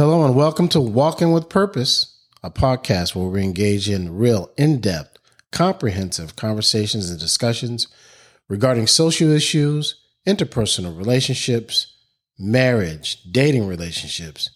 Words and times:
Hello 0.00 0.24
and 0.24 0.34
welcome 0.34 0.66
to 0.68 0.80
Walking 0.80 1.30
with 1.30 1.50
Purpose, 1.50 2.16
a 2.42 2.50
podcast 2.50 3.14
where 3.14 3.28
we 3.28 3.42
engage 3.42 3.86
in 3.86 4.16
real, 4.16 4.50
in 4.56 4.80
depth, 4.80 5.18
comprehensive 5.52 6.36
conversations 6.36 7.10
and 7.10 7.20
discussions 7.20 7.86
regarding 8.48 8.86
social 8.86 9.30
issues, 9.30 10.00
interpersonal 10.26 10.96
relationships, 10.96 11.98
marriage, 12.38 13.22
dating 13.30 13.66
relationships, 13.66 14.48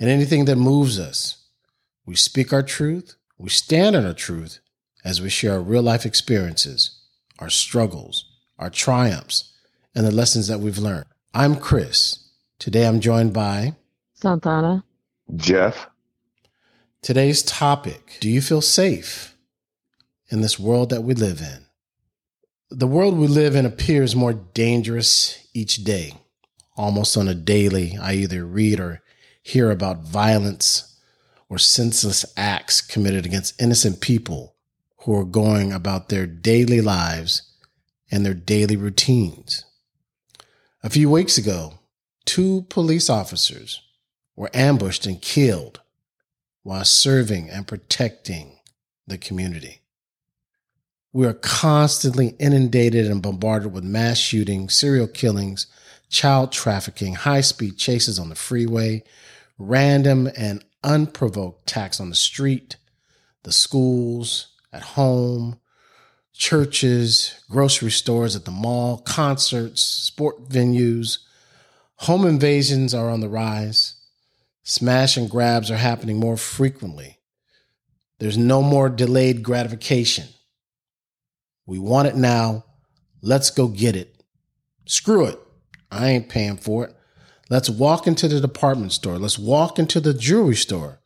and 0.00 0.10
anything 0.10 0.44
that 0.46 0.56
moves 0.56 0.98
us. 0.98 1.44
We 2.04 2.16
speak 2.16 2.52
our 2.52 2.64
truth, 2.64 3.14
we 3.38 3.50
stand 3.50 3.94
on 3.94 4.04
our 4.04 4.12
truth 4.12 4.58
as 5.04 5.22
we 5.22 5.30
share 5.30 5.52
our 5.52 5.60
real 5.60 5.82
life 5.82 6.04
experiences, 6.04 7.00
our 7.38 7.48
struggles, 7.48 8.24
our 8.58 8.70
triumphs, 8.70 9.52
and 9.94 10.04
the 10.04 10.10
lessons 10.10 10.48
that 10.48 10.58
we've 10.58 10.78
learned. 10.78 11.06
I'm 11.32 11.54
Chris. 11.54 12.28
Today 12.58 12.88
I'm 12.88 12.98
joined 12.98 13.32
by 13.32 13.76
Santana. 14.24 14.82
Jeff. 15.36 15.86
Today's 17.02 17.42
topic 17.42 18.16
Do 18.20 18.30
you 18.30 18.40
feel 18.40 18.62
safe 18.62 19.36
in 20.30 20.40
this 20.40 20.58
world 20.58 20.88
that 20.88 21.02
we 21.02 21.12
live 21.12 21.42
in? 21.42 21.66
The 22.70 22.86
world 22.86 23.18
we 23.18 23.26
live 23.26 23.54
in 23.54 23.66
appears 23.66 24.16
more 24.16 24.32
dangerous 24.32 25.46
each 25.52 25.84
day. 25.84 26.14
Almost 26.74 27.18
on 27.18 27.28
a 27.28 27.34
daily, 27.34 27.98
I 28.00 28.14
either 28.14 28.46
read 28.46 28.80
or 28.80 29.02
hear 29.42 29.70
about 29.70 30.04
violence 30.04 30.98
or 31.50 31.58
senseless 31.58 32.24
acts 32.34 32.80
committed 32.80 33.26
against 33.26 33.60
innocent 33.60 34.00
people 34.00 34.56
who 35.00 35.14
are 35.14 35.26
going 35.26 35.70
about 35.70 36.08
their 36.08 36.26
daily 36.26 36.80
lives 36.80 37.42
and 38.10 38.24
their 38.24 38.32
daily 38.32 38.76
routines. 38.78 39.66
A 40.82 40.88
few 40.88 41.10
weeks 41.10 41.36
ago, 41.36 41.74
two 42.24 42.62
police 42.70 43.10
officers 43.10 43.83
were 44.36 44.50
ambushed 44.54 45.06
and 45.06 45.20
killed 45.20 45.80
while 46.62 46.84
serving 46.84 47.50
and 47.50 47.66
protecting 47.66 48.58
the 49.06 49.18
community. 49.18 49.82
We 51.12 51.26
are 51.26 51.34
constantly 51.34 52.34
inundated 52.40 53.06
and 53.06 53.22
bombarded 53.22 53.72
with 53.72 53.84
mass 53.84 54.18
shootings, 54.18 54.74
serial 54.74 55.06
killings, 55.06 55.66
child 56.08 56.50
trafficking, 56.52 57.14
high 57.14 57.42
speed 57.42 57.76
chases 57.76 58.18
on 58.18 58.30
the 58.30 58.34
freeway, 58.34 59.04
random 59.58 60.28
and 60.36 60.64
unprovoked 60.82 61.70
attacks 61.70 62.00
on 62.00 62.10
the 62.10 62.16
street, 62.16 62.76
the 63.44 63.52
schools, 63.52 64.48
at 64.72 64.82
home, 64.82 65.60
churches, 66.32 67.34
grocery 67.48 67.90
stores, 67.90 68.34
at 68.34 68.44
the 68.44 68.50
mall, 68.50 68.98
concerts, 68.98 69.82
sport 69.82 70.48
venues. 70.48 71.18
Home 71.98 72.26
invasions 72.26 72.92
are 72.92 73.08
on 73.08 73.20
the 73.20 73.28
rise. 73.28 73.93
Smash 74.64 75.16
and 75.16 75.30
grabs 75.30 75.70
are 75.70 75.76
happening 75.76 76.18
more 76.18 76.38
frequently. 76.38 77.18
There's 78.18 78.38
no 78.38 78.62
more 78.62 78.88
delayed 78.88 79.42
gratification. 79.42 80.26
We 81.66 81.78
want 81.78 82.08
it 82.08 82.16
now. 82.16 82.64
Let's 83.20 83.50
go 83.50 83.68
get 83.68 83.94
it. 83.94 84.22
Screw 84.86 85.26
it. 85.26 85.38
I 85.90 86.08
ain't 86.08 86.28
paying 86.28 86.56
for 86.56 86.86
it. 86.86 86.96
Let's 87.50 87.68
walk 87.68 88.06
into 88.06 88.26
the 88.26 88.40
department 88.40 88.92
store. 88.92 89.18
Let's 89.18 89.38
walk 89.38 89.78
into 89.78 90.00
the 90.00 90.14
jewelry 90.14 90.56
store. 90.56 91.00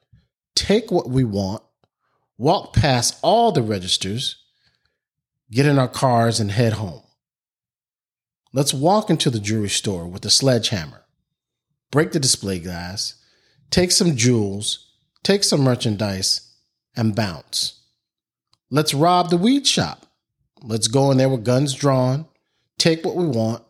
Take 0.54 0.90
what 0.90 1.08
we 1.08 1.24
want, 1.24 1.62
walk 2.36 2.72
past 2.72 3.18
all 3.22 3.52
the 3.52 3.62
registers, 3.62 4.42
get 5.50 5.66
in 5.66 5.78
our 5.78 5.88
cars, 5.88 6.40
and 6.40 6.50
head 6.50 6.74
home. 6.74 7.02
Let's 8.52 8.74
walk 8.74 9.10
into 9.10 9.30
the 9.30 9.40
jewelry 9.40 9.68
store 9.68 10.06
with 10.06 10.24
a 10.24 10.30
sledgehammer, 10.30 11.04
break 11.90 12.12
the 12.12 12.20
display 12.20 12.58
glass, 12.58 13.14
take 13.70 13.90
some 13.90 14.16
jewels, 14.16 14.86
take 15.22 15.44
some 15.44 15.60
merchandise, 15.60 16.52
and 16.96 17.14
bounce. 17.14 17.80
Let's 18.70 18.94
rob 18.94 19.30
the 19.30 19.36
weed 19.36 19.66
shop. 19.66 20.06
Let's 20.62 20.88
go 20.88 21.10
in 21.10 21.18
there 21.18 21.28
with 21.28 21.44
guns 21.44 21.74
drawn, 21.74 22.26
take 22.78 23.04
what 23.04 23.16
we 23.16 23.26
want, 23.26 23.62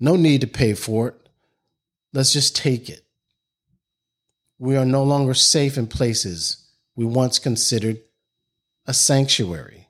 no 0.00 0.16
need 0.16 0.40
to 0.40 0.46
pay 0.46 0.74
for 0.74 1.08
it. 1.08 1.28
Let's 2.12 2.32
just 2.32 2.56
take 2.56 2.88
it. 2.88 3.04
We 4.58 4.76
are 4.76 4.84
no 4.84 5.02
longer 5.02 5.34
safe 5.34 5.76
in 5.76 5.86
places 5.86 6.64
we 6.96 7.04
once 7.04 7.38
considered 7.38 8.00
a 8.86 8.94
sanctuary. 8.94 9.88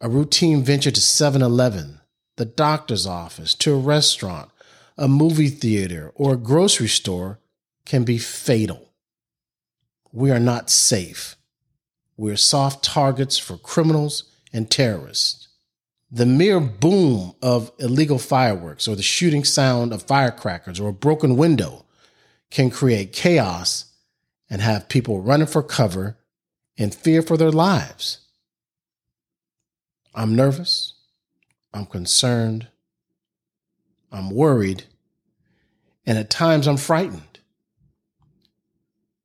A 0.00 0.08
routine 0.08 0.62
venture 0.62 0.90
to 0.90 1.00
7 1.00 1.40
Eleven, 1.40 2.00
the 2.36 2.44
doctor's 2.44 3.06
office, 3.06 3.54
to 3.54 3.72
a 3.72 3.78
restaurant, 3.78 4.50
a 4.98 5.08
movie 5.08 5.48
theater, 5.48 6.12
or 6.14 6.34
a 6.34 6.38
grocery 6.38 6.88
store 6.88 7.38
can 7.86 8.04
be 8.04 8.18
fatal. 8.18 8.92
We 10.12 10.30
are 10.30 10.40
not 10.40 10.68
safe. 10.68 11.36
We 12.16 12.30
are 12.32 12.36
soft 12.36 12.84
targets 12.84 13.38
for 13.38 13.56
criminals 13.56 14.24
and 14.52 14.70
terrorists. 14.70 15.48
The 16.10 16.26
mere 16.26 16.60
boom 16.60 17.34
of 17.42 17.72
illegal 17.78 18.18
fireworks 18.18 18.86
or 18.86 18.96
the 18.96 19.02
shooting 19.02 19.44
sound 19.44 19.92
of 19.92 20.02
firecrackers 20.02 20.78
or 20.78 20.90
a 20.90 20.94
broken 20.94 21.36
window 21.36 21.84
can 22.50 22.70
create 22.70 23.12
chaos 23.12 23.86
and 24.48 24.60
have 24.60 24.88
people 24.88 25.20
running 25.20 25.46
for 25.46 25.62
cover 25.62 26.16
in 26.76 26.90
fear 26.90 27.22
for 27.22 27.36
their 27.36 27.50
lives. 27.50 28.18
I'm 30.14 30.34
nervous. 30.34 30.94
I'm 31.74 31.86
concerned. 31.86 32.68
I'm 34.10 34.30
worried. 34.30 34.84
And 36.06 36.16
at 36.16 36.30
times 36.30 36.66
I'm 36.66 36.76
frightened. 36.78 37.35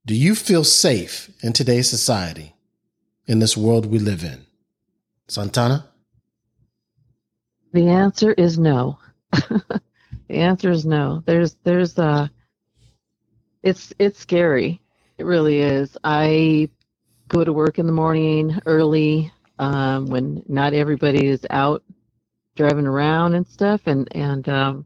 Do 0.03 0.16
you 0.16 0.34
feel 0.34 0.63
safe 0.63 1.29
in 1.44 1.53
today's 1.53 1.88
society, 1.88 2.56
in 3.28 3.38
this 3.38 3.56
world 3.56 3.85
we 3.85 4.00
live 4.00 4.23
in? 4.23 4.47
Santana? 5.28 5.85
The 7.72 7.88
answer 7.88 8.31
is 8.34 8.57
no. 8.57 8.97
the 9.31 9.81
answer 10.29 10.72
is 10.72 10.88
no. 10.88 11.22
There's 11.25 11.56
there's 11.63 12.00
uh 12.00 12.29
it's 13.62 13.94
it's 14.00 14.19
scary. 14.19 14.81
It 15.19 15.25
really 15.25 15.59
is. 15.59 15.95
I 16.03 16.69
go 17.28 17.44
to 17.44 17.53
work 17.53 17.78
in 17.78 17.85
the 17.85 17.94
morning 17.94 18.59
early 18.66 19.31
um, 19.59 20.07
when 20.07 20.44
not 20.47 20.73
everybody 20.73 21.28
is 21.28 21.45
out 21.51 21.83
driving 22.56 22.88
around 22.88 23.35
and 23.35 23.47
stuff 23.47 23.81
and 23.85 24.07
and 24.16 24.50
um 24.50 24.85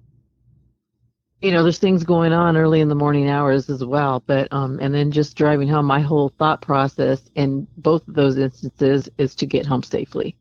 you 1.41 1.51
know 1.51 1.63
there's 1.63 1.79
things 1.79 2.03
going 2.03 2.33
on 2.33 2.57
early 2.57 2.81
in 2.81 2.89
the 2.89 2.95
morning 2.95 3.29
hours 3.29 3.69
as 3.69 3.83
well 3.83 4.23
but 4.25 4.47
um 4.51 4.79
and 4.81 4.93
then 4.93 5.11
just 5.11 5.37
driving 5.37 5.67
home 5.67 5.85
my 5.85 5.99
whole 5.99 6.29
thought 6.39 6.61
process 6.61 7.21
in 7.35 7.67
both 7.77 8.07
of 8.07 8.15
those 8.15 8.37
instances 8.37 9.09
is 9.17 9.35
to 9.35 9.45
get 9.45 9.65
home 9.65 9.83
safely 9.83 10.35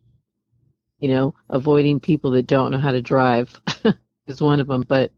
you 1.04 1.10
know, 1.10 1.34
avoiding 1.50 2.00
people 2.00 2.30
that 2.30 2.46
don't 2.46 2.70
know 2.70 2.78
how 2.78 2.90
to 2.90 3.02
drive 3.02 3.60
is 4.26 4.40
one 4.40 4.58
of 4.58 4.66
them. 4.68 4.86
But 4.88 5.12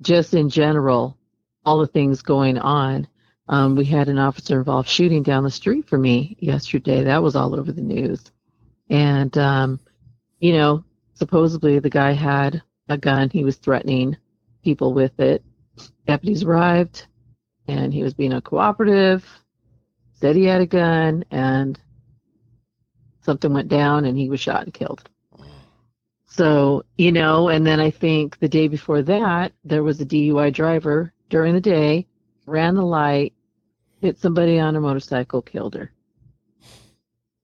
just 0.00 0.32
in 0.32 0.48
general, 0.48 1.18
all 1.64 1.78
the 1.78 1.88
things 1.88 2.22
going 2.22 2.56
on. 2.56 3.08
Um, 3.48 3.74
we 3.74 3.84
had 3.84 4.08
an 4.08 4.18
officer 4.18 4.58
involved 4.58 4.88
shooting 4.88 5.24
down 5.24 5.42
the 5.42 5.50
street 5.50 5.88
for 5.88 5.98
me 5.98 6.36
yesterday. 6.38 7.02
That 7.02 7.22
was 7.22 7.34
all 7.34 7.58
over 7.58 7.72
the 7.72 7.82
news. 7.82 8.30
And, 8.88 9.36
um, 9.36 9.80
you 10.38 10.52
know, 10.52 10.84
supposedly 11.14 11.80
the 11.80 11.90
guy 11.90 12.12
had 12.12 12.62
a 12.88 12.96
gun. 12.96 13.28
He 13.28 13.42
was 13.42 13.56
threatening 13.56 14.16
people 14.64 14.92
with 14.92 15.20
it. 15.20 15.44
Deputies 16.06 16.42
arrived 16.42 17.06
and 17.68 17.92
he 17.92 18.02
was 18.02 18.14
being 18.14 18.32
uncooperative, 18.32 19.22
said 20.12 20.36
he 20.36 20.44
had 20.44 20.60
a 20.60 20.66
gun, 20.66 21.24
and 21.30 21.78
something 23.22 23.52
went 23.52 23.68
down 23.68 24.04
and 24.04 24.18
he 24.18 24.28
was 24.28 24.40
shot 24.40 24.64
and 24.64 24.74
killed. 24.74 25.08
So, 26.26 26.84
you 26.98 27.12
know, 27.12 27.48
and 27.48 27.64
then 27.64 27.78
I 27.80 27.90
think 27.90 28.38
the 28.38 28.48
day 28.48 28.66
before 28.66 29.02
that, 29.02 29.52
there 29.64 29.84
was 29.84 30.00
a 30.00 30.06
DUI 30.06 30.52
driver 30.52 31.12
during 31.28 31.54
the 31.54 31.60
day, 31.60 32.06
ran 32.46 32.74
the 32.74 32.82
light, 32.82 33.34
hit 34.00 34.18
somebody 34.18 34.58
on 34.58 34.76
a 34.76 34.80
motorcycle, 34.80 35.42
killed 35.42 35.74
her. 35.74 35.92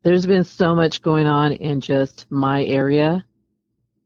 There's 0.03 0.27
been 0.27 0.45
so 0.45 0.75
much 0.75 1.03
going 1.03 1.27
on 1.27 1.53
in 1.53 1.81
just 1.81 2.27
my 2.31 2.65
area. 2.65 3.25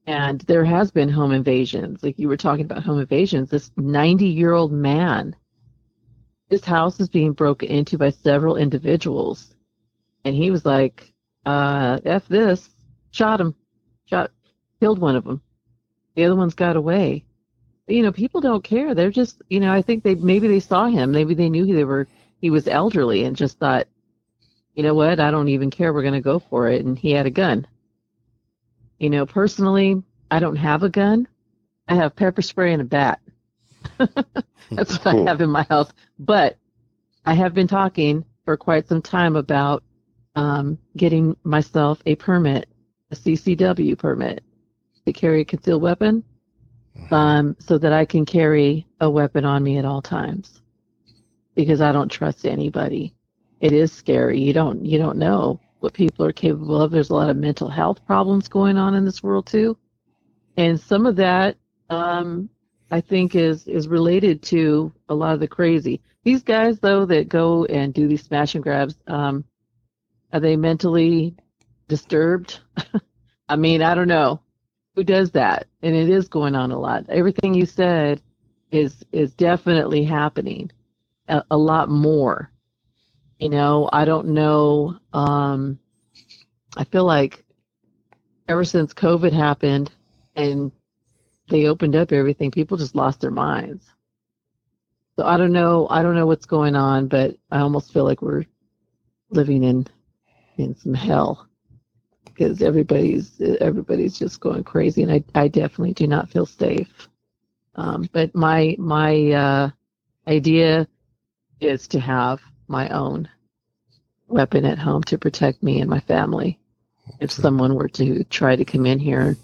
And 0.06 0.40
there 0.42 0.64
has 0.64 0.90
been 0.90 1.08
home 1.08 1.32
invasions. 1.32 2.02
Like 2.02 2.18
you 2.18 2.28
were 2.28 2.36
talking 2.36 2.64
about 2.64 2.82
home 2.82 3.00
invasions. 3.00 3.50
This 3.50 3.70
90 3.76 4.26
year 4.26 4.52
old 4.52 4.72
man, 4.72 5.34
his 6.50 6.64
house 6.64 7.00
is 7.00 7.08
being 7.08 7.32
broken 7.32 7.68
into 7.68 7.96
by 7.96 8.10
several 8.10 8.56
individuals. 8.56 9.54
And 10.24 10.34
he 10.34 10.50
was 10.50 10.64
like, 10.66 11.12
uh, 11.46 12.00
F 12.04 12.26
this, 12.28 12.70
shot 13.10 13.40
him, 13.40 13.54
shot, 14.06 14.30
killed 14.80 14.98
one 14.98 15.16
of 15.16 15.24
them. 15.24 15.42
The 16.14 16.24
other 16.24 16.36
ones 16.36 16.54
got 16.54 16.76
away. 16.76 17.24
You 17.86 18.02
know, 18.02 18.12
people 18.12 18.40
don't 18.40 18.64
care. 18.64 18.94
They're 18.94 19.10
just, 19.10 19.42
you 19.48 19.60
know, 19.60 19.72
I 19.72 19.82
think 19.82 20.04
they 20.04 20.14
maybe 20.14 20.48
they 20.48 20.60
saw 20.60 20.86
him, 20.86 21.12
maybe 21.12 21.34
they 21.34 21.50
knew 21.50 21.66
they 21.66 21.84
were 21.84 22.08
he 22.40 22.50
was 22.50 22.68
elderly 22.68 23.24
and 23.24 23.36
just 23.36 23.58
thought, 23.58 23.88
you 24.74 24.82
know 24.82 24.94
what? 24.94 25.20
I 25.20 25.30
don't 25.30 25.48
even 25.48 25.70
care. 25.70 25.92
We're 25.92 26.02
going 26.02 26.14
to 26.14 26.20
go 26.20 26.38
for 26.38 26.68
it. 26.68 26.84
And 26.84 26.98
he 26.98 27.12
had 27.12 27.26
a 27.26 27.30
gun. 27.30 27.66
You 28.98 29.10
know, 29.10 29.26
personally, 29.26 30.02
I 30.30 30.38
don't 30.40 30.56
have 30.56 30.82
a 30.82 30.88
gun. 30.88 31.28
I 31.88 31.94
have 31.96 32.16
pepper 32.16 32.42
spray 32.42 32.72
and 32.72 32.82
a 32.82 32.84
bat. 32.84 33.20
That's 34.70 34.96
what 35.04 35.06
I 35.06 35.16
have 35.24 35.40
in 35.40 35.50
my 35.50 35.64
house. 35.68 35.92
But 36.18 36.56
I 37.26 37.34
have 37.34 37.54
been 37.54 37.66
talking 37.66 38.24
for 38.44 38.56
quite 38.56 38.88
some 38.88 39.02
time 39.02 39.36
about 39.36 39.82
um, 40.34 40.78
getting 40.96 41.36
myself 41.44 42.00
a 42.06 42.14
permit, 42.16 42.68
a 43.10 43.16
CCW 43.16 43.98
permit 43.98 44.42
to 45.06 45.12
carry 45.12 45.42
a 45.42 45.44
concealed 45.44 45.82
weapon, 45.82 46.24
um, 47.10 47.56
so 47.58 47.78
that 47.78 47.92
I 47.92 48.04
can 48.04 48.24
carry 48.24 48.86
a 49.00 49.10
weapon 49.10 49.44
on 49.44 49.62
me 49.62 49.78
at 49.78 49.84
all 49.84 50.02
times. 50.02 50.60
Because 51.54 51.80
I 51.80 51.92
don't 51.92 52.10
trust 52.10 52.46
anybody. 52.46 53.14
It 53.60 53.72
is 53.72 53.92
scary. 53.92 54.40
You 54.40 54.52
don't 54.52 54.84
you 54.84 54.98
don't 54.98 55.18
know 55.18 55.60
what 55.84 55.92
people 55.92 56.24
are 56.24 56.32
capable 56.32 56.80
of. 56.80 56.90
There's 56.90 57.10
a 57.10 57.14
lot 57.14 57.30
of 57.30 57.36
mental 57.36 57.68
health 57.68 58.04
problems 58.06 58.48
going 58.48 58.76
on 58.76 58.94
in 58.94 59.04
this 59.04 59.22
world 59.22 59.46
too, 59.46 59.76
and 60.56 60.80
some 60.80 61.06
of 61.06 61.16
that 61.16 61.56
um, 61.90 62.48
I 62.90 63.00
think 63.00 63.34
is 63.36 63.68
is 63.68 63.86
related 63.86 64.42
to 64.44 64.92
a 65.08 65.14
lot 65.14 65.34
of 65.34 65.40
the 65.40 65.46
crazy. 65.46 66.00
These 66.24 66.42
guys 66.42 66.80
though 66.80 67.04
that 67.06 67.28
go 67.28 67.66
and 67.66 67.92
do 67.92 68.08
these 68.08 68.22
smash 68.24 68.54
and 68.54 68.64
grabs, 68.64 68.96
um, 69.06 69.44
are 70.32 70.40
they 70.40 70.56
mentally 70.56 71.36
disturbed? 71.86 72.60
I 73.48 73.56
mean, 73.56 73.82
I 73.82 73.94
don't 73.94 74.08
know 74.08 74.40
who 74.96 75.04
does 75.04 75.32
that, 75.32 75.66
and 75.82 75.94
it 75.94 76.08
is 76.08 76.28
going 76.28 76.54
on 76.54 76.72
a 76.72 76.78
lot. 76.78 77.04
Everything 77.10 77.52
you 77.54 77.66
said 77.66 78.22
is 78.70 79.04
is 79.12 79.34
definitely 79.34 80.02
happening 80.02 80.70
a, 81.28 81.44
a 81.50 81.56
lot 81.58 81.90
more. 81.90 82.50
You 83.38 83.48
know, 83.48 83.88
I 83.92 84.04
don't 84.04 84.28
know. 84.28 84.98
Um, 85.12 85.78
I 86.76 86.84
feel 86.84 87.04
like 87.04 87.44
ever 88.48 88.64
since 88.64 88.94
COVID 88.94 89.32
happened 89.32 89.90
and 90.36 90.70
they 91.48 91.66
opened 91.66 91.96
up 91.96 92.12
everything, 92.12 92.50
people 92.50 92.76
just 92.76 92.94
lost 92.94 93.20
their 93.20 93.30
minds. 93.30 93.86
So 95.18 95.24
I 95.26 95.36
don't 95.36 95.52
know. 95.52 95.86
I 95.90 96.02
don't 96.02 96.14
know 96.16 96.26
what's 96.26 96.46
going 96.46 96.74
on, 96.74 97.08
but 97.08 97.36
I 97.50 97.60
almost 97.60 97.92
feel 97.92 98.04
like 98.04 98.22
we're 98.22 98.44
living 99.30 99.62
in 99.64 99.86
in 100.56 100.74
some 100.76 100.94
hell 100.94 101.48
because 102.24 102.62
everybody's 102.62 103.40
everybody's 103.60 104.18
just 104.18 104.40
going 104.40 104.64
crazy, 104.64 105.02
and 105.02 105.12
I 105.12 105.24
I 105.34 105.48
definitely 105.48 105.92
do 105.92 106.06
not 106.06 106.30
feel 106.30 106.46
safe. 106.46 107.08
Um, 107.76 108.08
but 108.12 108.34
my 108.34 108.74
my 108.78 109.30
uh, 109.30 109.70
idea 110.26 110.88
is 111.60 111.86
to 111.88 112.00
have 112.00 112.40
my 112.68 112.88
own 112.88 113.28
weapon 114.28 114.64
at 114.64 114.78
home 114.78 115.02
to 115.04 115.18
protect 115.18 115.62
me 115.62 115.80
and 115.80 115.90
my 115.90 116.00
family 116.00 116.58
if 117.20 117.30
someone 117.30 117.74
were 117.74 117.88
to 117.88 118.24
try 118.24 118.56
to 118.56 118.64
come 118.64 118.86
in 118.86 118.98
here 118.98 119.36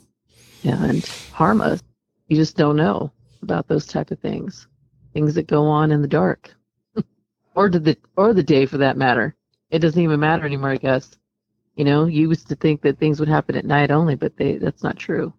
and 0.65 1.05
harm 1.31 1.61
us. 1.61 1.83
You 2.29 2.37
just 2.37 2.57
don't 2.57 2.77
know 2.77 3.13
about 3.43 3.69
those 3.69 3.87
type 3.87 4.11
of 4.11 4.19
things, 4.21 4.67
things 5.13 5.35
that 5.35 5.47
go 5.47 5.67
on 5.67 5.91
in 5.91 6.03
the 6.03 6.09
dark, 6.09 6.55
or 7.55 7.69
the 7.69 7.97
or 8.17 8.33
the 8.33 8.43
day 8.43 8.67
for 8.67 8.79
that 8.79 8.97
matter. 8.97 9.35
It 9.71 9.81
doesn't 9.81 10.01
even 10.01 10.21
matter 10.21 10.45
anymore, 10.47 10.71
I 10.71 10.77
guess. 10.77 11.11
You 11.77 11.85
know, 11.85 12.07
you 12.07 12.29
used 12.29 12.49
to 12.49 12.57
think 12.57 12.83
that 12.83 12.99
things 12.99 13.21
would 13.21 13.29
happen 13.29 13.57
at 13.57 13.65
night 13.65 13.91
only, 13.91 14.15
but 14.15 14.37
they 14.37 14.59
that's 14.59 14.83
not 14.83 14.99
true. 14.99 15.33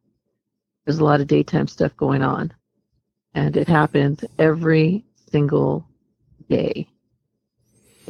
There's 0.85 0.99
a 0.99 1.03
lot 1.03 1.21
of 1.21 1.27
daytime 1.27 1.67
stuff 1.67 1.95
going 1.95 2.23
on, 2.23 2.53
and 3.33 3.55
it 3.55 3.67
happens 3.67 4.23
every 4.39 5.05
single 5.31 5.87
day. 6.49 6.89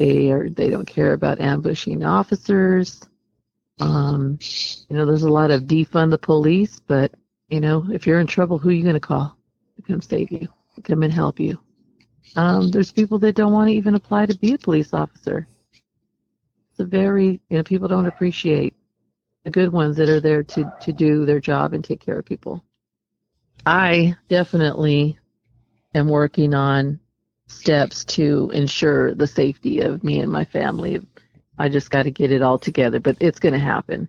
They 0.02 0.32
are 0.32 0.50
they 0.50 0.68
don't 0.68 0.84
care 0.84 1.12
about 1.12 1.40
ambushing 1.40 2.02
officers. 2.02 3.00
Um, 3.78 4.36
you 4.88 4.96
know, 4.96 5.06
there's 5.06 5.22
a 5.22 5.30
lot 5.30 5.52
of 5.52 5.62
defund 5.62 6.10
the 6.10 6.18
police, 6.18 6.80
but 6.80 7.12
you 7.48 7.60
know, 7.60 7.86
if 7.92 8.04
you're 8.04 8.18
in 8.18 8.26
trouble, 8.26 8.58
who 8.58 8.70
are 8.70 8.72
you 8.72 8.82
going 8.82 8.94
to 8.94 9.00
call 9.00 9.36
to 9.76 9.82
come 9.82 10.02
save 10.02 10.32
you, 10.32 10.48
to 10.74 10.82
come 10.82 11.04
and 11.04 11.12
help 11.12 11.38
you? 11.38 11.56
Um, 12.34 12.72
there's 12.72 12.90
people 12.90 13.20
that 13.20 13.36
don't 13.36 13.52
want 13.52 13.68
to 13.68 13.74
even 13.74 13.94
apply 13.94 14.26
to 14.26 14.36
be 14.36 14.54
a 14.54 14.58
police 14.58 14.92
officer. 14.92 15.46
It's 16.72 16.80
a 16.80 16.84
very, 16.84 17.40
you 17.48 17.58
know, 17.58 17.62
people 17.62 17.86
don't 17.86 18.06
appreciate 18.06 18.74
the 19.44 19.52
good 19.52 19.70
ones 19.72 19.96
that 19.98 20.08
are 20.08 20.20
there 20.20 20.42
to, 20.42 20.72
to 20.80 20.92
do 20.92 21.24
their 21.24 21.38
job 21.38 21.74
and 21.74 21.84
take 21.84 22.04
care 22.04 22.18
of 22.18 22.24
people. 22.24 22.64
I 23.64 24.16
definitely 24.28 25.20
am 25.94 26.08
working 26.08 26.54
on 26.54 26.98
steps 27.52 28.04
to 28.04 28.50
ensure 28.52 29.14
the 29.14 29.26
safety 29.26 29.80
of 29.80 30.02
me 30.02 30.20
and 30.20 30.30
my 30.30 30.44
family. 30.44 31.06
I 31.58 31.68
just 31.68 31.90
got 31.90 32.04
to 32.04 32.10
get 32.10 32.32
it 32.32 32.42
all 32.42 32.58
together, 32.58 32.98
but 32.98 33.16
it's 33.20 33.38
going 33.38 33.52
to 33.52 33.58
happen. 33.58 34.08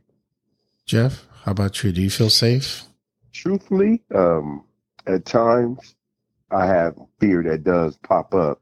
Jeff, 0.85 1.27
how 1.43 1.51
about 1.51 1.83
you? 1.83 1.91
Do 1.91 2.01
you 2.01 2.09
feel 2.09 2.29
safe? 2.29 2.83
Truthfully, 3.31 4.01
um, 4.13 4.63
at 5.05 5.25
times 5.25 5.95
I 6.51 6.65
have 6.65 6.95
fear 7.19 7.43
that 7.43 7.63
does 7.63 7.97
pop 7.97 8.33
up, 8.33 8.61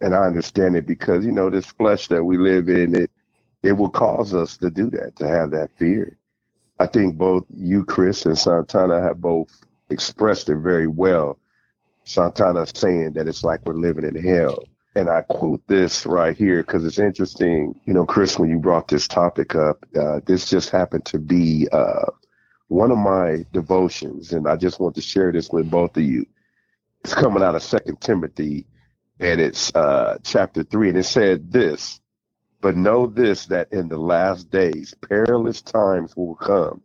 and 0.00 0.14
I 0.14 0.24
understand 0.26 0.76
it 0.76 0.86
because 0.86 1.24
you 1.24 1.32
know 1.32 1.50
this 1.50 1.66
flesh 1.66 2.08
that 2.08 2.24
we 2.24 2.38
live 2.38 2.68
in 2.68 2.94
it 2.94 3.10
it 3.66 3.72
will 3.72 3.90
cause 3.90 4.34
us 4.34 4.56
to 4.58 4.70
do 4.70 4.90
that 4.90 5.16
to 5.16 5.26
have 5.26 5.50
that 5.50 5.70
fear. 5.76 6.16
I 6.78 6.86
think 6.86 7.16
both 7.16 7.44
you, 7.54 7.84
Chris, 7.84 8.26
and 8.26 8.38
Santana 8.38 9.00
have 9.00 9.20
both 9.20 9.48
expressed 9.90 10.48
it 10.48 10.58
very 10.58 10.86
well 10.86 11.38
Santana 12.06 12.66
saying 12.74 13.14
that 13.14 13.28
it's 13.28 13.44
like 13.44 13.66
we're 13.66 13.74
living 13.74 14.04
in 14.06 14.16
hell. 14.16 14.64
And 14.96 15.10
I 15.10 15.22
quote 15.22 15.62
this 15.68 16.06
right 16.06 16.36
here 16.36 16.62
because 16.62 16.84
it's 16.84 17.00
interesting. 17.00 17.80
You 17.86 17.94
know, 17.94 18.06
Chris, 18.06 18.38
when 18.38 18.50
you 18.50 18.58
brought 18.60 18.88
this 18.88 19.08
topic 19.08 19.56
up, 19.56 19.86
uh, 19.98 20.20
this 20.26 20.50
just 20.50 20.70
happened 20.70 21.06
to 21.06 21.18
be 21.20 21.68
uh, 21.72 22.06
one 22.68 22.90
of 22.92 22.98
my 22.98 23.46
devotions, 23.52 24.32
and 24.32 24.48
I 24.48 24.56
just 24.56 24.80
want 24.80 24.96
to 24.96 25.02
share 25.02 25.32
this 25.32 25.50
with 25.50 25.70
both 25.70 25.96
of 25.96 26.04
you. 26.04 26.26
It's 27.04 27.14
coming 27.14 27.42
out 27.42 27.56
of 27.56 27.62
Second 27.62 28.00
Timothy, 28.00 28.66
and 29.20 29.40
it's 29.40 29.74
uh, 29.74 30.18
chapter 30.24 30.64
three, 30.64 30.90
and 30.90 30.98
it 30.98 31.04
said 31.04 31.52
this: 31.52 32.00
"But 32.62 32.76
know 32.76 33.06
this, 33.06 33.46
that 33.46 33.72
in 33.72 33.88
the 33.88 33.98
last 33.98 34.50
days, 34.50 34.94
perilous 35.08 35.62
times 35.62 36.16
will 36.16 36.36
come. 36.36 36.82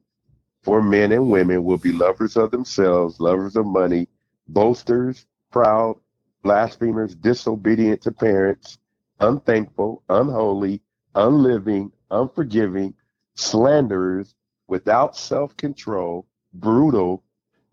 For 0.64 0.82
men 0.82 1.12
and 1.14 1.32
women 1.32 1.64
will 1.64 1.78
be 1.80 1.94
lovers 1.94 2.38
of 2.38 2.52
themselves, 2.52 3.20
lovers 3.20 3.56
of 3.58 3.66
money." 3.68 4.08
Boasters, 4.54 5.26
proud, 5.52 5.98
blasphemers, 6.44 7.16
disobedient 7.16 8.02
to 8.02 8.12
parents, 8.12 8.78
unthankful, 9.20 10.04
unholy, 10.10 10.82
unliving, 11.16 11.92
unforgiving, 12.10 12.94
slanderers, 13.36 14.36
without 14.68 15.16
self 15.16 15.56
control, 15.58 16.26
brutal, 16.54 17.24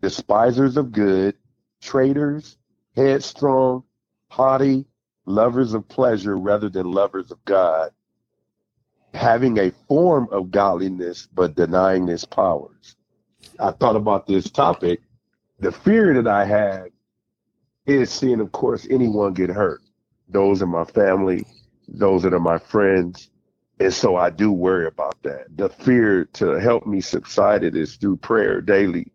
despisers 0.01 0.77
of 0.77 0.91
good, 0.91 1.35
traitors, 1.81 2.57
headstrong, 2.95 3.83
haughty, 4.29 4.85
lovers 5.25 5.73
of 5.73 5.87
pleasure 5.87 6.37
rather 6.37 6.69
than 6.69 6.91
lovers 6.91 7.31
of 7.31 7.43
God, 7.45 7.91
having 9.13 9.57
a 9.57 9.71
form 9.87 10.27
of 10.31 10.51
godliness 10.51 11.27
but 11.33 11.55
denying 11.55 12.07
its 12.09 12.25
powers. 12.25 12.95
I 13.59 13.71
thought 13.71 13.95
about 13.95 14.27
this 14.27 14.49
topic 14.49 15.01
the 15.59 15.71
fear 15.71 16.13
that 16.13 16.27
I 16.27 16.45
have 16.45 16.87
is 17.85 18.11
seeing, 18.11 18.39
of 18.39 18.51
course, 18.51 18.87
anyone 18.89 19.33
get 19.33 19.49
hurt. 19.49 19.81
Those 20.27 20.61
in 20.61 20.69
my 20.69 20.85
family, 20.85 21.45
those 21.87 22.23
that 22.23 22.33
are 22.33 22.39
my 22.39 22.59
friends. 22.59 23.29
And 23.79 23.93
so 23.93 24.15
I 24.15 24.29
do 24.29 24.51
worry 24.51 24.87
about 24.87 25.21
that. 25.23 25.45
The 25.57 25.69
fear 25.69 26.25
to 26.33 26.59
help 26.59 26.85
me 26.85 27.01
subside 27.01 27.63
it 27.63 27.75
is 27.75 27.95
through 27.95 28.17
prayer 28.17 28.61
daily 28.61 29.11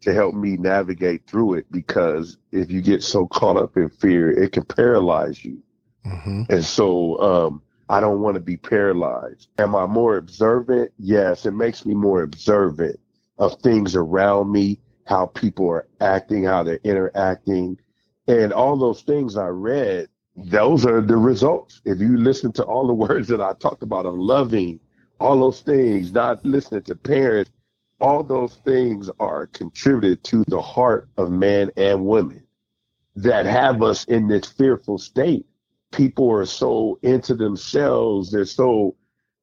to 0.00 0.14
help 0.14 0.34
me 0.34 0.56
navigate 0.56 1.26
through 1.26 1.54
it 1.54 1.66
because 1.70 2.38
if 2.52 2.70
you 2.70 2.80
get 2.80 3.02
so 3.02 3.26
caught 3.26 3.56
up 3.56 3.76
in 3.76 3.88
fear, 3.88 4.30
it 4.30 4.52
can 4.52 4.64
paralyze 4.64 5.44
you. 5.44 5.62
Mm-hmm. 6.06 6.44
And 6.48 6.64
so 6.64 7.20
um, 7.20 7.62
I 7.88 8.00
don't 8.00 8.20
want 8.20 8.34
to 8.34 8.40
be 8.40 8.56
paralyzed. 8.56 9.48
Am 9.58 9.74
I 9.74 9.86
more 9.86 10.16
observant? 10.16 10.92
Yes, 10.98 11.46
it 11.46 11.52
makes 11.52 11.84
me 11.84 11.94
more 11.94 12.22
observant 12.22 12.98
of 13.38 13.60
things 13.60 13.94
around 13.96 14.50
me 14.50 14.78
how 15.08 15.26
people 15.26 15.70
are 15.70 15.88
acting, 16.02 16.44
how 16.44 16.64
they're 16.64 16.80
interacting, 16.84 17.78
and 18.28 18.52
all 18.52 18.76
those 18.78 19.02
things 19.02 19.36
I 19.38 19.48
read, 19.48 20.08
those 20.36 20.86
are 20.86 21.02
the 21.02 21.16
results. 21.16 21.82
If 21.86 22.00
you 22.00 22.18
listen 22.18 22.52
to 22.54 22.64
all 22.64 22.86
the 22.88 22.94
words 23.08 23.28
that 23.30 23.40
I 23.42 23.54
talked 23.54 23.82
about 23.84 24.06
on 24.06 24.18
loving, 24.20 24.80
all 25.20 25.40
those 25.40 25.62
things, 25.62 26.12
not 26.12 26.44
listening 26.46 26.84
to 26.84 26.96
parents, 26.96 27.52
all 28.00 28.24
those 28.24 28.56
things 28.66 29.10
are 29.20 29.48
contributed 29.48 30.24
to 30.26 30.44
the 30.48 30.62
heart 30.62 31.08
of 31.18 31.32
man 31.32 31.70
and 31.78 32.06
women 32.06 32.44
that 33.16 33.46
have 33.46 33.82
us 33.82 34.04
in 34.06 34.28
this 34.28 34.46
fearful 34.46 34.98
state. 34.98 35.46
People 35.92 36.30
are 36.32 36.46
so 36.46 37.00
into 37.02 37.34
themselves, 37.36 38.32
they're 38.32 38.46
so, 38.46 38.96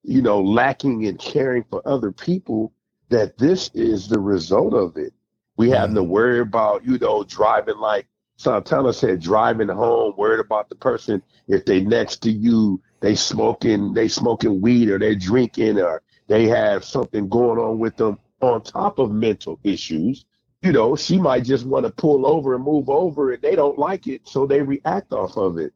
you 0.03 0.21
know, 0.21 0.41
lacking 0.41 1.03
in 1.03 1.17
caring 1.17 1.65
for 1.71 1.81
other 1.87 2.11
people 2.13 2.73
that 3.09 3.39
this 3.39 3.71
is 3.75 4.09
the 4.09 4.19
result 4.19 4.75
of 4.75 4.97
it. 4.97 5.13
We 5.57 5.69
have 5.71 5.87
mm-hmm. 5.87 5.95
to 5.95 6.03
worry 6.03 6.39
about, 6.39 6.85
you 6.85 6.97
know, 6.97 7.23
driving 7.23 7.77
like 7.77 8.07
Santana 8.37 8.91
said, 8.93 9.21
driving 9.21 9.69
home, 9.69 10.13
worried 10.17 10.41
about 10.41 10.69
the 10.69 10.75
person 10.75 11.23
if 11.47 11.65
they 11.65 11.81
next 11.81 12.17
to 12.23 12.31
you, 12.31 12.81
they 12.99 13.15
smoking 13.15 13.93
they 13.93 14.07
smoking 14.07 14.61
weed 14.61 14.89
or 14.89 14.97
they're 14.97 15.15
drinking 15.15 15.79
or 15.79 16.01
they 16.27 16.47
have 16.47 16.83
something 16.83 17.29
going 17.29 17.59
on 17.59 17.77
with 17.77 17.95
them 17.97 18.17
on 18.41 18.61
top 18.63 18.99
of 18.99 19.11
mental 19.11 19.59
issues 19.63 20.25
you 20.65 20.71
know 20.71 20.95
she 20.95 21.19
might 21.19 21.43
just 21.43 21.65
want 21.65 21.85
to 21.85 21.91
pull 21.91 22.25
over 22.25 22.55
and 22.55 22.63
move 22.63 22.89
over 22.89 23.31
and 23.31 23.41
they 23.43 23.55
don't 23.55 23.77
like 23.77 24.07
it 24.07 24.27
so 24.27 24.47
they 24.47 24.61
react 24.61 25.13
off 25.13 25.37
of 25.37 25.59
it. 25.59 25.71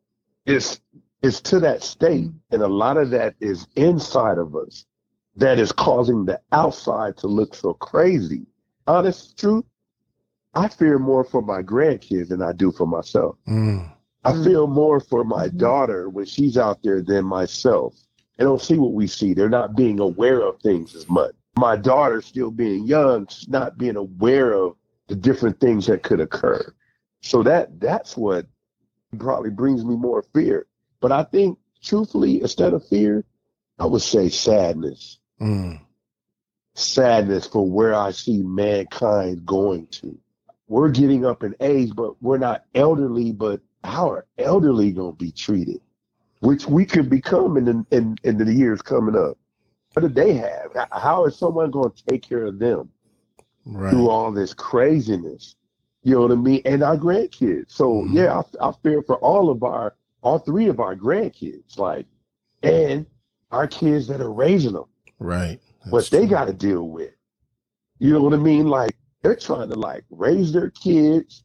It's 0.48 0.82
it's 1.22 1.42
to 1.42 1.60
that 1.60 1.84
state 1.84 2.32
and 2.50 2.62
a 2.64 2.68
lot 2.68 2.98
of 2.98 3.12
that 3.12 3.36
is 3.40 3.68
inside 3.76 4.40
of 4.40 4.56
us 4.56 4.86
that 5.36 5.60
is 5.60 5.72
causing 5.72 6.26
the 6.26 6.42
outside 6.52 7.18
to 7.18 7.28
look 7.28 7.54
so 7.54 7.76
crazy. 7.76 8.48
Honest 8.88 9.38
truth 9.38 9.66
i 10.54 10.68
fear 10.68 10.98
more 11.00 11.24
for 11.24 11.42
my 11.42 11.62
grandkids 11.62 12.30
than 12.30 12.42
i 12.42 12.52
do 12.52 12.72
for 12.72 12.86
myself 12.88 13.36
Mm. 13.48 13.92
I 14.26 14.34
Mm. 14.34 14.44
feel 14.44 14.68
more 14.68 15.00
for 15.00 15.24
my 15.24 15.48
Mhm. 15.48 15.58
daughter 15.58 16.10
when 16.10 16.26
she's 16.26 16.58
out 16.58 16.84
there 16.84 17.02
than 17.02 17.24
myself. 17.24 17.96
They 18.38 18.44
don't 18.44 18.62
see 18.62 18.78
what 18.78 18.92
we 18.92 19.08
see. 19.08 19.34
They're 19.34 19.48
not 19.48 19.78
being 19.78 20.02
aware 20.02 20.42
of 20.42 20.60
things 20.60 20.94
as 20.94 21.10
much. 21.10 21.34
My 21.58 21.78
daughter, 21.78 22.22
still 22.22 22.52
being 22.52 22.86
young, 22.86 23.28
she's 23.28 23.48
not 23.48 23.78
being 23.78 23.96
aware 23.96 24.52
of 24.52 24.76
the 25.08 25.16
different 25.16 25.62
things 25.62 25.86
that 25.88 26.04
could 26.04 26.20
occur. 26.20 26.62
So 27.22 27.44
that 27.44 27.80
that's 27.80 28.18
what 28.18 28.46
probably 29.18 29.52
brings 29.52 29.86
me 29.86 29.96
more 29.96 30.22
fear. 30.34 30.68
But 31.00 31.14
I 31.14 31.24
think, 31.24 31.58
truthfully, 31.82 32.42
instead 32.42 32.74
of 32.74 32.86
fear, 32.88 33.24
I 33.80 33.86
would 33.86 34.02
say 34.02 34.28
sadness. 34.28 35.18
Mm. 35.40 35.80
Sadness 36.76 37.48
for 37.48 37.66
where 37.70 37.94
I 37.96 38.12
see 38.12 38.44
mankind 38.44 39.46
going 39.46 39.88
to. 39.88 40.18
We're 40.70 40.90
getting 40.90 41.26
up 41.26 41.44
in 41.44 41.56
age, 41.60 41.96
but 41.96 42.22
we're 42.22 42.38
not 42.38 42.64
elderly, 42.76 43.32
but 43.34 43.60
how 43.84 44.10
are 44.12 44.26
elderly 44.38 44.92
going 44.92 45.14
to 45.14 45.18
be 45.18 45.32
treated? 45.32 45.82
Which 46.42 46.68
we 46.68 46.86
could 46.86 47.10
become 47.10 47.58
in 47.58 47.66
the, 47.66 47.86
in, 47.92 48.18
in 48.24 48.38
the 48.38 48.54
years 48.54 48.82
coming 48.82 49.16
up. 49.16 49.38
What 49.94 50.04
do 50.04 50.10
they 50.10 50.34
have? 50.34 50.70
How 50.92 51.26
is 51.26 51.38
someone 51.38 51.72
going 51.72 51.92
to 51.92 52.06
take 52.06 52.22
care 52.22 52.46
of 52.46 52.60
them 52.60 52.90
Right. 53.66 53.92
through 53.92 54.10
all 54.10 54.32
this 54.32 54.54
craziness? 54.54 55.56
You 56.04 56.16
know 56.16 56.22
what 56.22 56.32
I 56.32 56.36
mean? 56.36 56.62
And 56.66 56.84
our 56.84 56.96
grandkids. 56.98 57.72
So 57.72 58.04
Mhm. 58.04 58.14
yeah, 58.14 58.42
I, 58.62 58.70
I 58.70 58.72
fear 58.84 59.02
for 59.02 59.18
all 59.18 59.50
of 59.50 59.64
our, 59.64 59.96
all 60.22 60.38
three 60.40 60.68
of 60.68 60.80
our 60.80 60.96
grandkids, 60.96 61.78
like, 61.80 62.06
and 62.64 63.06
our 63.52 63.68
kids 63.68 64.08
that 64.08 64.22
are 64.22 64.32
raising 64.32 64.74
them 64.74 64.86
Right. 65.18 65.60
what 65.90 66.00
That's 66.02 66.10
they 66.12 66.28
got 66.28 66.46
to 66.46 66.54
deal 66.54 66.88
with. 66.88 67.12
You 67.98 68.14
know 68.14 68.22
what 68.22 68.34
I 68.34 68.38
mean? 68.38 68.68
Like 68.68 68.96
they're 69.22 69.36
trying 69.36 69.70
to 69.70 69.76
like 69.76 70.04
raise 70.10 70.52
their 70.54 70.70
kids 70.72 71.44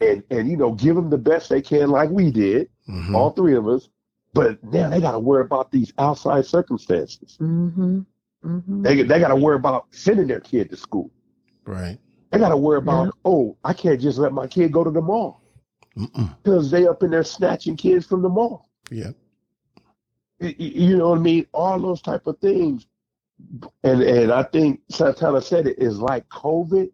and 0.00 0.22
and 0.30 0.48
you 0.50 0.56
know 0.56 0.72
give 0.72 0.96
them 0.96 1.10
the 1.10 1.18
best 1.18 1.48
they 1.50 1.60
can, 1.62 1.90
like 1.90 2.10
we 2.10 2.30
did, 2.30 2.68
Mhm. 2.88 3.14
all 3.14 3.30
three 3.30 3.54
of 3.54 3.68
us. 3.68 3.88
But 4.32 4.62
now 4.64 4.88
they 4.88 5.00
got 5.00 5.12
to 5.12 5.18
worry 5.18 5.42
about 5.44 5.70
these 5.72 5.92
outside 5.98 6.46
circumstances. 6.46 7.36
Mm-hmm. 7.40 8.00
Mm-hmm. 8.44 8.82
They 8.82 9.02
they 9.02 9.18
got 9.20 9.28
to 9.28 9.36
worry 9.36 9.56
about 9.56 9.86
sending 9.90 10.26
their 10.28 10.40
kid 10.40 10.70
to 10.70 10.76
school. 10.76 11.10
Right. 11.66 11.98
They 12.30 12.38
got 12.38 12.50
to 12.50 12.56
worry 12.56 12.78
about 12.78 13.06
Yeah. 13.06 13.10
oh 13.24 13.56
I 13.64 13.72
can't 13.74 14.00
just 14.00 14.18
let 14.18 14.32
my 14.32 14.46
kid 14.46 14.72
go 14.72 14.84
to 14.84 14.90
the 14.90 15.02
mall 15.02 15.42
because 16.42 16.70
they 16.70 16.86
up 16.86 17.02
in 17.02 17.10
there 17.10 17.24
snatching 17.24 17.76
kids 17.76 18.06
from 18.06 18.22
the 18.22 18.28
mall. 18.28 18.68
Yeah. 18.90 19.10
Y- 20.40 20.54
y- 20.58 20.72
You 20.74 20.96
know 20.96 21.10
what 21.10 21.18
I 21.18 21.22
mean? 21.22 21.46
All 21.52 21.78
those 21.78 22.00
type 22.00 22.26
of 22.26 22.38
things. 22.38 22.86
And 23.84 24.00
and 24.02 24.30
I 24.32 24.44
think 24.44 24.80
Santana 24.90 25.42
said 25.42 25.66
it 25.66 25.78
is 25.78 25.98
like 25.98 26.28
COVID 26.28 26.90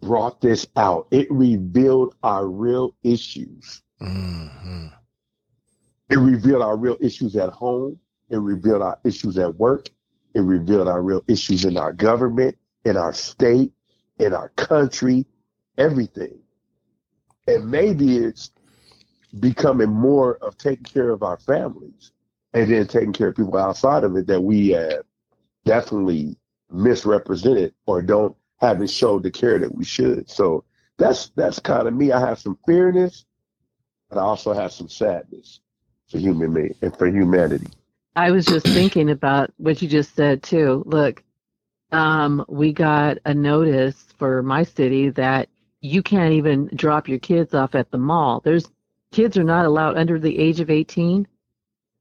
brought 0.00 0.40
this 0.40 0.66
out. 0.76 1.06
It 1.10 1.30
revealed 1.30 2.14
our 2.22 2.46
real 2.48 2.94
issues. 3.02 3.82
hmm 4.00 4.86
It 6.10 6.16
revealed 6.18 6.62
our 6.62 6.76
real 6.76 6.96
issues 7.00 7.36
at 7.36 7.50
home. 7.50 7.98
It 8.30 8.38
revealed 8.38 8.82
our 8.82 8.98
issues 9.04 9.38
at 9.38 9.54
work. 9.56 9.88
It 10.34 10.40
revealed 10.40 10.88
our 10.88 11.02
real 11.02 11.22
issues 11.28 11.64
in 11.64 11.76
our 11.76 11.92
government, 11.92 12.56
in 12.84 12.96
our 12.96 13.12
state, 13.12 13.72
in 14.18 14.34
our 14.34 14.48
country, 14.50 15.26
everything. 15.78 16.38
And 17.46 17.70
maybe 17.70 18.18
it's 18.18 18.50
becoming 19.40 19.90
more 19.90 20.36
of 20.36 20.56
taking 20.56 20.84
care 20.84 21.10
of 21.10 21.22
our 21.22 21.38
families 21.38 22.12
and 22.52 22.70
then 22.70 22.86
taking 22.86 23.12
care 23.12 23.28
of 23.28 23.36
people 23.36 23.56
outside 23.56 24.04
of 24.04 24.16
it 24.16 24.26
that 24.28 24.40
we 24.42 24.70
have 24.70 25.02
definitely 25.64 26.36
misrepresented 26.70 27.74
or 27.86 28.02
don't 28.02 28.36
haven't 28.60 28.90
showed 28.90 29.22
the 29.22 29.30
care 29.30 29.58
that 29.58 29.74
we 29.74 29.84
should. 29.84 30.30
So 30.30 30.64
that's 30.98 31.30
that's 31.36 31.58
kind 31.58 31.88
of 31.88 31.94
me. 31.94 32.12
I 32.12 32.20
have 32.20 32.38
some 32.38 32.58
fearness, 32.66 33.24
but 34.08 34.18
I 34.18 34.22
also 34.22 34.52
have 34.52 34.72
some 34.72 34.88
sadness 34.88 35.60
for 36.10 36.18
human 36.18 36.52
me 36.52 36.70
and 36.82 36.96
for 36.96 37.06
humanity. 37.06 37.66
I 38.16 38.30
was 38.30 38.46
just 38.46 38.68
thinking 38.68 39.10
about 39.10 39.50
what 39.56 39.82
you 39.82 39.88
just 39.88 40.14
said 40.14 40.42
too. 40.42 40.82
Look, 40.86 41.22
um, 41.92 42.44
we 42.48 42.72
got 42.72 43.18
a 43.24 43.34
notice 43.34 44.04
for 44.18 44.42
my 44.42 44.62
city 44.62 45.10
that 45.10 45.48
you 45.80 46.02
can't 46.02 46.32
even 46.34 46.70
drop 46.74 47.08
your 47.08 47.18
kids 47.18 47.54
off 47.54 47.74
at 47.74 47.90
the 47.90 47.98
mall. 47.98 48.40
There's 48.44 48.68
kids 49.12 49.36
are 49.36 49.44
not 49.44 49.66
allowed 49.66 49.96
under 49.96 50.18
the 50.18 50.38
age 50.38 50.60
of 50.60 50.70
18. 50.70 51.26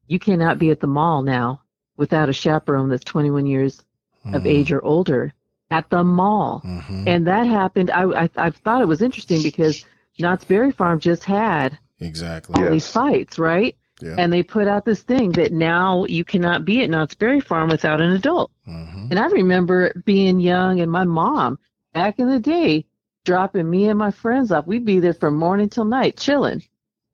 You 0.07 0.19
cannot 0.19 0.60
be 0.60 0.69
at 0.69 0.79
the 0.79 0.88
mall 0.88 1.22
now 1.24 1.62
without 1.98 2.29
a 2.29 2.33
chaperone 2.33 2.89
that's 2.89 3.03
21 3.03 3.45
years 3.48 3.81
Mm-hmm. 4.25 4.36
of 4.36 4.45
age 4.45 4.72
or 4.72 4.81
older 4.86 5.33
at 5.74 5.89
the 5.89 6.03
mall. 6.03 6.60
hmm 6.60 7.03
And 7.08 7.27
that 7.27 7.46
happened. 7.48 7.89
I, 7.92 8.03
I, 8.24 8.30
I 8.38 8.50
thought 8.51 8.82
it 8.82 8.88
was 8.88 9.01
interesting 9.01 9.42
because 9.42 9.86
Knott's 10.20 10.46
Berry 10.46 10.72
Farm 10.72 11.00
just 11.00 11.24
had 11.24 11.77
Exactly. 12.00 12.56
all 12.56 12.63
Yeah. 12.63 12.70
these 12.72 12.88
fights, 12.89 13.39
right? 13.39 13.75
Yeah. 14.01 14.15
And 14.18 14.32
they 14.34 14.44
put 14.44 14.68
out 14.68 14.86
this 14.86 15.01
thing 15.01 15.32
that 15.34 15.51
now 15.53 16.06
you 16.06 16.24
cannot 16.25 16.65
be 16.65 16.84
at 16.84 16.89
Knott's 16.89 17.15
Berry 17.15 17.39
Farm 17.39 17.70
without 17.70 18.01
an 18.01 18.12
adult. 18.12 18.51
hmm 18.65 19.08
And 19.10 19.18
I 19.20 19.27
remember 19.27 19.94
being 20.06 20.39
young 20.39 20.80
and 20.82 20.92
my 20.92 21.03
mom 21.06 21.58
back 21.94 22.20
in 22.20 22.27
the 22.30 22.39
day 22.39 22.86
dropping 23.25 23.70
me 23.70 23.88
and 23.89 23.98
my 23.98 24.12
friends 24.12 24.51
off. 24.51 24.68
We'd 24.68 24.86
be 24.86 25.00
there 25.00 25.13
from 25.13 25.36
morning 25.38 25.70
till 25.70 25.86
night, 25.86 26.18
chilling, 26.18 26.62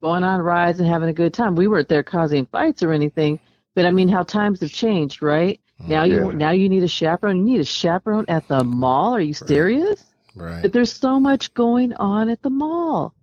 going 0.02 0.24
on 0.24 0.42
rides 0.42 0.80
and 0.80 0.88
having 0.90 1.10
a 1.10 1.14
good 1.14 1.34
time. 1.34 1.56
We 1.56 1.68
weren't 1.68 1.88
there 1.90 2.04
causing 2.04 2.46
fights 2.48 2.82
or 2.82 2.92
anything, 2.94 3.40
but 3.76 3.86
I 3.86 3.92
mean 3.92 4.10
how 4.10 4.24
times 4.24 4.60
have 4.62 4.72
changed, 4.72 5.22
right? 5.22 5.60
Now 5.88 6.04
you 6.04 6.34
now 6.34 6.52
you 6.52 6.70
need 6.70 6.84
a 6.84 6.88
chaperone. 6.88 7.38
You 7.38 7.44
need 7.54 7.62
a 7.62 7.66
chaperone 7.66 8.26
at 8.28 8.48
the 8.48 8.64
mall. 8.64 9.16
Are 9.16 9.22
you 9.22 9.34
serious? 9.34 10.06
Right. 10.36 10.62
But 10.62 10.74
there's 10.74 10.92
so 10.92 11.20
much 11.20 11.54
going 11.54 11.94
on 11.96 12.30
at 12.30 12.42
the 12.42 12.50
mall. 12.50 13.14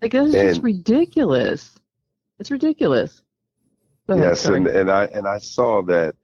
Like 0.00 0.12
that's 0.12 0.32
just 0.32 0.62
ridiculous. 0.62 1.74
It's 2.38 2.50
ridiculous. 2.50 3.22
Ahead, 4.08 4.22
yes, 4.22 4.40
sorry. 4.42 4.58
and, 4.58 4.66
and 4.68 4.90
I 4.90 5.04
and 5.06 5.26
I 5.26 5.38
saw 5.38 5.82
that, 5.82 6.14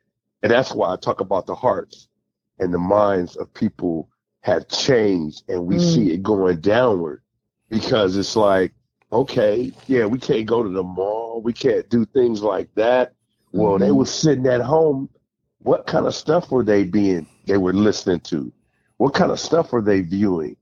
and 0.42 0.52
that's 0.52 0.72
why 0.74 0.92
I 0.92 0.96
talk 0.96 1.20
about 1.20 1.46
the 1.46 1.54
hearts 1.54 2.08
and 2.58 2.72
the 2.72 2.78
minds 2.78 3.36
of 3.36 3.52
people 3.54 4.08
have 4.42 4.68
changed, 4.68 5.44
and 5.48 5.66
we 5.66 5.76
Mm. 5.76 5.80
see 5.80 6.12
it 6.12 6.22
going 6.22 6.60
downward 6.60 7.22
because 7.68 8.16
it's 8.16 8.36
like, 8.36 8.72
okay, 9.12 9.72
yeah, 9.86 10.04
we 10.06 10.18
can't 10.18 10.46
go 10.46 10.62
to 10.62 10.68
the 10.68 10.82
mall, 10.82 11.40
we 11.42 11.52
can't 11.52 11.88
do 11.88 12.04
things 12.04 12.42
like 12.42 12.68
that. 12.74 13.14
Well, 13.52 13.78
they 13.78 13.88
Mhm. 13.88 13.96
were 13.96 14.06
sitting 14.06 14.46
at 14.46 14.60
home. 14.60 15.08
What 15.62 15.86
kind 15.86 16.06
of 16.06 16.14
stuff 16.14 16.50
were 16.50 16.64
they 16.64 16.84
being? 16.84 17.26
They 17.46 17.56
were 17.58 17.72
listening 17.72 18.20
to. 18.20 18.52
What 18.98 19.14
kind 19.14 19.30
of 19.30 19.40
stuff 19.40 19.72
were 19.72 19.82
they 19.82 20.00
viewing? 20.00 20.56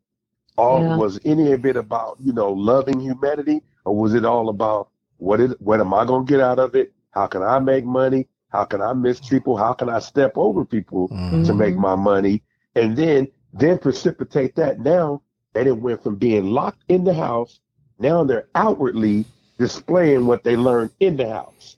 All 0.57 0.81
Yeah. 0.83 0.97
was 0.97 1.21
any 1.25 1.53
of 1.53 1.65
it 1.67 1.77
about 1.77 2.17
you 2.21 2.33
know 2.33 2.53
loving 2.53 3.01
humanity, 3.01 3.63
or 3.85 3.95
was 3.97 4.15
it 4.15 4.25
all 4.25 4.49
about 4.49 4.89
what 5.19 5.41
is 5.41 5.55
what 5.61 5.81
am 5.81 5.95
I 5.95 6.05
gonna 6.05 6.25
get 6.25 6.41
out 6.41 6.59
of 6.59 6.75
it? 6.75 6.93
How 7.11 7.27
can 7.27 7.43
I 7.43 7.59
make 7.61 7.85
money? 7.85 8.29
How 8.49 8.65
can 8.65 8.81
I 8.83 8.93
mistreat 8.93 9.41
people? 9.43 9.57
How 9.57 9.73
can 9.73 9.89
I 9.89 10.01
step 10.01 10.33
over 10.37 10.65
people 10.65 11.13
Mhm. 11.13 11.45
to 11.45 11.55
make 11.55 11.77
Mhm. 11.77 11.81
my 11.81 11.95
money? 11.95 12.43
And 12.75 12.97
then 12.97 13.29
then 13.53 13.79
precipitate 13.79 14.55
that 14.57 14.81
now 14.81 15.23
they 15.53 15.65
didn't 15.65 15.83
went 15.83 16.03
from 16.03 16.17
being 16.17 16.51
locked 16.51 16.83
in 16.89 17.05
the 17.05 17.15
house, 17.15 17.61
now 17.99 18.25
they're 18.25 18.49
outwardly 18.55 19.25
displaying 19.59 20.27
what 20.27 20.45
they 20.45 20.57
learned 20.57 20.91
in 21.01 21.17
the 21.17 21.29
house. 21.29 21.77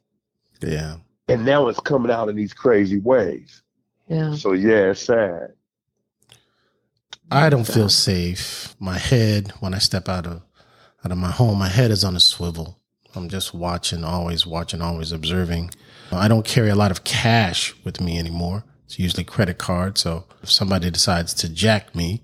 Yeah. 0.62 0.96
And 1.30 1.44
now 1.44 1.68
it's 1.68 1.80
coming 1.80 2.10
out 2.10 2.28
in 2.28 2.36
these 2.36 2.52
crazy 2.52 2.98
ways. 2.98 3.62
yeah. 4.08 4.34
So 4.34 4.52
yeah, 4.52 4.90
it's 4.90 5.02
sad. 5.02 5.52
I 7.30 7.48
don't 7.48 7.66
feel 7.66 7.88
safe. 7.88 8.74
My 8.80 8.98
head, 8.98 9.52
when 9.60 9.72
I 9.72 9.78
step 9.78 10.08
out 10.08 10.26
of 10.26 10.42
out 11.04 11.12
of 11.12 11.18
my 11.18 11.30
home, 11.30 11.58
my 11.58 11.68
head 11.68 11.90
is 11.90 12.04
on 12.04 12.16
a 12.16 12.20
swivel. 12.20 12.78
I'm 13.14 13.28
just 13.28 13.54
watching, 13.54 14.04
always 14.04 14.46
watching, 14.46 14.82
always 14.82 15.12
observing. 15.12 15.70
I 16.12 16.28
don't 16.28 16.44
carry 16.44 16.68
a 16.70 16.74
lot 16.76 16.90
of 16.90 17.04
cash 17.04 17.74
with 17.84 18.00
me 18.00 18.18
anymore. 18.18 18.64
It's 18.84 18.98
usually 18.98 19.24
credit 19.24 19.58
card. 19.58 19.96
So 19.98 20.24
if 20.42 20.50
somebody 20.50 20.90
decides 20.90 21.32
to 21.34 21.48
jack 21.48 21.94
me, 21.94 22.22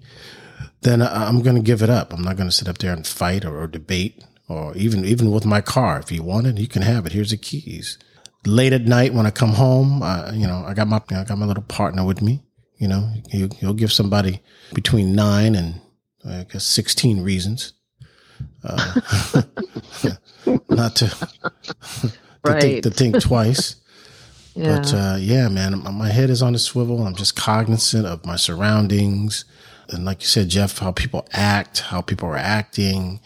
then 0.82 1.00
I- 1.02 1.28
I'm 1.28 1.40
going 1.42 1.56
to 1.56 1.62
give 1.62 1.82
it 1.82 1.90
up. 1.90 2.12
I'm 2.12 2.22
not 2.22 2.36
going 2.36 2.48
to 2.48 2.54
sit 2.54 2.68
up 2.68 2.78
there 2.78 2.92
and 2.92 3.06
fight 3.06 3.44
or, 3.44 3.56
or 3.62 3.66
debate 3.68 4.22
or 4.48 4.76
even 4.76 5.04
even 5.04 5.30
with 5.30 5.46
my 5.46 5.60
car. 5.60 5.98
If 6.00 6.10
you 6.12 6.22
want 6.22 6.46
it, 6.48 6.58
you 6.58 6.66
can 6.68 6.82
have 6.82 7.06
it. 7.06 7.12
Here's 7.12 7.30
the 7.30 7.36
keys. 7.36 7.98
Late 8.46 8.72
at 8.72 8.82
night 8.82 9.12
when 9.12 9.26
I 9.26 9.30
come 9.30 9.50
home, 9.50 10.02
uh, 10.02 10.30
you 10.32 10.46
know, 10.46 10.62
I 10.66 10.72
got 10.74 10.86
my 10.88 11.00
I 11.10 11.24
got 11.24 11.36
my 11.38 11.46
little 11.46 11.64
partner 11.64 12.04
with 12.04 12.22
me. 12.22 12.42
You 12.78 12.88
know, 12.88 13.10
you, 13.32 13.48
you'll 13.60 13.74
give 13.74 13.92
somebody 13.92 14.40
between 14.74 15.14
nine 15.14 15.54
and 15.54 15.80
I 16.28 16.44
guess 16.50 16.64
sixteen 16.64 17.22
reasons 17.22 17.72
uh, 18.64 19.00
not 20.68 20.96
to 20.96 21.06
to 22.44 22.60
think 22.60 22.82
to 22.84 22.90
think 22.90 23.20
twice. 23.20 23.76
Yeah. 24.58 24.76
But 24.78 24.94
uh, 24.94 25.16
yeah, 25.20 25.48
man, 25.50 25.82
my- 25.82 25.90
my 25.90 26.08
head 26.08 26.30
is 26.30 26.40
on 26.40 26.54
the 26.54 26.58
swivel. 26.58 27.06
I'm 27.06 27.14
just 27.14 27.36
cognizant 27.36 28.06
of 28.06 28.24
my 28.24 28.36
surroundings. 28.36 29.44
And 29.90 30.06
like 30.06 30.22
you 30.22 30.28
said, 30.28 30.48
Jeff, 30.48 30.78
how 30.78 30.92
people 30.92 31.28
act, 31.32 31.80
how 31.80 32.00
people 32.00 32.26
are 32.30 32.38
acting. 32.38 33.20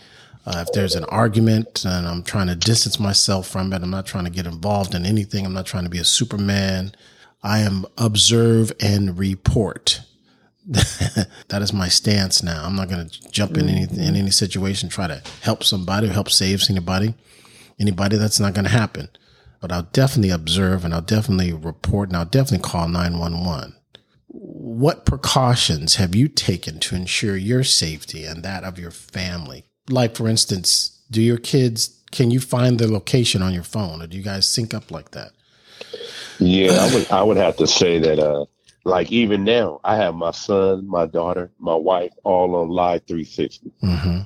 Uh, 0.51 0.65
if 0.67 0.73
there's 0.73 0.97
an 0.97 1.05
argument 1.05 1.85
and 1.85 2.09
I'm 2.09 2.25
trying 2.25 2.49
to 2.49 2.57
distance 2.57 2.99
myself 2.99 3.47
from 3.47 3.73
it, 3.73 3.83
I'm 3.83 3.91
not 3.91 4.07
trying 4.07 4.25
to 4.25 4.31
get 4.31 4.47
involved 4.47 4.97
in 4.97 5.07
anything. 5.07 5.47
I'm 5.47 5.53
not 5.53 5.67
trying 5.67 5.85
to 5.85 5.91
be 5.91 5.99
a 5.99 6.05
Superman. 6.05 6.93
I 7.41 7.61
am 7.61 7.87
observe 7.97 8.73
and 8.81 9.17
report. 9.17 10.01
that 10.67 11.63
is 11.63 11.73
my 11.73 11.87
stance 11.87 12.43
now. 12.43 12.65
I'm 12.65 12.75
not 12.75 12.89
going 12.89 13.09
to 13.09 13.31
jump 13.31 13.57
in 13.57 13.69
any 13.69 13.83
in 13.83 14.17
any 14.17 14.31
situation, 14.31 14.89
try 14.89 15.07
to 15.07 15.23
help 15.43 15.63
somebody, 15.63 16.09
or 16.09 16.13
help 16.13 16.31
save 16.31 16.69
anybody, 16.69 17.15
anybody. 17.79 18.17
That's 18.17 18.41
not 18.41 18.55
going 18.55 18.65
to 18.65 18.71
happen. 18.71 19.09
But 19.61 19.71
I'll 19.71 19.89
definitely 19.93 20.31
observe 20.31 20.85
and 20.85 20.93
I'll 20.93 21.01
definitely 21.01 21.53
report 21.53 22.09
and 22.09 22.17
I'll 22.17 22.25
definitely 22.25 22.69
call 22.69 22.89
911. 22.89 23.77
What 24.27 25.07
precautions 25.07 25.97
have 25.97 26.15
you 26.15 26.27
taken 26.27 26.81
to 26.81 26.97
ensure 26.97 27.37
your 27.37 27.63
safety 27.63 28.25
and 28.25 28.43
that 28.43 28.65
of 28.65 28.79
your 28.79 28.91
family? 28.91 29.65
Like, 29.91 30.17
for 30.17 30.29
instance, 30.29 30.99
do 31.11 31.21
your 31.21 31.39
kids, 31.39 31.97
can 32.13 32.31
you 32.31 32.41
find 32.41 32.79
their 32.79 32.89
location 32.89 33.43
on 33.43 33.53
your 33.53 33.63
phone 33.63 34.03
or 34.03 34.07
do 34.07 34.17
you 34.17 34.23
guys 34.23 34.47
sync 34.47 34.75
up 34.75 34.91
like 34.91 35.11
that? 35.13 35.33
Yeah, 36.39 36.73
I 36.73 36.95
would 36.95 37.11
I 37.11 37.23
would 37.23 37.37
have 37.37 37.57
to 37.59 37.67
say 37.67 37.99
that 37.99 38.19
uh 38.19 38.47
like 38.85 39.13
even 39.13 39.45
now, 39.45 39.81
I 39.85 39.97
have 39.97 40.15
my 40.15 40.31
son, 40.31 40.89
my 40.89 41.05
daughter, 41.05 41.51
my 41.59 41.75
wife 41.75 42.13
all 42.25 42.57
on 42.57 42.69
Life360. 42.69 43.71
Mm-hmm. 43.83 44.21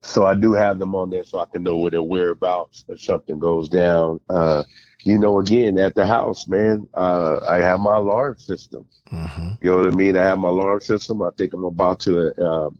So 0.00 0.24
I 0.24 0.34
do 0.34 0.54
have 0.54 0.78
them 0.78 0.94
on 0.94 1.10
there 1.10 1.24
so 1.24 1.40
I 1.40 1.44
can 1.44 1.62
know 1.62 1.76
where 1.76 1.90
their 1.90 2.02
whereabouts 2.02 2.84
if 2.88 3.02
something 3.02 3.38
goes 3.38 3.68
down. 3.68 4.20
Uh 4.30 4.64
you 5.04 5.18
know, 5.18 5.40
again, 5.40 5.78
at 5.78 5.94
the 5.94 6.06
house, 6.06 6.46
man, 6.46 6.86
uh, 6.94 7.40
I 7.48 7.56
have 7.56 7.80
my 7.80 7.96
alarm 7.96 8.38
system. 8.38 8.86
Mm-hmm. 9.10 9.48
You 9.60 9.70
know 9.70 9.76
what 9.78 9.86
I 9.88 9.96
mean? 9.96 10.16
I 10.16 10.22
have 10.22 10.38
my 10.38 10.48
alarm 10.48 10.80
system. 10.80 11.22
I 11.22 11.30
think 11.36 11.52
I'm 11.54 11.64
about 11.64 12.00
to 12.00 12.32
uh, 12.40 12.70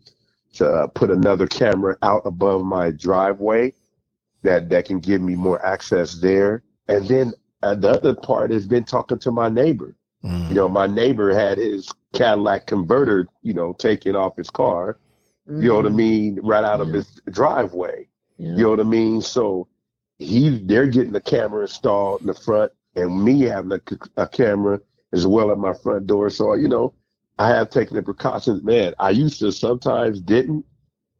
to 0.55 0.67
uh, 0.69 0.87
put 0.89 1.11
another 1.11 1.47
camera 1.47 1.97
out 2.03 2.23
above 2.25 2.65
my 2.65 2.91
driveway 2.91 3.73
that 4.43 4.69
that 4.71 4.85
can 4.87 4.99
give 4.99 5.21
me 5.21 5.35
more 5.35 5.65
access 5.65 6.15
there. 6.21 6.63
And 6.89 7.07
then 7.09 7.33
uh, 7.63 7.75
the 7.75 7.91
other 7.91 8.15
part 8.15 8.51
has 8.51 8.67
been 8.67 8.85
talking 8.85 9.19
to 9.21 9.31
my 9.31 9.49
neighbor. 9.49 9.95
Mm-hmm. 10.25 10.49
You 10.49 10.55
know, 10.55 10.69
my 10.69 10.87
neighbor 10.87 11.33
had 11.35 11.59
his 11.59 11.89
Cadillac 12.13 12.67
converter, 12.67 13.27
you 13.43 13.55
know, 13.55 13.73
taken 13.73 14.15
off 14.17 14.37
his 14.37 14.51
car. 14.51 14.99
You 15.49 15.69
know 15.69 15.75
what 15.77 15.87
I 15.87 15.91
Mhm. 15.91 15.95
mean? 15.97 16.41
Right 16.43 16.65
out 16.65 16.81
of 16.81 16.89
his 16.89 17.21
driveway. 17.31 18.09
Yeah. 18.39 18.51
You 18.51 18.63
know 18.63 18.71
what 18.71 18.81
I 18.81 18.85
mean? 18.85 19.21
So 19.21 19.67
he 20.19 20.59
they're 20.65 20.87
getting 20.87 21.13
the 21.13 21.21
camera 21.21 21.63
installed 21.63 22.21
in 22.21 22.29
the 22.29 22.35
front, 22.35 22.71
and 22.95 23.25
me 23.25 23.41
having 23.43 23.81
a 24.17 24.27
camera 24.29 24.81
as 25.13 25.27
well 25.27 25.51
at 25.51 25.59
my 25.59 25.73
front 25.75 26.07
door. 26.07 26.31
So 26.31 26.55
you 26.55 26.69
know, 26.69 26.95
I 27.43 27.49
have 27.49 27.71
taken 27.71 27.97
the 27.97 28.03
precautions. 28.03 28.63
Man, 28.63 28.95
I 29.01 29.11
used 29.11 29.41
to 29.41 29.51
sometimes 29.51 30.21
didn't 30.21 30.65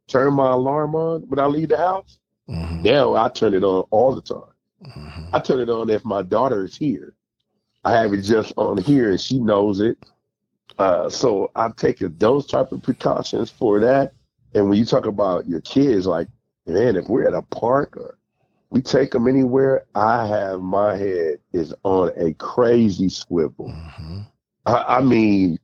turn 0.07 0.33
my 0.33 0.51
alarm 0.53 0.95
on 0.95 1.23
when 1.23 1.37
I 1.37 1.47
leave 1.47 1.67
the 1.67 1.77
house. 1.77 2.17
Mm-hmm. 2.49 2.81
Now 2.81 3.15
I 3.15 3.27
turn 3.27 3.53
it 3.53 3.63
on 3.63 3.83
all 3.91 4.15
the 4.15 4.21
time. 4.21 4.53
Mm-hmm. 4.85 5.35
I 5.35 5.39
turn 5.39 5.59
it 5.59 5.69
on 5.69 5.89
if 5.89 6.05
my 6.05 6.21
daughter 6.21 6.63
is 6.63 6.77
here. 6.77 7.13
I 7.83 7.91
have 7.91 8.13
it 8.13 8.21
just 8.21 8.53
on 8.55 8.77
here, 8.77 9.11
and 9.11 9.19
she 9.19 9.37
knows 9.37 9.81
it. 9.81 9.97
Uh, 10.79 11.09
so 11.09 11.51
I've 11.55 11.75
taken 11.75 12.15
those 12.17 12.47
type 12.47 12.71
of 12.71 12.81
precautions 12.81 13.49
for 13.49 13.81
that. 13.81 14.13
And 14.53 14.69
when 14.69 14.77
you 14.77 14.85
talk 14.85 15.05
about 15.05 15.45
your 15.45 15.59
kids, 15.61 16.05
like 16.07 16.29
man, 16.65 16.95
if 16.95 17.09
we're 17.09 17.27
at 17.27 17.33
a 17.33 17.41
park 17.41 17.97
or 17.97 18.17
we 18.69 18.81
take 18.81 19.11
them 19.11 19.27
anywhere, 19.27 19.85
I 19.93 20.25
have 20.25 20.61
my 20.61 20.95
head 20.95 21.39
is 21.51 21.73
on 21.83 22.11
a 22.15 22.33
crazy 22.35 23.09
swivel. 23.09 23.67
Mm-hmm. 23.67 24.19
I, 24.65 24.97
I 24.97 25.01
mean, 25.01 25.59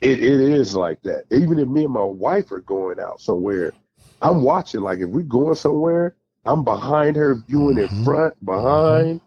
it, 0.00 0.18
it 0.22 0.40
is 0.40 0.74
like 0.74 1.00
that. 1.02 1.24
Even 1.30 1.58
if 1.58 1.68
me 1.68 1.84
and 1.84 1.92
my 1.92 2.02
wife 2.04 2.50
are 2.52 2.60
going 2.60 3.00
out 3.00 3.20
somewhere, 3.20 3.72
I'm 4.22 4.42
watching. 4.42 4.80
Like 4.80 4.98
if 4.98 5.08
we're 5.08 5.22
going 5.22 5.54
somewhere, 5.54 6.16
I'm 6.44 6.64
behind 6.64 7.16
her, 7.16 7.34
viewing 7.46 7.78
in 7.78 7.88
Mhm. 7.88 8.04
front, 8.04 8.44
behind. 8.44 9.20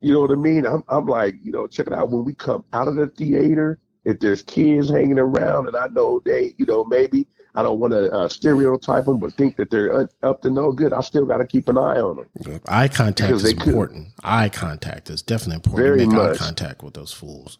You 0.00 0.12
know 0.12 0.20
what 0.20 0.30
I 0.30 0.34
mean? 0.36 0.66
I'm 0.66 0.82
I'm 0.88 1.06
like, 1.06 1.36
you 1.42 1.52
know, 1.52 1.66
check 1.66 1.86
it 1.86 1.92
out. 1.92 2.10
When 2.10 2.24
we 2.24 2.34
come 2.34 2.64
out 2.72 2.88
of 2.88 2.96
the 2.96 3.06
theater, 3.06 3.78
if 4.04 4.18
there's 4.20 4.42
kids 4.42 4.90
hanging 4.90 5.18
around, 5.18 5.66
and 5.68 5.76
I 5.76 5.86
know 5.88 6.20
they, 6.24 6.54
you 6.58 6.66
know, 6.66 6.84
maybe 6.84 7.26
I 7.54 7.62
don't 7.62 7.78
want 7.78 7.92
to 7.92 8.10
uh, 8.12 8.28
stereotype 8.28 9.04
them, 9.06 9.18
but 9.18 9.32
think 9.34 9.56
that 9.56 9.70
they're 9.70 10.00
up- 10.00 10.10
up 10.22 10.42
to 10.42 10.50
no 10.50 10.72
good. 10.72 10.92
I 10.92 11.00
still 11.02 11.24
got 11.24 11.38
to 11.38 11.46
keep 11.46 11.68
an 11.68 11.78
eye 11.78 12.00
on 12.00 12.16
them. 12.16 12.60
Eye 12.66 12.88
contact 12.88 13.32
is 13.32 13.42
they 13.44 13.54
could- 13.54 13.68
important. 13.68 14.08
Eye 14.24 14.48
contact 14.48 15.08
is 15.08 15.22
definitely 15.22 15.56
important. 15.56 15.82
Very 15.86 15.98
make 16.06 16.16
much. 16.16 16.34
eye 16.40 16.44
contact 16.44 16.82
with 16.82 16.94
those 16.94 17.12
fools. 17.12 17.56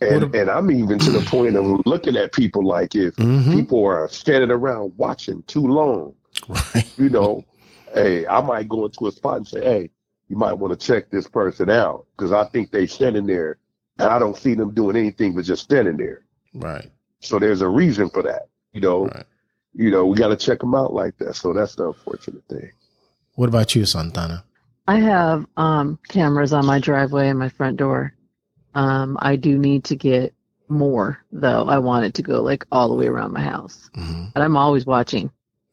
And 0.00 0.24
What 0.24 0.34
and 0.36 0.50
I'm 0.50 0.70
even 0.70 0.98
to 1.00 1.10
the 1.10 1.20
point 1.22 1.56
of 1.56 1.64
looking 1.86 2.16
at 2.16 2.32
people 2.32 2.64
like 2.64 2.94
if 2.94 3.16
Mhm. 3.16 3.52
people 3.52 3.84
are 3.84 4.08
standing 4.08 4.50
around 4.50 4.92
watching 4.96 5.42
too 5.48 5.66
long, 5.66 6.14
Right. 6.48 6.86
you 6.96 7.08
know, 7.08 7.44
hey, 7.94 8.26
I 8.26 8.40
might 8.40 8.68
go 8.68 8.84
into 8.86 9.06
a 9.08 9.12
spot 9.12 9.38
and 9.38 9.48
say, 9.48 9.60
hey, 9.62 9.90
you 10.28 10.36
might 10.36 10.52
want 10.52 10.78
to 10.78 10.86
check 10.86 11.10
this 11.10 11.26
person 11.26 11.68
out 11.70 12.06
because 12.16 12.32
I 12.32 12.44
think 12.44 12.70
they're 12.70 12.86
standing 12.86 13.26
there 13.26 13.58
and 13.98 14.08
I 14.08 14.18
don't 14.18 14.36
see 14.36 14.54
them 14.54 14.72
doing 14.72 14.96
anything 14.96 15.34
but 15.34 15.44
just 15.44 15.64
standing 15.64 15.96
there. 15.96 16.20
Right. 16.54 16.90
So 17.20 17.38
there's 17.38 17.62
a 17.62 17.68
reason 17.68 18.08
for 18.10 18.22
that, 18.22 18.48
you 18.72 18.80
know. 18.80 19.06
Right. 19.06 19.24
You 19.74 19.90
know, 19.90 20.06
we 20.06 20.16
got 20.16 20.28
to 20.28 20.36
check 20.36 20.60
them 20.60 20.74
out 20.74 20.92
like 20.92 21.16
that. 21.18 21.36
So 21.36 21.52
that's 21.52 21.74
the 21.76 21.88
unfortunate 21.88 22.42
thing. 22.48 22.70
What 23.34 23.48
about 23.48 23.74
you, 23.74 23.84
Santana? 23.84 24.44
I 24.88 24.96
have 25.00 25.46
um, 25.56 25.98
cameras 26.08 26.52
on 26.52 26.66
my 26.66 26.78
driveway 26.78 27.28
and 27.28 27.38
my 27.38 27.48
front 27.48 27.76
door. 27.76 28.12
Um, 28.74 29.16
I 29.20 29.36
do 29.36 29.58
need 29.58 29.84
to 29.84 29.96
get 29.96 30.34
more, 30.68 31.18
though. 31.32 31.68
I 31.68 31.78
want 31.78 32.04
it 32.04 32.14
to 32.14 32.22
go 32.22 32.42
like 32.42 32.66
all 32.70 32.88
the 32.88 32.94
way 32.94 33.06
around 33.06 33.32
my 33.32 33.40
house. 33.42 33.90
Mm-hmm. 33.96 34.26
But 34.34 34.42
I'm 34.42 34.56
always 34.56 34.86
watching. 34.86 35.30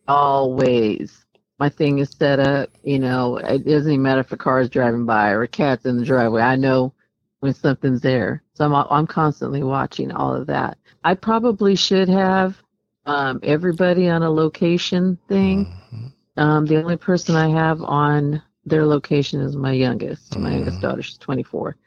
Always. 0.07 1.25
My 1.59 1.69
thing 1.69 1.99
is 1.99 2.09
set 2.09 2.39
up, 2.39 2.69
you 2.83 2.99
know, 2.99 3.37
it 3.37 3.63
doesn't 3.65 3.91
even 3.91 4.01
matter 4.03 4.19
if 4.19 4.31
a 4.31 4.37
car 4.37 4.59
is 4.59 4.69
driving 4.69 5.05
by 5.05 5.29
or 5.29 5.43
a 5.43 5.47
cat's 5.47 5.85
in 5.85 5.97
the 5.97 6.03
driveway. 6.05 6.41
I 6.41 6.57
know 6.57 6.93
when 7.39 7.53
something's 7.53 8.01
there. 8.01 8.43
So 8.55 8.65
I'm, 8.65 8.73
I'm 8.89 9.07
constantly 9.07 9.63
watching 9.63 10.11
all 10.11 10.33
of 10.35 10.47
that. 10.47 10.77
I 11.03 11.13
probably 11.13 11.75
should 11.75 12.09
have 12.09 12.57
um, 13.05 13.39
everybody 13.43 14.09
on 14.09 14.23
a 14.23 14.29
location 14.29 15.17
thing. 15.29 15.65
Mhm. 15.93 16.11
Um, 16.37 16.65
the 16.65 16.81
only 16.81 16.97
person 16.97 17.35
I 17.35 17.47
have 17.49 17.81
on 17.81 18.41
their 18.65 18.85
location 18.85 19.39
is 19.39 19.55
my 19.55 19.71
youngest. 19.71 20.37
My 20.37 20.49
Mhm. 20.49 20.53
youngest 20.55 20.81
daughter, 20.81 21.01
she's 21.01 21.17
24. 21.19 21.77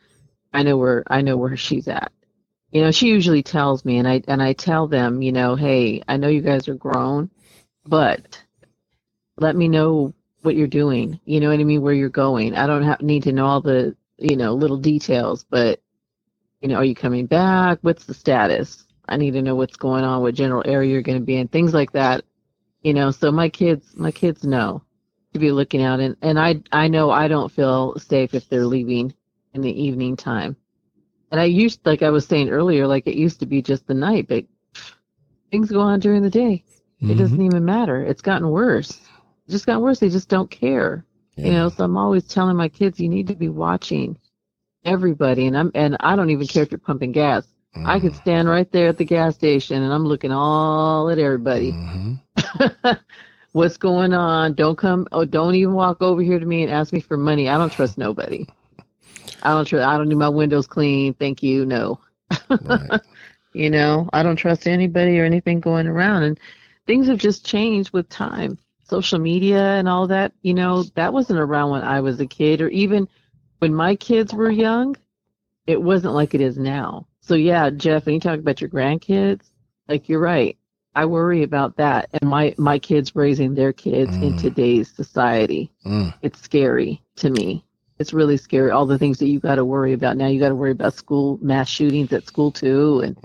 I 0.59 0.63
know 0.63 0.77
where 0.77 1.05
I 1.09 1.23
know 1.23 1.37
where 1.37 1.57
she's 1.57 1.89
at. 1.89 2.13
You 2.73 2.83
know, 2.83 2.91
she 2.91 3.09
usually 3.09 3.43
tells 3.43 3.85
me, 3.85 3.99
and 3.99 4.09
I 4.09 4.23
and 4.29 4.43
I 4.43 4.53
tell 4.53 4.87
them, 4.89 5.23
you 5.23 5.33
know, 5.33 5.55
hey, 5.57 6.03
I 6.09 6.17
know 6.17 6.29
you 6.29 6.43
guys 6.43 6.69
are 6.69 6.75
grown, 6.75 7.31
but 7.87 8.43
let 9.39 9.57
me 9.57 9.69
know 9.69 10.15
what 10.43 10.57
you're 10.57 10.67
doing. 10.67 11.21
You 11.25 11.41
know 11.41 11.51
what 11.51 11.61
I 11.61 11.65
mean? 11.65 11.83
Where 11.83 11.95
you're 11.95 12.09
going. 12.09 12.57
I 12.57 12.67
don't 12.67 12.83
have, 12.83 13.01
need 13.01 13.23
to 13.25 13.33
know 13.33 13.47
all 13.47 13.61
the 13.61 13.97
you 14.19 14.37
know 14.37 14.55
little 14.55 14.79
details, 14.79 15.45
but 15.49 15.81
you 16.61 16.69
know, 16.69 16.77
are 16.77 16.85
you 16.85 16.95
coming 16.95 17.27
back? 17.27 17.79
What's 17.83 18.05
the 18.05 18.15
status? 18.15 18.85
I 19.09 19.17
need 19.17 19.33
to 19.33 19.43
know 19.43 19.55
what's 19.55 19.77
going 19.77 20.05
on, 20.05 20.23
what 20.23 20.35
general 20.35 20.63
area 20.67 20.93
you're 20.93 21.03
going 21.03 21.19
to 21.19 21.25
be 21.25 21.37
in, 21.37 21.49
things 21.49 21.73
like 21.73 21.93
that 21.93 22.25
you 22.83 22.95
know 22.95 23.11
so 23.11 23.31
my 23.31 23.49
kids 23.49 23.95
my 23.97 24.11
kids 24.11 24.45
know 24.45 24.83
to 25.33 25.39
be 25.39 25.51
looking 25.51 25.83
out 25.83 26.01
and 26.01 26.17
and 26.23 26.39
i 26.39 26.61
i 26.73 26.89
know 26.89 27.11
i 27.11 27.29
don't 27.29 27.53
feel 27.53 27.99
safe 27.99 28.35
if 28.35 28.49
they're 28.49 28.67
leaving 28.67 29.13
in 29.55 29.61
the 29.63 29.83
evening 29.83 30.17
time. 30.17 30.57
And 31.31 31.41
i 31.41 31.45
used 31.45 31.81
like 31.85 32.03
i 32.03 32.11
was 32.11 32.27
saying 32.27 32.51
earlier 32.51 32.87
like 32.87 33.07
it 33.07 33.17
used 33.17 33.41
to 33.41 33.47
be 33.47 33.63
just 33.63 33.87
the 33.87 33.95
night 33.95 34.27
but 34.29 34.45
things 35.51 35.71
go 35.71 35.81
on 35.81 36.01
during 36.01 36.23
the 36.23 36.31
day. 36.31 36.65
It 37.07 37.15
Mhm. 37.15 37.19
doesn't 37.19 37.41
even 37.41 37.65
matter. 37.65 38.03
It's 38.03 38.23
gotten 38.23 38.51
worse. 38.51 39.01
It's 39.45 39.53
just 39.53 39.67
got 39.67 39.81
worse. 39.83 39.99
They 40.01 40.09
just 40.09 40.29
don't 40.29 40.51
care. 40.51 41.05
You 41.43 41.53
know 41.53 41.69
so 41.69 41.85
i'm 41.85 41.97
always 41.97 42.27
telling 42.27 42.57
my 42.57 42.69
kids 42.69 43.01
you 43.01 43.09
need 43.09 43.29
to 43.29 43.35
be 43.35 43.49
watching 43.49 44.19
everybody. 44.85 45.47
And 45.47 45.57
i'm 45.57 45.71
and 45.75 45.97
i 46.01 46.17
don't 46.17 46.31
even 46.31 46.47
care 46.49 46.63
if 46.63 46.71
you're 46.71 46.79
pumping 46.79 47.13
gas. 47.13 47.47
I 47.85 48.01
could 48.01 48.13
Mhm. 48.13 48.17
stand 48.17 48.49
right 48.49 48.71
there 48.73 48.89
at 48.89 48.99
the 48.99 49.05
gas 49.05 49.35
station 49.37 49.83
and 49.83 49.93
i'm 49.93 50.05
looking 50.07 50.33
all 50.33 51.09
at 51.11 51.19
everybody. 51.19 51.79
Mhm. 51.79 52.21
what's 53.53 53.77
going 53.77 54.13
on? 54.13 54.55
Don't 54.55 54.77
come 54.77 55.07
oh 55.13 55.25
don't 55.25 55.55
even 55.55 55.75
walk 55.75 56.03
over 56.03 56.23
here 56.23 56.39
to 56.39 56.47
me 56.47 56.63
and 56.63 56.73
ask 56.73 56.93
me 56.93 57.01
for 57.01 57.17
money. 57.17 57.49
I 57.49 57.57
don't 57.59 57.71
trust 57.73 57.99
nobody 57.99 58.47
i 59.43 59.51
don't 59.51 59.65
trust 59.67 59.87
i 59.87 59.97
don't 59.97 60.09
need 60.09 60.17
my 60.17 60.29
windows 60.29 60.67
clean. 60.67 61.15
Thank 61.15 61.43
you. 61.43 61.65
No. 61.67 62.01
Right. 62.61 63.01
you 63.55 63.71
know 63.71 64.09
i 64.13 64.23
don't 64.23 64.37
trust 64.37 64.67
anybody 64.67 65.19
or 65.19 65.25
anything 65.25 65.61
going 65.61 65.87
around. 65.87 66.23
And 66.25 66.41
things 66.87 67.07
have 67.09 67.19
just 67.19 67.45
changed 67.47 67.93
with 67.93 68.09
time. 68.09 68.59
Social 68.85 69.19
media 69.19 69.63
and 69.79 69.89
all 69.89 70.07
that 70.09 70.33
you 70.43 70.55
know 70.55 70.85
that 70.95 71.13
wasn't 71.13 71.39
around 71.41 71.71
when 71.71 71.83
i 71.83 72.01
was 72.01 72.21
a 72.21 72.27
kid 72.27 72.61
or 72.61 72.69
even 72.69 73.09
when 73.61 73.75
my 73.75 73.95
kids 73.97 74.33
were 74.33 74.51
young. 74.51 74.97
It 75.67 75.83
wasn't 75.83 76.15
like 76.15 76.35
it 76.35 76.41
is 76.41 76.57
now. 76.59 77.07
So 77.21 77.35
yeah 77.35 77.71
jeff 77.71 78.07
when 78.07 78.15
you 78.15 78.21
talk 78.21 78.39
about 78.39 78.61
your 78.61 78.71
grandkids 78.71 79.51
like 79.89 80.09
you're 80.09 80.21
right. 80.21 80.57
I 80.95 81.05
worry 81.07 81.43
about 81.45 81.77
that 81.77 82.09
and 82.15 82.29
my 82.31 82.55
my 82.59 82.79
kids 82.79 83.15
raising 83.15 83.55
their 83.55 83.73
kids 83.73 84.17
in 84.17 84.33
Mm. 84.35 84.39
today's 84.41 84.91
society. 84.91 85.71
Mm. 85.87 86.13
it's 86.23 86.41
scary 86.41 87.03
to 87.17 87.31
me 87.31 87.65
it's 87.99 88.13
really 88.13 88.37
scary. 88.37 88.71
All 88.71 88.87
the 88.87 88.99
things 88.99 89.19
that 89.19 89.29
you 89.29 89.41
got 89.41 89.57
to 89.57 89.65
worry 89.65 89.93
about 89.93 90.17
now. 90.17 90.27
You 90.29 90.39
got 90.41 90.51
to 90.51 90.55
worry 90.55 90.71
about 90.73 90.95
school 90.95 91.39
mass 91.43 91.69
shootings 91.69 92.13
at 92.13 92.27
school 92.27 92.51
too, 92.53 93.01
and 93.01 93.17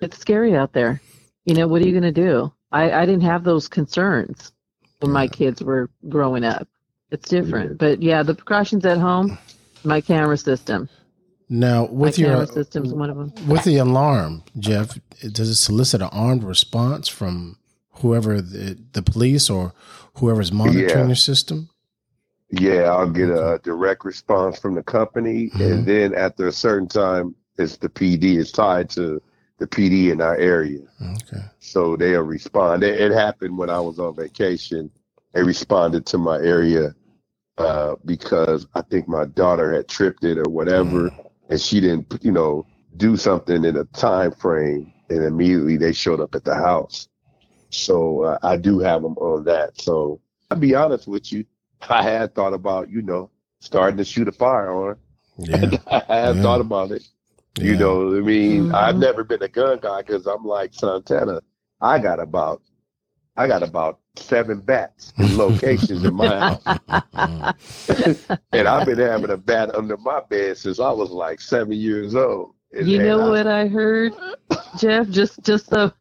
it's 0.00 0.18
scary 0.18 0.56
out 0.56 0.72
there. 0.72 1.00
You 1.44 1.54
know, 1.54 1.66
what 1.68 1.82
are 1.82 1.86
you 1.86 1.92
going 1.92 2.02
to 2.02 2.12
do? 2.12 2.52
I, 2.72 2.90
I 2.92 3.06
didn't 3.06 3.22
have 3.22 3.44
those 3.44 3.68
concerns 3.68 4.52
when 5.00 5.12
my 5.12 5.26
kids 5.28 5.62
were 5.62 5.90
growing 6.08 6.44
up. 6.44 6.68
It's 7.10 7.28
different, 7.28 7.78
but 7.78 8.02
yeah, 8.02 8.22
the 8.22 8.34
precautions 8.34 8.84
at 8.84 8.98
home. 8.98 9.38
My 9.84 10.00
camera 10.00 10.36
system. 10.36 10.88
Now, 11.48 11.86
My 11.86 11.92
with 11.92 12.16
camera 12.16 12.36
your 12.38 12.46
system's 12.46 12.92
one 12.92 13.08
of 13.08 13.16
them. 13.16 13.32
with 13.48 13.64
the 13.64 13.76
alarm, 13.78 14.42
Jeff, 14.58 14.98
does 15.32 15.48
it 15.48 15.54
solicit 15.54 16.02
an 16.02 16.08
armed 16.12 16.42
response 16.44 17.08
from 17.08 17.56
whoever 17.92 18.40
the, 18.42 18.76
the 18.92 19.00
police 19.02 19.48
or 19.48 19.72
whoever's 20.16 20.52
monitoring 20.52 20.88
Yeah. 20.88 21.06
your 21.06 21.14
system? 21.16 21.70
Yeah, 22.50 22.84
I'll 22.92 23.10
get 23.10 23.28
a 23.28 23.60
direct 23.62 24.04
response 24.04 24.58
from 24.58 24.74
the 24.74 24.82
company, 24.82 25.50
Mhm. 25.50 25.60
and 25.70 25.86
then 25.86 26.14
after 26.14 26.46
a 26.46 26.52
certain 26.52 26.88
time, 26.88 27.34
it's 27.58 27.76
the 27.76 27.88
PD. 27.88 28.38
It's 28.38 28.52
tied 28.52 28.88
to 28.90 29.20
the 29.58 29.66
PD 29.66 30.10
in 30.12 30.20
our 30.20 30.36
area, 30.36 30.80
Okay. 31.02 31.42
so 31.58 31.96
they'll 31.96 32.22
respond. 32.22 32.84
It, 32.84 33.00
it 33.00 33.12
happened 33.12 33.58
when 33.58 33.68
I 33.68 33.80
was 33.80 33.98
on 33.98 34.14
vacation. 34.14 34.90
They 35.34 35.42
responded 35.42 36.06
to 36.06 36.18
my 36.18 36.38
area 36.38 36.94
uh, 37.58 37.96
because 38.04 38.66
I 38.74 38.82
think 38.82 39.08
my 39.08 39.24
daughter 39.26 39.72
had 39.74 39.88
tripped 39.88 40.24
it 40.24 40.38
or 40.38 40.48
whatever, 40.48 41.10
and 41.50 41.60
she 41.60 41.80
didn't, 41.80 42.18
you 42.22 42.30
know, 42.32 42.64
do 42.96 43.16
something 43.16 43.64
in 43.64 43.76
a 43.76 43.84
time 43.84 44.30
frame, 44.30 44.92
and 45.10 45.24
immediately 45.24 45.76
they 45.76 45.92
showed 45.92 46.20
up 46.20 46.34
at 46.34 46.44
the 46.44 46.54
house. 46.54 47.08
So 47.70 48.22
uh, 48.22 48.38
I 48.42 48.56
do 48.56 48.78
have 48.78 49.02
them 49.02 49.16
on 49.18 49.44
that. 49.44 49.78
So 49.80 50.20
I'll 50.50 50.56
be 50.58 50.74
honest 50.76 51.08
with 51.08 51.30
you, 51.32 51.44
I 51.88 52.02
had 52.02 52.34
thought 52.34 52.52
about, 52.54 52.90
you 52.90 53.02
know, 53.02 53.30
starting 53.60 53.96
to 53.98 54.04
shoot 54.04 54.28
a 54.28 54.32
firearm. 54.32 54.98
Yeah. 55.38 55.70
I 55.86 56.02
had 56.16 56.36
Yeah. 56.36 56.42
thought 56.42 56.60
about 56.60 56.90
it. 56.92 57.06
You 57.58 57.76
know, 57.76 58.16
I 58.16 58.20
mean, 58.20 58.66
Mhm. 58.68 58.74
I've 58.74 58.96
never 58.96 59.24
been 59.24 59.42
a 59.42 59.48
gun 59.48 59.78
guy 59.80 60.02
because 60.02 60.26
I'm 60.26 60.44
like 60.44 60.72
Santana. 60.74 61.40
I 61.80 61.98
got 61.98 62.20
about, 62.20 62.62
I 63.36 63.48
got 63.48 63.62
about 63.64 63.98
seven 64.16 64.60
bats 64.60 65.12
in 65.18 65.36
locations 65.36 66.04
in 66.04 66.14
my 66.14 66.28
house, 66.28 67.58
and 68.52 68.68
I've 68.68 68.86
been 68.86 68.98
having 68.98 69.30
a 69.30 69.36
bat 69.36 69.74
under 69.74 69.96
my 69.96 70.20
bed 70.28 70.56
since 70.58 70.78
I 70.80 70.90
was 70.90 71.10
like 71.10 71.40
seven 71.40 71.72
years 71.72 72.14
old. 72.14 72.54
And- 72.72 72.86
You 72.88 72.98
know 73.02 73.20
I- 73.26 73.28
what 73.30 73.46
I 73.46 73.66
heard, 73.68 74.12
Jeff? 74.76 75.08
Just 75.08 75.42
just 75.42 75.66
so 75.68 75.92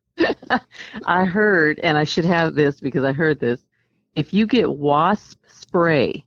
I 1.06 1.26
heard, 1.26 1.80
and 1.82 1.98
I 1.98 2.04
should 2.04 2.26
have 2.26 2.56
this 2.56 2.80
because 2.80 3.04
I 3.04 3.14
heard 3.14 3.40
this. 3.40 3.62
If 4.18 4.34
you 4.34 4.46
get 4.48 4.70
wasp 4.70 5.38
spray, 5.48 6.26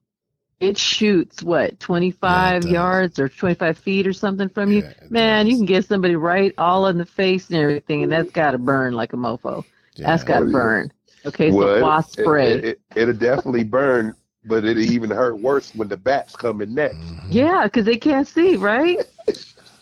it 0.61 0.79
shoots 0.79 1.43
what 1.43 1.81
twenty 1.81 2.11
five 2.11 2.63
does. 2.63 2.71
yards 2.71 3.19
or 3.19 3.29
twenty 3.29 3.55
five 3.57 3.79
feet 3.79 4.07
or 4.07 4.13
something 4.13 4.49
from 4.49 4.71
you. 4.73 4.83
Yeah, 4.83 4.91
it 4.91 5.11
Man, 5.11 5.47
you 5.47 5.57
can 5.57 5.65
get 5.67 5.85
somebody 5.87 6.17
right 6.17 6.55
all 6.59 6.87
in 6.87 6.99
the 6.99 7.05
face 7.07 7.49
and 7.51 7.59
everything, 7.59 8.03
and 8.03 8.13
that's 8.13 8.31
got 8.31 8.53
to 8.53 8.59
burn 8.59 8.95
like 8.95 9.13
a 9.13 9.17
mofo. 9.17 9.65
That's 9.97 10.23
got 10.25 10.41
to 10.41 10.47
Yeah. 10.47 10.53
burn. 10.53 10.93
Okay, 11.27 11.51
so 11.51 11.57
Well, 11.57 11.83
wasp 11.83 12.19
it- 12.19 12.23
spray. 12.23 12.53
It, 12.53 12.81
it, 12.97 13.07
will 13.07 13.13
definitely 13.13 13.65
burn, 13.65 14.15
but 14.45 14.65
it'll 14.65 14.83
even 14.83 15.11
hurt 15.11 15.39
worse 15.41 15.75
when 15.75 15.89
the 15.89 15.97
bats 15.99 16.35
come 16.37 16.63
in 16.63 16.75
next. 16.75 16.97
Mhm. 16.97 17.21
Yeah, 17.31 17.65
because 17.65 17.85
they 17.85 17.97
can't 17.97 18.27
see, 18.29 18.57
right? 18.57 18.99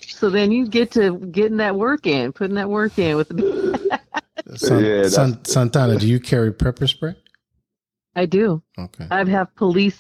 so 0.00 0.30
then 0.30 0.50
you 0.50 0.66
get 0.66 0.90
to 0.92 1.16
getting 1.30 1.58
that 1.58 1.76
work 1.76 2.06
in, 2.06 2.32
putting 2.32 2.56
that 2.56 2.68
work 2.70 2.98
in 2.98 3.16
with 3.16 3.28
the. 3.28 4.00
San- 4.56 4.82
Yeah, 4.84 4.88
that's- 5.02 5.14
San- 5.14 5.44
Santana, 5.44 5.96
do 5.98 6.08
you 6.08 6.18
carry 6.18 6.52
pepper 6.52 6.86
spray? 6.86 7.14
I 8.18 8.26
do. 8.26 8.62
Okay. 8.78 9.06
I 9.10 9.24
have 9.24 9.54
police 9.54 9.98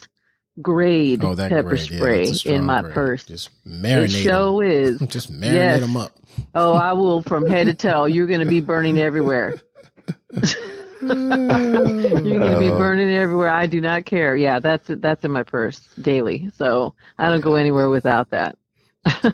grade 0.60 1.22
Oh, 1.24 1.36
pepper 1.36 1.62
grade. 1.62 1.80
Spray 1.80 2.26
that's 2.26 2.44
in 2.46 2.64
my 2.64 2.82
grade. 2.82 2.94
purse. 2.94 3.24
Just 3.24 3.50
The 3.64 3.70
marinate 3.70 4.22
show 4.24 4.60
is. 4.60 4.98
Just 5.08 5.32
marinate 5.32 5.52
Yes. 5.54 5.80
them 5.80 5.96
up. 5.96 6.12
oh, 6.54 6.72
I 6.74 6.92
will 6.94 7.22
from 7.22 7.46
head 7.46 7.66
to 7.68 7.74
toe. 7.74 8.06
You're 8.06 8.26
going 8.26 8.40
to 8.40 8.46
be 8.46 8.60
burning 8.60 8.98
everywhere. 8.98 9.54
You're 11.00 11.14
going 11.14 12.52
to 12.52 12.56
be 12.58 12.68
Oh. 12.70 12.78
burning 12.78 13.10
everywhere. 13.10 13.50
I 13.50 13.66
do 13.66 13.80
not 13.80 14.04
care. 14.04 14.36
Yeah, 14.36 14.58
that's 14.58 14.86
that's 14.88 15.24
in 15.24 15.30
my 15.30 15.42
purse 15.44 15.80
daily. 16.00 16.50
So 16.56 16.94
I 17.18 17.28
don't 17.28 17.40
go 17.40 17.54
anywhere 17.54 17.88
without 17.88 18.30
that. 18.30 18.56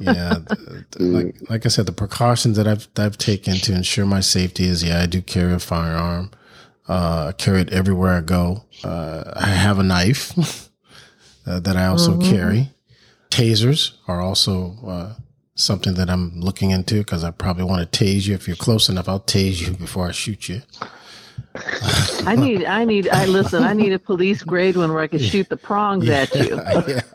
yeah, 0.01 0.35
the- 0.47 0.85
the- 0.91 1.05
like 1.05 1.37
like 1.51 1.67
I 1.67 1.69
said, 1.69 1.87
the 1.87 1.93
precautions 1.93 2.57
that 2.59 2.67
I've 2.69 2.87
that 2.95 3.07
I've 3.07 3.19
taken 3.19 3.55
to 3.55 3.75
ensure 3.75 4.05
my 4.07 4.21
safety 4.21 4.65
is 4.67 4.85
yeah, 4.85 5.01
I 5.01 5.07
do 5.07 5.23
carry 5.23 5.53
a 5.55 5.59
firearm. 5.59 6.31
Uh, 6.89 7.27
I 7.29 7.33
carry 7.33 7.61
it 7.63 7.71
everywhere 7.73 8.13
I 8.13 8.21
go. 8.21 8.65
Uh, 8.83 9.25
I 9.37 9.47
have 9.49 9.79
a 9.79 9.83
knife 9.83 10.37
uh, 11.47 11.61
that 11.61 11.77
I 11.77 11.87
also 11.87 12.13
Mhm. 12.19 12.31
carry. 12.31 12.71
Tasers 13.31 13.93
are 14.07 14.21
also 14.21 14.77
uh, 14.87 15.13
something 15.55 15.95
that 15.95 16.11
I'm 16.11 16.41
looking 16.41 16.71
into 16.71 16.99
because 16.99 17.25
I 17.25 17.31
probably 17.31 17.65
want 17.65 17.91
to 17.91 18.05
tase 18.05 18.27
you 18.27 18.35
if 18.35 18.47
you're 18.47 18.57
close 18.57 18.89
enough. 18.89 19.09
I'll 19.09 19.21
tase 19.21 19.61
you 19.67 19.73
before 19.77 20.07
I 20.09 20.13
shoot 20.13 20.49
you. 20.49 20.63
I 22.27 22.37
need, 22.37 22.65
I 22.65 22.85
need, 22.85 23.09
I 23.09 23.27
listen. 23.27 23.63
I 23.65 23.73
need 23.73 23.93
a 23.93 23.99
police 23.99 24.43
grade 24.43 24.77
one 24.77 24.93
where 24.93 25.03
I 25.03 25.07
can 25.07 25.19
shoot 25.31 25.49
the 25.49 25.57
prongs 25.57 26.09
at 26.09 26.35
you. 26.35 26.61
Yeah. 26.89 27.01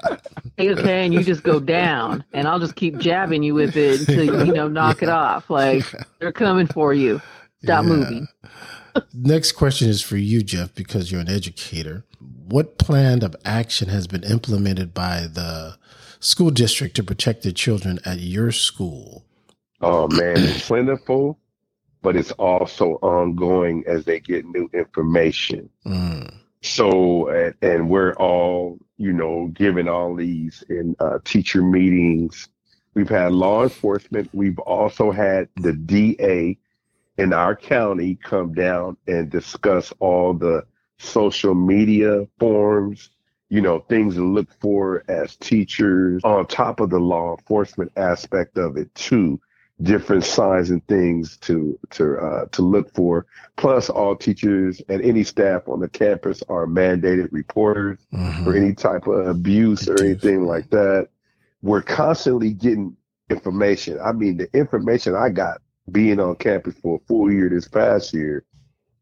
Okay, 0.61 1.05
and 1.05 1.13
you 1.13 1.23
just 1.23 1.43
go 1.43 1.57
down, 1.61 2.21
and 2.33 2.45
I'll 2.45 2.59
just 2.59 2.75
keep 2.75 2.97
jabbing 2.97 3.43
you 3.43 3.53
with 3.55 3.77
it 3.77 4.01
until 4.01 4.25
you, 4.25 4.45
you 4.47 4.51
know 4.53 4.67
knock 4.67 5.01
it 5.01 5.07
off. 5.07 5.49
Like 5.49 5.85
they're 6.19 6.33
coming 6.33 6.67
for 6.67 6.93
you. 6.93 7.21
Stop 7.63 7.85
Yeah. 7.85 7.89
moving. 7.89 8.27
Next 9.13 9.53
question 9.53 9.89
is 9.89 10.01
for 10.01 10.17
you, 10.17 10.41
Jeff, 10.43 10.73
because 10.75 11.11
you're 11.11 11.21
an 11.21 11.29
educator. 11.29 12.03
What 12.19 12.77
plan 12.77 13.23
of 13.23 13.35
action 13.45 13.89
has 13.89 14.07
been 14.07 14.23
implemented 14.23 14.93
by 14.93 15.27
the 15.31 15.77
school 16.19 16.51
district 16.51 16.95
to 16.97 17.03
protect 17.03 17.43
the 17.43 17.51
children 17.53 17.99
at 18.05 18.19
your 18.19 18.51
school? 18.51 19.25
Oh 19.81 20.07
man, 20.09 20.35
it's 20.37 20.67
plentiful, 20.67 21.39
but 22.01 22.15
it's 22.15 22.31
also 22.33 22.93
ongoing 23.01 23.83
as 23.87 24.05
they 24.05 24.19
get 24.19 24.45
new 24.45 24.69
information. 24.73 25.69
Mm, 25.85 26.33
So, 26.61 27.29
and, 27.29 27.53
and 27.61 27.89
we're 27.89 28.13
all, 28.15 28.77
you 28.97 29.13
know, 29.13 29.47
given 29.53 29.87
all 29.87 30.15
these 30.15 30.63
in 30.69 30.95
uh, 30.99 31.19
teacher 31.23 31.61
meetings. 31.61 32.49
We've 32.95 33.07
had 33.09 33.31
law 33.31 33.63
enforcement. 33.63 34.29
We've 34.33 34.59
also 34.59 35.11
had 35.11 35.47
the 35.55 35.73
DA 35.73 36.57
in 37.19 37.33
our 37.33 37.55
county 37.55 38.15
come 38.15 38.53
down 38.53 38.97
and 39.07 39.29
discuss 39.29 39.93
all 39.99 40.33
the 40.33 40.63
social 40.99 41.53
media 41.53 42.25
forms, 42.39 43.09
you 43.49 43.61
know, 43.61 43.79
things 43.79 44.15
to 44.15 44.25
look 44.25 44.47
for 44.61 45.03
as 45.09 45.35
teachers 45.35 46.23
on 46.23 46.45
top 46.47 46.79
of 46.79 46.89
the 46.89 46.99
law 46.99 47.35
enforcement 47.35 47.91
aspect 47.97 48.57
of 48.57 48.77
it 48.77 48.93
too. 48.95 49.39
Different 49.81 50.25
signs 50.25 50.71
and 50.71 50.85
things 50.87 51.37
to 51.37 51.79
to 51.91 52.17
uh, 52.17 52.45
to 52.51 52.61
look 52.61 52.93
for. 52.93 53.25
Plus, 53.55 53.89
all 53.89 54.13
teachers 54.13 54.81
and 54.89 55.01
any 55.01 55.23
staff 55.23 55.69
on 55.69 55.79
the 55.79 55.87
campus 55.87 56.43
are 56.49 56.65
mandated 56.65 57.29
reporters 57.31 57.97
mhm. 58.13 58.43
for 58.43 58.53
any 58.53 58.73
type 58.73 59.07
of 59.07 59.27
abuse 59.27 59.87
or 59.87 59.97
anything 60.03 60.45
like 60.45 60.69
that. 60.71 61.07
We're 61.61 61.81
constantly 61.81 62.51
getting 62.51 62.97
information. 63.29 63.99
I 64.03 64.11
mean, 64.11 64.35
the 64.35 64.49
information 64.53 65.15
I 65.15 65.29
got 65.29 65.61
being 65.89 66.19
on 66.19 66.35
campus 66.35 66.75
for 66.81 66.95
a 66.97 67.05
full 67.07 67.31
year 67.31 67.49
this 67.49 67.67
past 67.67 68.13
year 68.13 68.43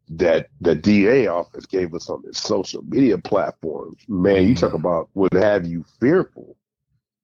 that 0.10 0.48
the 0.62 0.74
DA 0.76 1.28
office 1.28 1.66
gave 1.66 1.94
us 1.94 2.10
on 2.10 2.22
the 2.26 2.34
social 2.34 2.82
media 2.84 3.18
platforms. 3.18 3.98
Man, 4.08 4.48
you 4.48 4.56
talk 4.56 4.72
Mhm. 4.72 4.80
about 4.80 5.10
would 5.16 5.34
have 5.34 5.66
you 5.66 5.84
fearful 6.00 6.56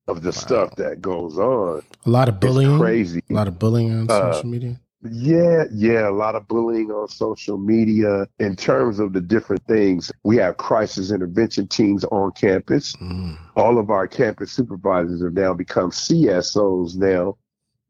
of 0.08 0.22
the 0.22 0.28
Wow. 0.30 0.32
stuff 0.32 0.76
that 0.76 1.02
goes 1.02 1.38
on. 1.38 1.82
A 2.06 2.10
lot 2.10 2.28
of 2.28 2.40
bullying. 2.42 2.72
It's 2.72 2.80
crazy. 2.82 3.22
A 3.30 3.34
lot 3.34 3.48
of 3.48 3.58
bullying 3.58 3.92
on 3.92 4.10
Uh, 4.10 4.34
social 4.34 4.50
media. 4.50 4.80
Yeah, 5.10 5.66
yeah, 5.74 6.08
a 6.10 6.12
lot 6.12 6.36
of 6.36 6.48
bullying 6.48 6.90
on 6.92 7.08
social 7.10 7.58
media. 7.58 8.26
In 8.40 8.56
terms 8.56 9.00
of 9.00 9.12
the 9.14 9.20
different 9.20 9.62
things, 9.66 10.12
we 10.24 10.38
have 10.38 10.56
crisis 10.58 11.12
intervention 11.12 11.68
teams 11.68 12.04
on 12.06 12.32
campus. 12.34 12.96
Mm, 13.02 13.38
All 13.56 13.78
of 13.78 13.90
our 13.90 14.08
campus 14.08 14.52
supervisors 14.52 15.22
have 15.22 15.34
now 15.34 15.54
become 15.54 15.92
CSOs 15.92 16.96
now 16.98 17.38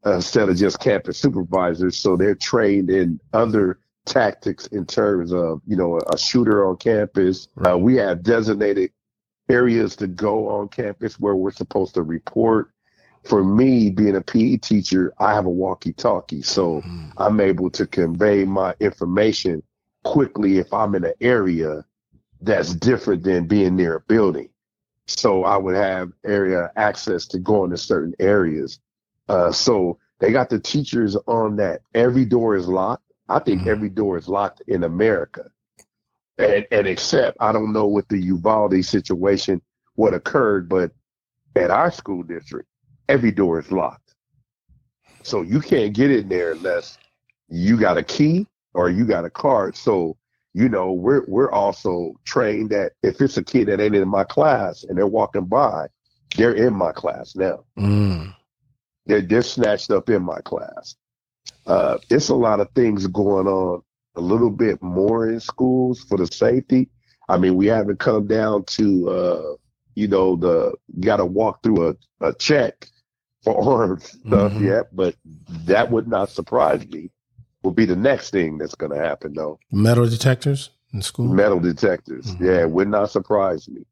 instead 0.06 0.48
of 0.48 0.56
just 0.56 0.80
campus 0.80 1.18
supervisors. 1.18 1.96
So 1.96 2.16
they're 2.16 2.34
trained 2.34 2.90
in 2.90 3.20
other 3.32 3.78
tactics 4.06 4.66
in 4.66 4.86
terms 4.86 5.32
of, 5.32 5.62
you 5.66 5.76
know, 5.76 6.00
a 6.12 6.18
shooter 6.18 6.66
on 6.66 6.76
campus. 6.76 7.48
Uh, 7.66 7.78
we 7.78 7.96
have 7.96 8.22
designated 8.22 8.90
areas 9.48 9.96
to 9.96 10.06
go 10.06 10.48
on 10.48 10.68
campus 10.68 11.18
where 11.18 11.34
we're 11.34 11.52
supposed 11.52 11.94
to 11.94 12.02
report. 12.02 12.70
For 13.24 13.42
me, 13.42 13.90
being 13.90 14.16
a 14.16 14.20
PE 14.20 14.58
teacher, 14.58 15.14
I 15.18 15.32
have 15.32 15.46
a 15.46 15.50
walkie 15.50 15.94
talkie. 15.94 16.42
So 16.42 16.82
mm, 16.82 17.12
I'm 17.16 17.40
able 17.40 17.70
to 17.70 17.86
convey 17.86 18.44
my 18.44 18.74
information 18.80 19.62
quickly 20.04 20.58
if 20.58 20.72
I'm 20.74 20.94
in 20.94 21.04
an 21.04 21.14
area 21.22 21.84
that's 22.42 22.74
different 22.74 23.22
than 23.22 23.46
being 23.46 23.76
near 23.76 23.96
a 23.96 24.00
building. 24.00 24.50
So 25.06 25.44
I 25.44 25.56
would 25.56 25.74
have 25.74 26.12
area 26.24 26.70
access 26.76 27.26
to 27.28 27.38
go 27.38 27.64
into 27.64 27.78
certain 27.78 28.14
areas. 28.18 28.78
Uh, 29.28 29.50
so 29.52 29.98
they 30.20 30.32
got 30.32 30.48
the 30.50 30.58
teachers 30.58 31.16
on 31.26 31.56
that. 31.56 31.82
Every 31.94 32.24
door 32.24 32.56
is 32.56 32.68
locked. 32.68 33.04
I 33.28 33.38
think 33.40 33.64
Mhm. 33.64 33.66
every 33.66 33.88
door 33.90 34.16
is 34.18 34.28
locked 34.28 34.62
in 34.66 34.84
America. 34.84 35.50
And, 36.38 36.66
and 36.70 36.86
except 36.86 37.36
I 37.40 37.52
don't 37.52 37.72
know 37.72 37.86
what 37.86 38.08
the 38.08 38.18
Uvalde 38.18 38.84
situation 38.84 39.60
what 39.94 40.14
occurred, 40.14 40.68
but 40.68 40.92
At 41.56 41.70
our 41.70 41.90
school 41.90 42.22
district, 42.22 42.68
every 43.08 43.30
door 43.32 43.58
is 43.60 43.70
locked. 43.72 44.14
So 45.22 45.42
you 45.42 45.60
can't 45.60 45.94
get 45.94 46.10
in 46.10 46.28
there 46.28 46.52
unless 46.52 46.98
you 47.48 47.78
got 47.78 47.96
a 47.98 48.02
key 48.02 48.46
or 48.74 48.90
you 48.90 49.04
got 49.04 49.24
a 49.24 49.30
card. 49.30 49.76
So, 49.76 50.16
you 50.54 50.68
know, 50.68 50.92
we're 50.92 51.24
we're 51.26 51.50
also 51.50 52.14
trained 52.24 52.70
that 52.70 52.92
if 53.02 53.20
it's 53.20 53.36
a 53.36 53.42
kid 53.44 53.68
that 53.68 53.80
ain't 53.80 53.94
in 53.94 54.08
my 54.08 54.24
class 54.24 54.84
and 54.84 54.96
they're 54.98 55.06
walking 55.06 55.46
by, 55.46 55.88
they're 56.36 56.54
in 56.54 56.74
my 56.74 56.92
class 56.92 57.34
now. 57.36 57.64
Mm. 57.78 58.34
They're 59.06 59.20
they're 59.20 59.42
snatched 59.42 59.90
up 59.90 60.08
in 60.10 60.22
my 60.22 60.40
class. 60.40 60.96
Uh, 61.66 61.98
it's 62.10 62.28
a 62.28 62.34
lot 62.34 62.60
of 62.60 62.70
things 62.74 63.06
going 63.06 63.46
on 63.46 63.82
a 64.16 64.20
little 64.20 64.50
bit 64.50 64.82
more 64.82 65.28
in 65.28 65.40
schools 65.40 66.00
for 66.00 66.16
the 66.18 66.26
safety. 66.26 66.88
I 67.28 67.36
mean, 67.38 67.56
we 67.56 67.66
haven't 67.66 67.98
come 67.98 68.26
down 68.26 68.64
to 68.64 69.10
uh, 69.10 69.54
you 69.94 70.08
know, 70.08 70.36
the 70.36 70.74
got 71.00 71.16
to 71.18 71.24
walk 71.26 71.62
through 71.62 71.88
a, 71.90 71.94
a 72.20 72.34
check 72.34 72.88
for 73.42 73.56
armed 73.80 74.02
stuff 74.02 74.52
Mhm. 74.52 74.60
yet, 74.60 74.94
but 74.96 75.14
that 75.66 75.90
would 75.90 76.08
not 76.08 76.30
surprise 76.30 76.86
me. 76.88 77.10
Will 77.62 77.70
be 77.72 77.84
the 77.84 77.96
next 77.96 78.30
thing 78.30 78.58
that's 78.58 78.74
going 78.74 78.92
to 78.92 78.98
happen, 78.98 79.32
though. 79.34 79.58
Metal 79.70 80.08
detectors 80.08 80.70
in 80.92 81.00
school. 81.02 81.26
Metal 81.26 81.60
detectors, 81.60 82.26
Mhm. 82.36 82.40
yeah, 82.40 82.64
would 82.64 82.88
not 82.88 83.10
surprise 83.10 83.68
me. 83.68 83.84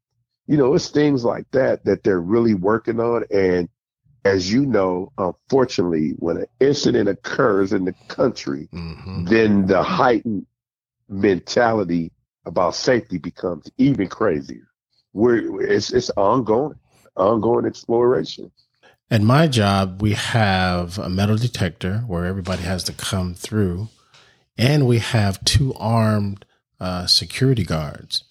You 0.47 0.57
know, 0.57 0.73
it's 0.73 0.89
things 0.89 1.23
like 1.23 1.49
that 1.51 1.85
that 1.85 2.03
they're 2.03 2.19
really 2.21 2.53
working 2.53 2.99
on, 2.99 3.23
and 3.31 3.69
as 4.25 4.51
you 4.51 4.65
know, 4.65 5.11
unfortunately, 5.17 6.11
when 6.17 6.37
an 6.37 6.45
incident 6.59 7.09
occurs 7.09 7.73
in 7.73 7.85
the 7.85 7.93
country, 8.07 8.67
hmm 8.71 9.25
then 9.25 9.67
the 9.67 9.81
heightened 9.81 10.45
mentality 11.07 12.11
about 12.45 12.75
safety 12.75 13.17
becomes 13.17 13.71
even 13.77 14.07
crazier. 14.07 14.67
We're 15.13 15.61
it's 15.61 15.93
it's 15.93 16.09
ongoing, 16.11 16.79
ongoing 17.15 17.65
exploration. 17.65 18.51
At 19.11 19.21
my 19.21 19.47
job, 19.47 20.01
we 20.01 20.13
have 20.13 20.97
a 20.97 21.09
metal 21.09 21.37
detector 21.37 21.99
where 22.07 22.25
everybody 22.25 22.63
has 22.63 22.83
to 22.85 22.93
come 22.93 23.33
through, 23.35 23.89
and 24.57 24.87
we 24.87 24.99
have 24.99 25.43
two 25.45 25.73
armed 25.75 26.45
uh, 26.79 27.05
security 27.05 27.63
guards. 27.63 28.23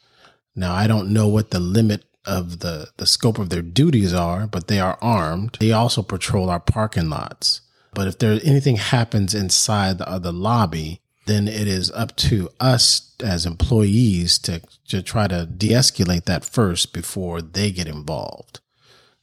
Now, 0.55 0.75
I 0.75 0.87
don't 0.87 1.13
know 1.13 1.29
what 1.29 1.51
the 1.51 1.61
limit 1.61 2.05
of 2.25 2.61
the, 2.61 2.89
the 2.97 3.07
scope 3.07 3.39
of 3.39 3.51
their 3.51 3.63
duties 3.63 4.15
are, 4.15 4.47
but 4.47 4.69
they 4.69 4.79
are 4.81 4.99
armed. 5.01 5.57
They 5.61 5.73
also 5.73 6.03
patrol 6.03 6.51
our 6.51 6.61
parking 6.61 7.11
lots. 7.11 7.61
But 7.95 8.09
if 8.09 8.19
there 8.19 8.39
anything 8.45 8.77
happens 8.77 9.35
inside 9.35 9.99
the, 9.99 10.19
the 10.19 10.33
lobby, 10.33 11.01
then 11.27 11.47
it 11.47 11.69
is 11.69 11.91
up 11.93 12.17
to 12.17 12.49
us 12.59 13.15
as 13.23 13.47
employees 13.47 14.39
to, 14.41 14.63
to 14.89 15.03
try 15.03 15.29
to 15.29 15.47
de-escalate 15.47 16.25
that 16.25 16.45
first 16.45 16.93
before 16.93 17.43
they 17.43 17.71
get 17.71 17.87
involved 17.87 18.61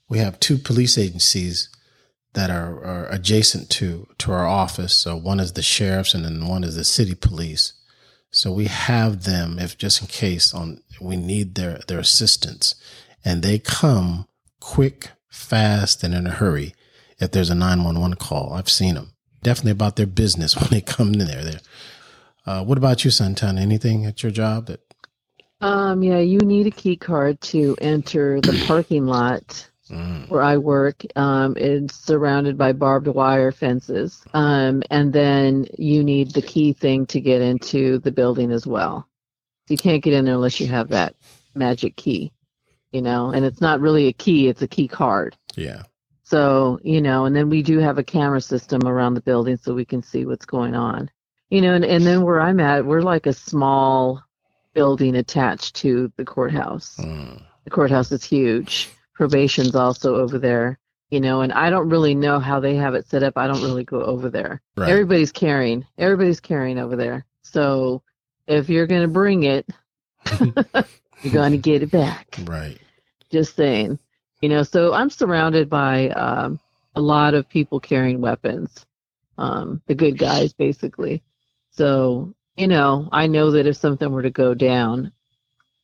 we 0.09 0.17
have 0.17 0.39
two 0.39 0.57
police 0.57 0.97
agencies 0.97 1.69
that 2.33 2.49
are, 2.49 2.83
are 2.83 3.07
adjacent 3.09 3.69
to 3.69 4.07
to 4.17 4.31
our 4.31 4.47
office. 4.47 4.93
So 4.93 5.15
one 5.15 5.39
is 5.39 5.53
the 5.53 5.61
sheriff's, 5.61 6.13
and 6.13 6.25
then 6.25 6.47
one 6.47 6.63
is 6.63 6.75
the 6.75 6.83
city 6.83 7.15
police. 7.15 7.73
So 8.31 8.51
we 8.51 8.65
have 8.65 9.23
them 9.23 9.57
if 9.59 9.77
just 9.77 10.01
in 10.01 10.07
case 10.07 10.53
on 10.53 10.81
we 11.01 11.15
need 11.15 11.55
their 11.55 11.79
their 11.87 11.99
assistance, 11.99 12.75
and 13.25 13.41
they 13.41 13.59
come 13.59 14.27
quick, 14.59 15.11
fast, 15.29 16.03
and 16.03 16.13
in 16.13 16.27
a 16.27 16.31
hurry. 16.31 16.75
If 17.19 17.31
there's 17.31 17.49
a 17.49 17.55
nine 17.55 17.83
one 17.83 17.99
one 17.99 18.13
call, 18.13 18.53
I've 18.53 18.69
seen 18.69 18.95
them 18.95 19.13
definitely 19.41 19.71
about 19.71 19.95
their 19.95 20.07
business 20.07 20.55
when 20.59 20.69
they 20.69 20.81
come 20.81 21.13
in 21.13 21.19
there. 21.19 21.43
There. 21.43 21.59
Uh, 22.45 22.63
what 22.63 22.77
about 22.77 23.03
you, 23.03 23.11
Santana? 23.11 23.61
Anything 23.61 24.05
at 24.05 24.23
your 24.23 24.31
job 24.31 24.67
that? 24.67 24.81
Um, 25.61 26.03
yeah, 26.03 26.19
you 26.19 26.39
need 26.39 26.67
a 26.67 26.71
key 26.71 26.95
card 26.95 27.41
to 27.41 27.75
enter 27.81 28.39
the 28.41 28.63
parking 28.65 29.05
lot 29.05 29.68
Mm, 29.89 30.29
where 30.29 30.41
I 30.41 30.57
work. 30.57 31.03
Um, 31.15 31.55
it's 31.57 31.95
surrounded 31.95 32.57
by 32.57 32.73
barbed 32.73 33.07
wire 33.07 33.51
fences. 33.51 34.23
Um, 34.33 34.83
and 34.89 35.11
then 35.11 35.67
you 35.77 36.03
need 36.03 36.31
the 36.31 36.41
key 36.41 36.73
thing 36.73 37.05
to 37.07 37.19
get 37.19 37.41
into 37.41 37.99
the 37.99 38.11
building 38.11 38.51
as 38.51 38.67
well. 38.67 39.07
You 39.67 39.77
can't 39.77 40.03
get 40.03 40.13
in 40.13 40.25
there 40.25 40.35
unless 40.35 40.59
you 40.59 40.67
have 40.67 40.89
that 40.89 41.15
magic 41.55 41.95
key, 41.95 42.31
you 42.91 43.01
know, 43.01 43.31
and 43.31 43.45
it's 43.45 43.61
not 43.61 43.79
really 43.81 44.07
a 44.07 44.13
key, 44.13 44.47
it's 44.47 44.61
a 44.61 44.67
key 44.67 44.87
card. 44.87 45.35
yeah. 45.55 45.83
So, 46.23 46.79
you 46.83 47.01
know, 47.01 47.25
and 47.25 47.35
then 47.35 47.49
we 47.49 47.63
do 47.63 47.79
have 47.79 47.97
a 47.97 48.03
camera 48.03 48.39
system 48.41 48.87
around 48.87 49.15
the 49.15 49.21
building 49.21 49.57
so 49.57 49.73
we 49.73 49.83
can 49.85 50.03
see 50.03 50.25
what's 50.27 50.45
going 50.45 50.75
on. 50.75 51.09
You 51.49 51.61
know, 51.61 51.73
and, 51.73 51.83
and 51.83 52.05
then 52.05 52.21
where 52.21 52.39
I'm 52.39 52.59
at, 52.59 52.85
we're 52.85 53.01
like 53.01 53.25
a 53.25 53.33
small 53.33 54.23
building 54.75 55.15
attached 55.15 55.75
to 55.77 56.11
the 56.17 56.25
courthouse. 56.25 56.97
Mm, 56.99 57.41
The 57.63 57.69
courthouse 57.71 58.11
is 58.11 58.23
huge. 58.23 58.89
Probation's 59.19 59.75
also 59.75 60.15
over 60.15 60.39
there, 60.39 60.79
you 61.09 61.19
know, 61.19 61.41
and 61.41 61.51
I 61.51 61.69
don't 61.69 61.89
really 61.89 62.15
know 62.15 62.39
how 62.39 62.59
they 62.59 62.75
have 62.75 62.95
it 62.95 63.07
set 63.07 63.21
up. 63.21 63.37
I 63.37 63.47
don't 63.47 63.61
really 63.61 63.83
go 63.83 64.01
over 64.01 64.29
there. 64.29 64.61
right. 64.77 64.89
Everybody's 64.89 65.31
carrying. 65.31 65.85
Everybody's 65.97 66.39
carrying 66.39 66.79
over 66.79 66.95
there. 66.95 67.25
So 67.43 68.01
if 68.47 68.69
you're 68.69 68.87
going 68.87 69.01
to 69.01 69.07
bring 69.07 69.43
it, 69.43 69.67
you're 71.21 71.33
going 71.33 71.51
to 71.51 71.57
get 71.57 71.83
it 71.83 71.91
back 71.91 72.37
right. 72.45 72.77
just 73.31 73.55
saying 73.55 73.99
you 74.41 74.49
know 74.49 74.63
so 74.63 74.93
i'm 74.93 75.09
surrounded 75.09 75.69
by 75.69 76.09
um, 76.09 76.59
a 76.95 77.01
lot 77.01 77.33
of 77.33 77.49
people 77.49 77.79
carrying 77.79 78.21
weapons 78.21 78.85
um, 79.37 79.81
the 79.87 79.95
good 79.95 80.17
guys 80.17 80.53
basically 80.53 81.23
so 81.71 82.33
you 82.55 82.67
know 82.67 83.07
i 83.11 83.27
know 83.27 83.51
that 83.51 83.67
if 83.67 83.77
something 83.77 84.11
were 84.11 84.23
to 84.23 84.29
go 84.29 84.53
down 84.53 85.11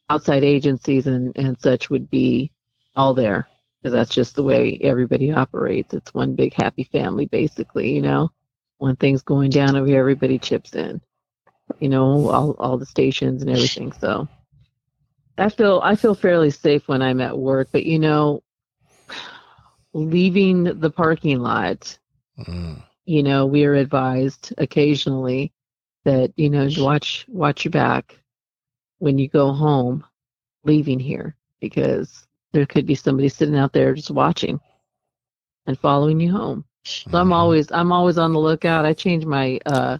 outside 0.09 0.43
agencies 0.43 1.07
and, 1.07 1.35
and 1.37 1.59
such 1.59 1.89
would 1.89 2.09
be 2.09 2.51
all 2.95 3.13
there 3.13 3.47
because 3.81 3.93
that's 3.93 4.13
just 4.13 4.35
the 4.35 4.43
way 4.43 4.79
everybody 4.81 5.31
operates. 5.31 5.93
It's 5.93 6.13
one 6.13 6.35
big 6.35 6.53
happy 6.53 6.83
family 6.83 7.25
basically 7.25 7.93
you 7.93 8.01
know? 8.01 8.31
When 8.77 8.95
things 8.97 9.21
going 9.21 9.51
down 9.51 9.75
over 9.75 9.87
here 9.87 9.99
everybody 9.99 10.37
chips 10.39 10.75
in 10.75 11.01
you 11.79 11.89
know 11.89 12.29
all, 12.29 12.51
all 12.59 12.77
the 12.77 12.85
stations 12.85 13.41
and 13.41 13.51
everything 13.51 13.91
so. 13.93 14.27
I 15.37 15.49
feel 15.49 15.81
I 15.83 15.95
feel 15.95 16.15
fairly 16.15 16.51
safe 16.51 16.87
when 16.87 17.01
I'm 17.01 17.21
at 17.21 17.37
work, 17.37 17.69
but 17.71 17.85
you 17.85 17.99
know, 17.99 18.43
leaving 19.93 20.63
the 20.63 20.89
parking 20.89 21.39
lot, 21.39 21.97
Mm, 22.37 22.83
you 23.05 23.23
know, 23.23 23.45
we 23.45 23.65
are 23.65 23.75
advised 23.75 24.53
occasionally 24.57 25.53
that 26.03 26.33
you 26.35 26.49
know 26.49 26.67
watch 26.77 27.25
watch 27.29 27.65
your 27.65 27.71
back 27.71 28.19
when 28.99 29.17
you 29.17 29.27
go 29.29 29.53
home, 29.53 30.03
leaving 30.63 30.99
here 30.99 31.35
because 31.61 32.27
there 32.55 32.65
could 32.65 32.85
be 32.85 32.95
somebody 32.95 33.27
sitting 33.27 33.57
out 33.57 33.73
there 33.73 33.93
just 33.93 34.11
watching 34.11 34.61
and 35.67 35.77
following 35.77 36.21
you 36.21 36.31
home. 36.31 36.63
So 36.85 37.17
I'm 37.17 37.29
mhm. 37.29 37.33
always 37.33 37.69
I'm 37.69 37.91
always 37.91 38.17
on 38.17 38.31
the 38.31 38.39
lookout. 38.39 38.85
I 38.85 38.93
change 38.93 39.25
my 39.25 39.59
uh 39.65 39.97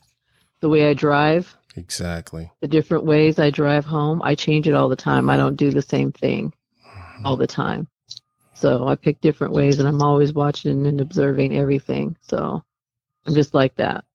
the 0.62 0.70
way 0.70 0.90
I 0.90 0.94
drive, 0.94 1.54
exactly. 1.76 2.50
the 2.62 2.68
different 2.70 3.04
ways 3.04 3.40
I 3.40 3.50
drive 3.50 3.84
home. 3.84 4.22
I 4.24 4.36
change 4.36 4.70
it 4.70 4.74
all 4.74 4.88
the 4.88 4.96
time. 4.96 5.30
I 5.30 5.36
don't 5.36 5.58
do 5.58 5.70
the 5.70 5.82
same 5.82 6.14
thing. 6.14 6.54
all 7.26 7.36
the 7.36 7.48
time. 7.48 7.88
So 8.54 8.88
I 8.88 8.96
pick 8.96 9.20
different 9.20 9.54
ways 9.54 9.80
and 9.80 9.88
I'm 9.88 10.02
always 10.02 10.32
watching 10.32 10.86
and 10.88 11.02
observing 11.02 11.58
everything. 11.58 12.16
So 12.22 12.64
I'm 13.26 13.34
just 13.34 13.54
like 13.54 13.76
that. 13.76 14.06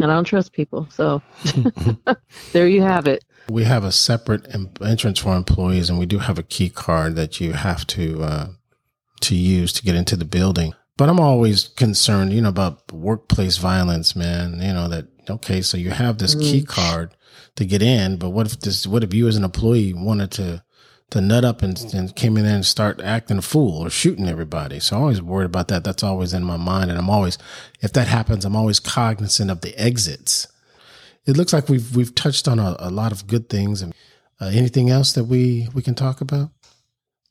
And 0.00 0.10
I 0.10 0.14
don't 0.14 0.24
trust 0.24 0.52
people. 0.52 0.88
So 0.90 1.22
there 2.52 2.66
you 2.66 2.82
have 2.82 3.06
it. 3.06 3.24
We 3.48 3.64
have 3.64 3.84
a 3.84 3.92
separate 3.92 4.46
entrance 4.80 5.20
for 5.20 5.36
employees, 5.36 5.88
and 5.88 5.98
we 5.98 6.06
do 6.06 6.18
have 6.18 6.38
a 6.38 6.42
key 6.42 6.68
card 6.68 7.14
that 7.16 7.40
you 7.40 7.52
have 7.52 7.86
to 7.88 8.22
uh, 8.22 8.48
to 9.20 9.34
use 9.34 9.72
to 9.74 9.82
get 9.82 9.94
into 9.94 10.16
the 10.16 10.24
building. 10.24 10.74
But 10.96 11.08
I'm 11.08 11.20
always 11.20 11.68
concerned, 11.68 12.32
you 12.32 12.40
know, 12.40 12.48
about 12.48 12.90
workplace 12.90 13.58
violence, 13.58 14.16
man. 14.16 14.60
You 14.60 14.72
know 14.72 14.88
that 14.88 15.06
okay, 15.28 15.62
so 15.62 15.76
you 15.76 15.90
have 15.90 16.18
this 16.18 16.34
key 16.34 16.62
card 16.62 17.14
to 17.56 17.64
get 17.64 17.82
in, 17.82 18.16
but 18.16 18.30
what 18.30 18.46
if 18.46 18.60
this? 18.60 18.86
What 18.86 19.04
if 19.04 19.14
you 19.14 19.28
as 19.28 19.36
an 19.36 19.44
employee 19.44 19.92
wanted 19.92 20.30
to 20.32 20.64
to 21.10 21.20
nut 21.20 21.44
up 21.44 21.62
and, 21.62 21.78
and 21.94 22.16
came 22.16 22.36
in 22.36 22.44
there 22.44 22.56
and 22.56 22.66
start 22.66 23.00
acting 23.00 23.38
a 23.38 23.42
fool 23.42 23.86
or 23.86 23.90
shooting 23.90 24.28
everybody? 24.28 24.80
So 24.80 24.96
I'm 24.96 25.02
always 25.02 25.22
worried 25.22 25.46
about 25.46 25.68
that. 25.68 25.84
That's 25.84 26.02
always 26.02 26.32
in 26.32 26.44
my 26.44 26.56
mind, 26.56 26.90
and 26.90 26.98
I'm 26.98 27.10
always, 27.10 27.38
if 27.80 27.92
that 27.92 28.08
happens, 28.08 28.44
I'm 28.44 28.56
always 28.56 28.80
cognizant 28.80 29.50
of 29.50 29.60
the 29.60 29.76
exits 29.78 30.48
it 31.26 31.36
looks 31.36 31.52
like 31.52 31.68
we've 31.68 31.94
we've 31.94 32.14
touched 32.14 32.48
on 32.48 32.58
a, 32.58 32.76
a 32.78 32.90
lot 32.90 33.12
of 33.12 33.26
good 33.26 33.48
things. 33.48 33.82
And 33.82 33.94
uh, 34.40 34.46
anything 34.46 34.90
else 34.90 35.12
that 35.12 35.24
we 35.24 35.68
we 35.74 35.82
can 35.82 35.94
talk 35.94 36.20
about 36.20 36.50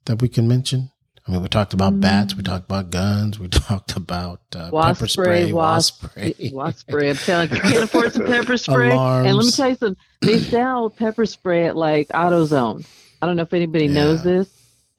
that 0.06 0.22
we 0.22 0.30
can 0.30 0.48
mention? 0.48 0.92
I 1.28 1.32
mean, 1.32 1.42
we 1.42 1.48
talked 1.48 1.74
about 1.74 2.00
bats, 2.00 2.36
we 2.36 2.44
talked 2.44 2.66
about 2.66 2.92
guns, 2.92 3.40
we 3.40 3.48
talked 3.50 3.96
about 3.96 4.42
uh, 4.56 4.70
Wasp 4.72 5.00
pepper 5.00 5.08
spray, 5.08 5.42
spray, 5.42 5.54
wasp- 5.54 6.04
wasp 6.04 6.12
spray, 6.12 6.50
Wasp 6.54 6.80
spray. 6.80 7.10
I'm 7.10 7.16
telling 7.16 7.50
you, 7.50 7.62
can't 7.62 7.84
afford 7.84 8.14
some 8.14 8.26
pepper 8.28 8.58
spray. 8.60 8.92
And 8.92 9.36
let 9.36 9.46
me 9.46 9.52
tell 9.52 9.70
you 9.70 9.76
something. 9.76 9.98
They 10.22 10.40
sell 10.40 10.92
pepper 10.92 11.26
spray 11.26 11.66
at 11.66 11.76
like 11.76 12.10
AutoZone. 12.10 12.86
I 13.22 13.26
don't 13.26 13.38
know 13.38 13.42
if 13.42 13.54
anybody 13.54 13.88
knows 13.88 14.24
this, 14.24 14.48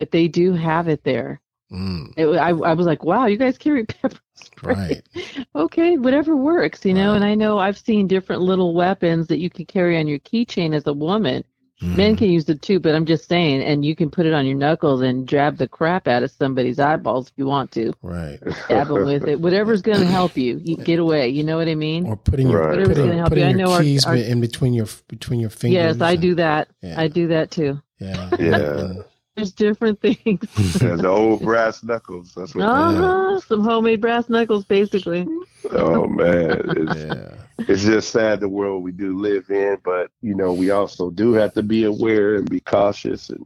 but 0.01 0.11
they 0.11 0.27
do 0.27 0.53
have 0.55 0.89
it 0.89 1.05
there. 1.05 1.41
Mm, 1.73 2.13
It, 2.17 2.27
I, 2.39 2.51
I 2.51 2.73
was 2.75 2.87
like, 2.87 3.03
wow, 3.05 3.27
you 3.27 3.37
guys 3.37 3.59
carry 3.59 3.85
pepper 3.87 4.19
spray. 4.35 4.75
right? 4.75 5.47
okay, 5.55 5.97
whatever 5.99 6.37
works, 6.37 6.85
you 6.85 6.95
know. 6.95 7.15
And 7.15 7.25
I 7.25 7.35
know 7.35 7.59
I've 7.59 7.79
seen 7.79 8.07
different 8.07 8.43
little 8.43 8.75
weapons 8.75 9.27
that 9.29 9.39
you 9.41 9.51
can 9.51 9.65
carry 9.67 9.99
on 9.99 10.07
your 10.07 10.19
keychain 10.21 10.75
as 10.75 10.87
a 10.87 10.93
woman 10.93 11.45
Men 11.83 12.15
Mhm. 12.15 12.19
can 12.19 12.31
use 12.31 12.49
it 12.49 12.63
too, 12.63 12.81
but 12.81 12.95
I'm 12.95 13.05
just 13.05 13.29
saying, 13.29 13.63
and 13.63 13.85
you 13.85 13.95
can 13.95 14.09
put 14.11 14.25
it 14.25 14.33
on 14.33 14.47
your 14.47 14.57
knuckles 14.57 15.03
and 15.03 15.29
jab 15.29 15.59
the 15.59 15.69
crap 15.69 16.09
out 16.09 16.23
of 16.23 16.31
somebody's 16.31 16.79
eyeballs 16.81 17.27
if 17.27 17.35
you 17.37 17.45
want 17.45 17.71
to. 17.73 17.93
right. 18.01 18.39
Stab 18.65 18.89
them 18.89 19.05
with 19.05 19.29
it. 19.29 19.39
Whatever's 19.43 19.83
going 19.83 19.99
to 20.01 20.07
help 20.07 20.39
you. 20.39 20.59
you 20.65 20.79
get 20.79 20.99
away. 20.99 21.29
You 21.29 21.45
know 21.45 21.59
what 21.59 21.69
I 21.69 21.75
mean? 21.75 22.07
Or 22.07 22.17
putting 22.17 22.49
your 22.49 22.61
Right. 22.61 22.71
Whatever's 22.71 22.97
putting, 22.97 23.19
help 23.19 23.29
putting 23.29 23.45
you. 23.45 23.49
I 23.49 23.51
your 23.51 23.59
know 23.67 23.73
our- 23.75 23.83
keys 23.83 24.07
our- 24.07 24.15
be- 24.15 24.25
in 24.25 24.41
between 24.41 24.73
your 24.73 24.87
between 25.09 25.39
your 25.39 25.51
fingers. 25.51 25.75
Yes, 25.75 26.01
I 26.01 26.13
and- 26.13 26.23
do 26.23 26.35
that. 26.37 26.69
Yeah. 26.81 26.99
I 26.99 27.09
do 27.09 27.27
that 27.29 27.51
too. 27.51 27.79
Yeah. 28.01 28.31
Yeah. 28.41 28.93
And- 29.37 29.45
There's 29.45 29.53
different 29.53 30.01
things. 30.01 30.41
There's 30.79 31.01
the 31.01 31.09
old 31.09 31.43
brass 31.43 31.83
knuckles. 31.83 32.33
That's 32.35 32.55
what. 32.55 32.65
Uh 32.65 32.93
huh. 32.93 33.41
Some 33.41 33.63
homemade 33.63 34.01
brass 34.01 34.29
knuckles, 34.29 34.65
basically. 34.65 35.27
Oh 35.73 36.07
man, 36.07 36.63
it's, 36.77 36.97
yeah. 37.01 37.31
it's 37.59 37.83
just 37.83 38.11
sad 38.11 38.41
the 38.41 38.49
world 38.49 38.83
we 38.83 38.93
do 38.93 39.19
live 39.19 39.51
in, 39.51 39.79
but 39.85 40.11
you 40.23 40.35
know 40.35 40.53
we 40.53 40.71
also 40.71 41.11
do 41.11 41.33
have 41.35 41.53
to 41.55 41.63
be 41.63 41.85
aware 41.85 42.37
and 42.37 42.49
be 42.49 42.61
cautious 42.61 43.29
and 43.31 43.45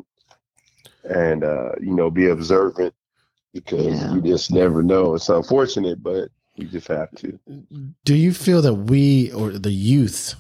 and 1.05 1.43
uh, 1.45 1.73
you 1.81 1.95
know 1.95 2.11
be 2.11 2.29
observant 2.29 2.95
because 3.53 3.87
Yeah. 4.01 4.15
you 4.15 4.21
just 4.23 4.53
never 4.53 4.83
know. 4.83 5.15
It's 5.15 5.29
unfortunate, 5.29 6.03
but 6.03 6.29
you 6.57 6.67
just 6.69 6.89
have 6.89 7.11
to. 7.17 7.39
Do 8.05 8.15
you 8.15 8.33
feel 8.33 8.63
that 8.63 8.75
we 8.75 9.33
or 9.33 9.51
the 9.53 9.73
youth 9.73 10.35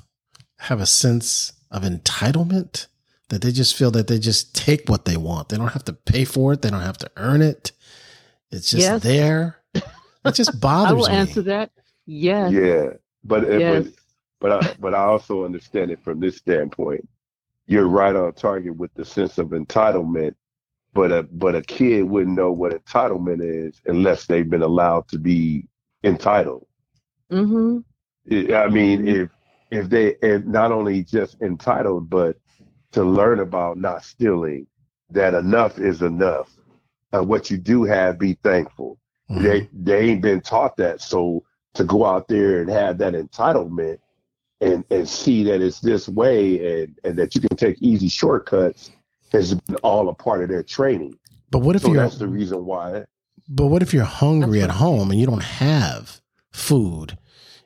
have 0.59 0.81
a 0.81 0.87
sense 0.87 1.53
of 1.73 1.83
entitlement? 1.83 2.87
That 3.31 3.43
they 3.43 3.53
just 3.53 3.77
feel 3.77 3.91
that 3.93 4.07
they 4.09 4.19
just 4.19 4.55
take 4.55 4.89
what 4.89 5.05
they 5.07 5.17
want. 5.17 5.49
They 5.49 5.57
don't 5.57 5.69
have 5.73 5.85
to 5.85 5.93
pay 5.93 6.25
for 6.25 6.53
it. 6.53 6.63
They 6.63 6.71
don't 6.71 6.81
have 6.83 6.99
to 6.99 7.11
earn 7.17 7.43
it. 7.43 7.73
It's 8.51 8.71
just 8.71 8.83
Yes. 8.83 9.03
there. 9.03 9.57
It 9.75 10.35
just 10.35 10.61
bothers 10.61 10.91
me. 10.93 10.97
I 10.97 11.01
will 11.01 11.09
me. 11.09 11.15
answer 11.15 11.43
that. 11.43 11.71
Yes. 12.07 12.53
Yeah, 12.53 12.89
but 13.25 13.45
uh, 13.45 13.57
Yes. 13.57 13.85
but 13.85 13.93
but 14.41 14.65
I, 14.65 14.75
but 14.81 14.95
I 14.95 15.05
also 15.05 15.45
understand 15.45 15.91
it 15.91 16.03
from 16.03 16.21
this 16.21 16.37
standpoint. 16.37 17.09
You're 17.67 17.87
right 17.89 18.17
on 18.17 18.33
target 18.33 18.77
with 18.77 18.93
the 18.95 19.05
sense 19.05 19.39
of 19.39 19.49
entitlement, 19.51 20.35
but 20.93 21.13
a 21.13 21.23
but 21.23 21.55
a 21.55 21.63
kid 21.63 22.03
wouldn't 22.05 22.37
know 22.37 22.51
what 22.51 22.73
entitlement 22.73 23.43
is 23.43 23.81
unless 23.87 24.27
they've 24.27 24.49
been 24.51 24.63
allowed 24.63 25.07
to 25.09 25.19
be 25.19 25.69
entitled. 26.03 26.67
Mm-hmm. 27.31 27.79
I 28.53 28.57
I 28.65 28.69
mean, 28.69 29.07
if 29.07 29.29
if 29.71 29.89
they 29.89 30.17
if 30.21 30.45
not 30.47 30.73
only 30.73 31.05
just 31.05 31.41
entitled, 31.43 32.11
but 32.11 32.37
to 32.93 33.05
learn 33.05 33.41
about 33.41 33.77
not 33.79 34.05
stealing, 34.05 34.67
that 35.11 35.35
enough 35.35 35.79
is 35.79 36.03
enough. 36.03 36.51
And 37.13 37.29
what 37.29 37.51
you 37.51 37.57
do 37.57 37.85
have, 37.85 38.19
be 38.19 38.35
thankful 38.43 38.99
Mhm. 39.31 39.43
they 39.43 39.69
they 39.73 40.01
ain't 40.11 40.23
been 40.23 40.41
taught 40.41 40.77
that. 40.79 41.01
So 41.01 41.45
to 41.75 41.85
go 41.85 42.05
out 42.05 42.27
there 42.27 42.61
and 42.61 42.69
have 42.71 42.99
that 42.99 43.15
entitlement 43.15 43.99
and 44.61 44.85
and 44.91 45.09
see 45.09 45.45
that 45.45 45.61
it's 45.63 45.79
this 45.81 46.09
way 46.09 46.83
and 46.83 46.99
and 47.05 47.17
that 47.17 47.35
you 47.37 47.41
can 47.41 47.57
take 47.57 47.81
easy 47.81 48.09
shortcuts 48.09 48.91
has 49.33 49.55
been 49.55 49.77
all 49.77 50.09
a 50.09 50.15
part 50.15 50.43
of 50.43 50.49
their 50.49 50.65
training. 50.65 51.17
but 51.53 51.61
what 51.61 51.77
if 51.77 51.83
So 51.83 51.89
you're 51.93 51.97
that's 52.03 52.19
the 52.19 52.27
reason 52.27 52.65
why. 52.65 53.05
But 53.49 53.67
what 53.67 53.83
if 53.83 53.95
you're 53.95 54.05
hungry 54.05 54.63
at 54.63 54.71
home 54.71 55.11
and 55.13 55.19
you 55.21 55.27
don't 55.27 55.43
have 55.45 56.21
food? 56.51 57.17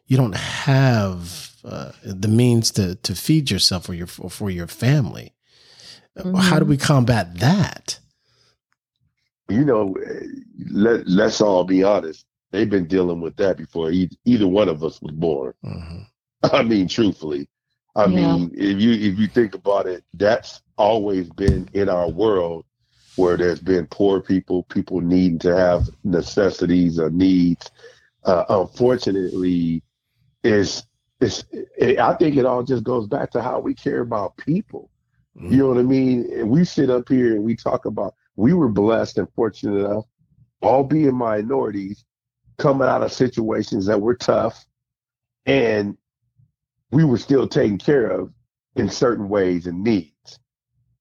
You 0.06 0.16
don't 0.18 0.34
have 0.36 1.53
uh, 1.64 1.92
the 2.04 2.28
means 2.28 2.70
to 2.72 2.94
to 2.96 3.14
feed 3.14 3.50
yourself 3.50 3.88
or 3.88 3.94
your 3.94 4.08
or 4.18 4.30
for 4.30 4.50
your 4.50 4.66
family. 4.66 5.34
Uh, 6.16 6.36
How 6.36 6.58
do 6.58 6.64
Mhm. 6.64 6.68
we 6.68 6.76
combat 6.76 7.38
that? 7.38 7.98
You 9.48 9.64
know, 9.64 9.94
let 10.70 11.06
let's 11.08 11.40
all 11.40 11.64
be 11.64 11.82
honest. 11.82 12.24
They've 12.50 12.70
been 12.70 12.86
dealing 12.86 13.20
with 13.20 13.36
that 13.36 13.56
before 13.56 13.90
e- 13.90 14.10
either 14.24 14.46
one 14.46 14.68
of 14.68 14.82
us 14.84 15.00
was 15.02 15.12
born. 15.12 15.54
Mhm. 15.64 16.06
I 16.52 16.62
mean, 16.62 16.88
truthfully, 16.88 17.48
I 17.96 18.06
Yeah. 18.06 18.36
mean, 18.36 18.50
if 18.54 18.80
you 18.80 18.92
if 18.92 19.18
you 19.18 19.26
think 19.26 19.54
about 19.54 19.86
it, 19.86 20.04
that's 20.14 20.60
always 20.76 21.28
been 21.30 21.68
in 21.72 21.88
our 21.88 22.08
world 22.10 22.64
where 23.16 23.36
there's 23.36 23.60
been 23.60 23.86
poor 23.86 24.20
people, 24.20 24.64
people 24.64 25.00
needing 25.00 25.38
to 25.40 25.54
have 25.56 25.88
necessities 26.02 26.98
or 26.98 27.10
needs. 27.10 27.70
Uh, 28.24 28.44
unfortunately, 28.48 29.82
is 30.42 30.84
is 31.24 31.44
it, 31.52 31.98
I 31.98 32.14
think 32.14 32.36
it 32.36 32.46
all 32.46 32.62
just 32.62 32.84
goes 32.84 33.06
back 33.06 33.30
to 33.32 33.42
how 33.42 33.60
we 33.60 33.74
care 33.74 34.00
about 34.00 34.36
people. 34.36 34.90
You 35.34 35.42
mm-hmm. 35.42 35.58
know 35.58 35.68
what 35.68 35.78
I 35.78 35.82
mean? 35.82 36.30
And 36.32 36.50
we 36.50 36.64
sit 36.64 36.90
up 36.90 37.08
here 37.08 37.34
and 37.34 37.42
we 37.42 37.56
talk 37.56 37.86
about 37.86 38.14
we 38.36 38.52
were 38.52 38.68
blessed 38.68 39.18
and 39.18 39.28
fortunate 39.34 39.84
enough, 39.84 40.04
all 40.60 40.84
being 40.84 41.14
minorities, 41.14 42.04
coming 42.58 42.88
out 42.88 43.02
of 43.02 43.12
situations 43.12 43.86
that 43.86 44.00
were 44.00 44.14
tough, 44.14 44.64
and 45.46 45.96
we 46.90 47.04
were 47.04 47.18
still 47.18 47.48
taken 47.48 47.78
care 47.78 48.06
of 48.06 48.32
in 48.76 48.88
certain 48.88 49.28
ways 49.28 49.66
and 49.66 49.82
needs, 49.82 50.38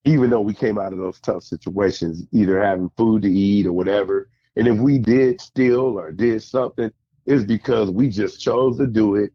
even 0.06 0.30
though 0.30 0.42
we 0.42 0.54
came 0.54 0.78
out 0.78 0.94
of 0.94 1.00
those 1.00 1.20
tough 1.20 1.44
situations, 1.44 2.26
either 2.32 2.62
having 2.62 2.90
food 2.98 3.22
to 3.24 3.30
eat 3.32 3.66
or 3.66 3.74
whatever. 3.74 4.30
And 4.56 4.68
if 4.68 4.78
we 4.78 5.00
did 5.00 5.42
steal 5.42 6.00
or 6.00 6.12
did 6.12 6.44
something, 6.44 6.92
it's 7.26 7.44
because 7.44 7.90
we 7.90 8.10
just 8.10 8.42
chose 8.42 8.78
to 8.78 8.88
do 8.88 9.16
it, 9.16 9.32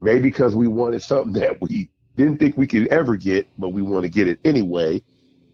maybe 0.00 0.22
because 0.22 0.54
we 0.54 0.68
wanted 0.68 1.02
something 1.02 1.32
that 1.40 1.60
we 1.60 1.90
didn't 2.16 2.38
think 2.38 2.56
we 2.56 2.66
could 2.66 2.88
ever 2.88 3.16
get, 3.16 3.48
but 3.58 3.70
we 3.70 3.82
want 3.82 4.02
to 4.02 4.08
get 4.08 4.28
it 4.28 4.40
anyway. 4.44 5.02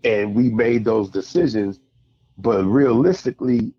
And 0.02 0.34
we 0.34 0.50
made 0.50 0.84
those 0.84 1.10
decisions. 1.10 1.80
But 2.38 2.64
realistically, 2.64 3.72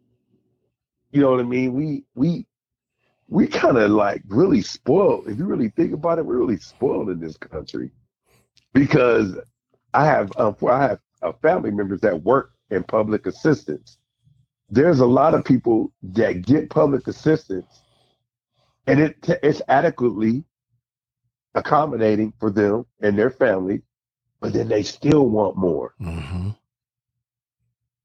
you 1.11 1.21
know 1.21 1.31
what 1.31 1.39
I 1.39 1.43
mean? 1.43 1.73
We 1.73 2.03
we 2.15 2.45
we 3.27 3.47
kind 3.47 3.77
of 3.77 3.91
like 3.91 4.21
really 4.27 4.61
spoiled. 4.61 5.27
If 5.27 5.37
you 5.37 5.45
really 5.45 5.69
think 5.69 5.93
about 5.93 6.19
it, 6.19 6.25
we're 6.25 6.37
really 6.37 6.57
spoiled 6.57 7.09
in 7.09 7.19
this 7.19 7.37
country 7.37 7.91
because 8.73 9.37
I 9.93 10.05
have 10.05 10.31
uh, 10.37 10.53
I 10.67 10.81
have 10.81 10.99
uh, 11.21 11.31
family 11.41 11.71
members 11.71 12.01
that 12.01 12.23
work 12.23 12.51
in 12.69 12.83
public 12.83 13.25
assistance. 13.25 13.97
There's 14.69 14.99
a 14.99 15.05
lot 15.05 15.33
of 15.33 15.45
people 15.45 15.91
that 16.03 16.41
get 16.45 16.69
public 16.69 17.07
assistance, 17.07 17.81
and 18.87 18.99
it 18.99 19.15
it's 19.43 19.61
adequately 19.67 20.43
accommodating 21.55 22.33
for 22.39 22.51
them 22.51 22.85
and 23.01 23.17
their 23.17 23.31
family, 23.31 23.81
but 24.39 24.53
then 24.53 24.67
they 24.67 24.83
still 24.83 25.27
want 25.29 25.57
more. 25.57 25.93
Mhm. 25.99 26.55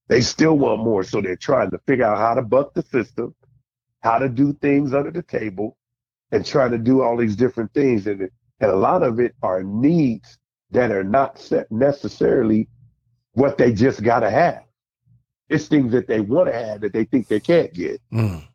They 0.08 0.20
still 0.22 0.56
want 0.58 0.82
more, 0.82 1.04
so 1.04 1.20
they're 1.20 1.36
trying 1.36 1.70
to 1.70 1.78
figure 1.86 2.04
out 2.04 2.18
how 2.18 2.34
to 2.34 2.42
buck 2.42 2.74
the 2.74 2.82
system, 2.82 3.34
how 4.00 4.18
to 4.18 4.28
do 4.28 4.52
things 4.54 4.94
under 4.94 5.10
the 5.10 5.22
table, 5.22 5.76
and 6.32 6.44
trying 6.44 6.70
to 6.72 6.78
do 6.78 7.02
all 7.02 7.16
these 7.16 7.36
different 7.36 7.72
things. 7.74 8.06
And 8.06 8.30
and 8.62 8.70
a 8.70 8.76
lot 8.76 9.02
of 9.02 9.20
it 9.20 9.34
are 9.42 9.62
needs 9.62 10.38
that 10.70 10.90
are 10.90 11.04
not 11.04 11.38
set 11.38 11.70
necessarily 11.72 12.68
what 13.32 13.56
they 13.56 13.72
just 13.72 14.02
gotta 14.02 14.30
have. 14.30 14.64
It's 15.48 15.66
things 15.66 15.92
that 15.92 16.06
they 16.06 16.20
want 16.20 16.48
to 16.48 16.52
have 16.52 16.82
that 16.82 16.92
they 16.92 17.04
think 17.04 17.26
they 17.28 17.40
can't 17.40 17.72
get, 17.72 18.00
Mm. 18.12 18.46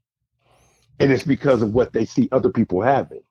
and 0.99 1.11
it's 1.11 1.23
because 1.23 1.61
of 1.61 1.73
what 1.73 1.91
they 1.91 2.05
see 2.05 2.29
other 2.31 2.49
people 2.49 2.81
having. 2.81 3.23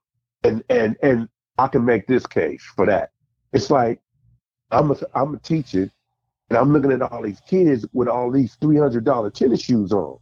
And 0.42 0.62
and 0.68 0.96
and 1.02 1.28
I 1.58 1.68
can 1.68 1.84
make 1.84 2.06
this 2.06 2.26
case 2.26 2.62
for 2.76 2.86
that. 2.86 3.10
It's 3.52 3.70
like 3.70 4.00
I'm 4.70 4.90
a 4.90 4.96
I'm 5.14 5.34
a 5.34 5.38
teacher, 5.38 5.90
and 6.50 6.58
I'm 6.58 6.72
looking 6.72 6.92
at 6.92 7.02
all 7.02 7.22
these 7.22 7.40
kids 7.48 7.86
with 7.92 8.08
all 8.08 8.30
these 8.30 8.56
three 8.56 8.76
hundred 8.76 9.04
dollar 9.04 9.30
tennis 9.30 9.62
shoes 9.62 9.92
on. 9.92 10.18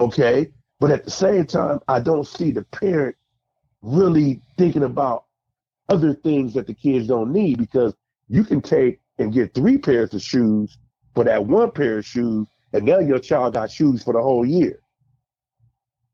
Okay, 0.00 0.52
but 0.80 0.90
at 0.90 1.04
the 1.04 1.10
same 1.10 1.46
time, 1.46 1.80
I 1.88 2.00
don't 2.00 2.26
see 2.26 2.50
the 2.50 2.62
parent 2.64 3.16
really 3.82 4.40
thinking 4.56 4.84
about 4.84 5.24
other 5.88 6.14
things 6.14 6.54
that 6.54 6.66
the 6.66 6.74
kids 6.74 7.08
don't 7.08 7.32
need 7.32 7.58
because 7.58 7.94
you 8.28 8.44
can 8.44 8.60
take 8.60 9.00
and 9.18 9.32
get 9.32 9.54
three 9.54 9.78
pairs 9.78 10.14
of 10.14 10.22
shoes 10.22 10.78
for 11.14 11.24
that 11.24 11.44
one 11.44 11.70
pair 11.70 11.98
of 11.98 12.06
shoes, 12.06 12.46
and 12.72 12.84
now 12.84 12.98
your 12.98 13.18
child 13.18 13.54
got 13.54 13.70
shoes 13.70 14.02
for 14.02 14.12
the 14.12 14.22
whole 14.22 14.44
year, 14.46 14.80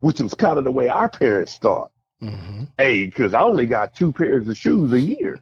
which 0.01 0.21
was 0.21 0.35
kind 0.35 0.59
of 0.59 0.65
the 0.65 0.71
way 0.71 0.89
our 0.89 1.09
parents 1.09 1.57
thought. 1.57 1.91
Mhm. 2.23 2.69
Hey, 2.77 3.07
because 3.07 3.35
I 3.35 3.41
only 3.43 3.67
got 3.67 3.95
two 3.95 4.13
pairs 4.13 4.47
of 4.49 4.57
shoes 4.57 4.93
a 4.93 5.01
year. 5.01 5.41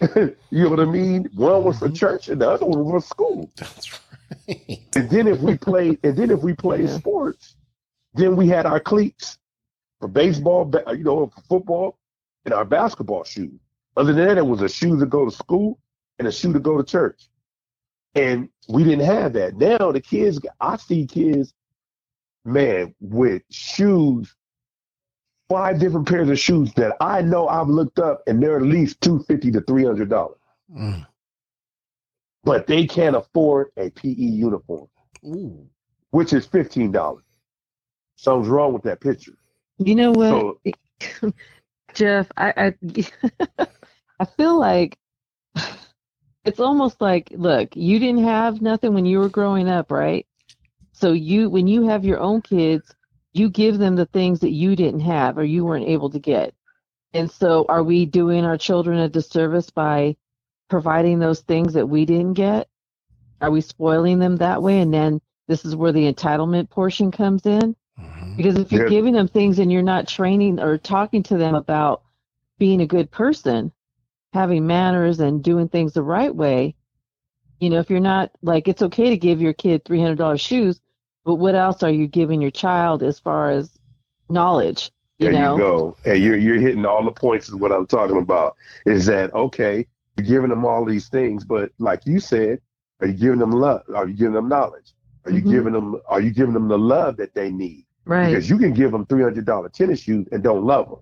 you 0.16 0.34
know 0.50 0.68
what 0.70 0.80
I 0.80 0.84
mean? 0.84 1.28
One 1.34 1.64
was 1.64 1.78
for 1.78 1.88
Mhm. 1.88 1.96
church 1.96 2.28
and 2.28 2.40
the 2.40 2.50
other 2.50 2.66
one 2.66 2.84
was 2.84 3.04
for 3.04 3.08
school. 3.08 3.50
That's 3.56 3.92
right. 3.92 4.80
And 4.96 5.08
then 5.10 5.26
if 5.26 5.40
we 5.40 5.56
played, 5.56 5.98
and 6.02 6.16
then 6.16 6.30
if 6.30 6.40
we 6.42 6.52
played 6.54 6.88
Yeah. 6.88 6.98
sports, 6.98 7.56
then 8.14 8.36
we 8.36 8.46
had 8.48 8.66
our 8.66 8.80
cleats 8.80 9.38
for 10.00 10.08
baseball, 10.08 10.70
you 10.88 11.04
know, 11.04 11.28
for 11.28 11.40
football, 11.42 11.98
and 12.44 12.52
our 12.52 12.64
basketball 12.64 13.24
shoes. 13.24 13.58
Other 13.96 14.12
than 14.12 14.26
that, 14.26 14.38
it 14.38 14.46
was 14.46 14.60
a 14.60 14.68
shoe 14.68 14.98
to 14.98 15.06
go 15.06 15.24
to 15.24 15.30
school 15.30 15.78
and 16.18 16.28
a 16.28 16.32
shoe 16.32 16.52
to 16.52 16.60
go 16.60 16.76
to 16.76 16.84
church. 16.84 17.28
And 18.14 18.48
we 18.68 18.84
didn't 18.84 19.06
have 19.06 19.32
that. 19.34 19.56
Now 19.56 19.92
the 19.92 20.00
kids, 20.00 20.38
I 20.60 20.76
see 20.76 21.06
kids, 21.06 21.54
man, 22.44 22.94
with 23.00 23.42
shoes, 23.50 24.34
five 25.48 25.78
different 25.80 26.08
pairs 26.08 26.28
of 26.30 26.38
shoes 26.38 26.72
that 26.74 26.96
I 27.00 27.22
know 27.22 27.48
I've 27.48 27.68
looked 27.68 27.98
up, 27.98 28.22
and 28.26 28.42
they're 28.42 28.56
at 28.56 28.62
least 28.62 29.00
two 29.00 29.20
fifty 29.28 29.50
to 29.52 29.60
three 29.62 29.84
hundred 29.84 30.10
dollars. 30.10 30.38
Mm. 30.74 31.06
But 32.44 32.66
they 32.66 32.86
can't 32.86 33.16
afford 33.16 33.68
a 33.78 33.90
PE 33.90 34.10
uniform. 34.14 34.88
Ooh. 35.26 35.68
which 36.10 36.32
is 36.34 36.46
fifteen 36.46 36.92
dollars. 36.92 37.24
Something's 38.16 38.48
wrong 38.48 38.72
with 38.74 38.82
that 38.84 39.00
picture. 39.00 39.36
You 39.78 39.94
know 39.96 40.12
what, 40.12 40.56
So 41.20 41.32
Jeff? 41.94 42.28
I 42.36 42.74
I, 43.58 43.66
I 44.20 44.24
feel 44.36 44.58
like 44.58 44.98
it's 46.44 46.60
almost 46.60 47.00
like 47.00 47.28
look 47.32 47.74
you 47.76 47.98
didn't 47.98 48.24
have 48.24 48.62
nothing 48.62 48.94
when 48.94 49.06
you 49.06 49.18
were 49.18 49.28
growing 49.28 49.68
up 49.68 49.90
right 49.90 50.26
so 50.92 51.12
you 51.12 51.48
when 51.50 51.66
you 51.66 51.88
have 51.88 52.04
your 52.04 52.20
own 52.20 52.42
kids 52.42 52.94
you 53.34 53.50
give 53.50 53.78
them 53.78 53.96
the 53.96 54.06
things 54.06 54.40
that 54.40 54.52
you 54.52 54.76
didn't 54.76 55.00
have 55.00 55.38
or 55.38 55.44
you 55.44 55.64
weren't 55.66 55.88
able 55.88 56.10
to 56.10 56.20
get 56.20 56.54
and 57.14 57.30
so 57.30 57.66
are 57.68 57.82
we 57.84 58.06
doing 58.06 58.44
our 58.44 58.58
children 58.58 58.98
a 59.00 59.08
disservice 59.08 59.70
by 59.70 60.16
providing 60.70 61.18
those 61.18 61.40
things 61.42 61.74
that 61.74 61.88
we 61.88 62.04
didn't 62.06 62.34
get 62.34 62.68
are 63.42 63.50
we 63.52 63.60
spoiling 63.60 64.18
them 64.18 64.36
that 64.36 64.62
way 64.62 64.80
and 64.80 64.94
then 64.94 65.20
this 65.48 65.64
is 65.64 65.76
where 65.76 65.92
the 65.92 66.12
entitlement 66.12 66.70
portion 66.70 67.10
comes 67.12 67.46
in 67.46 67.74
Mhm. 68.12 68.36
because 68.36 68.58
if 68.58 68.72
you're 68.72 68.80
Yeah. 68.80 68.90
giving 68.90 69.14
them 69.14 69.28
things 69.28 69.60
and 69.60 69.72
you're 69.72 69.82
not 69.82 70.08
training 70.08 70.60
or 70.60 70.78
talking 70.78 71.22
to 71.24 71.38
them 71.38 71.54
about 71.56 72.02
being 72.58 72.82
a 72.82 72.86
good 72.88 73.10
person, 73.10 73.72
having 74.32 74.66
manners 74.66 75.20
and 75.20 75.44
doing 75.44 75.68
things 75.68 75.94
the 75.94 76.02
right 76.02 76.34
way, 76.34 76.76
you 77.60 77.70
know, 77.70 77.80
if 77.80 77.90
you're 77.90 78.00
not 78.00 78.30
like 78.42 78.68
it's 78.68 78.82
okay 78.82 79.10
to 79.10 79.16
give 79.18 79.40
your 79.40 79.54
kid 79.54 79.84
$300 79.84 80.40
shoes, 80.40 80.80
but 81.24 81.36
what 81.36 81.54
else 81.54 81.82
are 81.82 81.90
you 81.90 82.06
giving 82.06 82.40
your 82.40 82.50
child 82.50 83.02
as 83.02 83.18
far 83.18 83.50
as 83.50 83.78
knowledge? 84.28 84.90
You 85.18 85.30
There 85.30 85.42
know, 85.42 85.52
you 85.52 85.58
go. 85.58 85.96
And 86.04 86.22
you're 86.22 86.36
you're 86.36 86.58
hitting 86.60 86.84
all 86.86 87.04
the 87.04 87.12
points 87.12 87.48
is 87.48 87.54
what 87.54 87.72
I'm 87.72 87.86
talking 87.86 88.18
about. 88.18 88.56
Is 88.86 89.06
that 89.06 89.32
okay? 89.34 89.86
You're 90.16 90.26
giving 90.26 90.50
them 90.50 90.64
all 90.64 90.84
these 90.84 91.08
things, 91.08 91.44
but 91.44 91.70
like 91.78 92.06
you 92.06 92.20
said, 92.20 92.60
are 93.00 93.06
you 93.06 93.14
giving 93.14 93.38
them 93.38 93.52
love? 93.52 93.82
Are 93.94 94.06
you 94.08 94.14
giving 94.14 94.34
them 94.34 94.48
knowledge? 94.48 94.92
Are 95.24 95.30
you 95.30 95.42
Mhm. 95.42 95.50
giving 95.50 95.72
them 95.72 96.00
are 96.08 96.20
you 96.20 96.30
giving 96.32 96.54
them 96.54 96.68
the 96.68 96.78
love 96.78 97.16
that 97.18 97.34
they 97.34 97.50
need? 97.50 97.86
right? 98.06 98.30
Because 98.32 98.50
you 98.50 98.58
can 98.58 98.72
give 98.72 98.92
them 98.92 99.06
three 99.06 99.22
hundred 99.22 99.46
dollar 99.46 99.68
tennis 99.68 100.00
shoes 100.00 100.26
and 100.32 100.42
don't 100.42 100.64
love 100.64 100.88
them. 100.88 100.98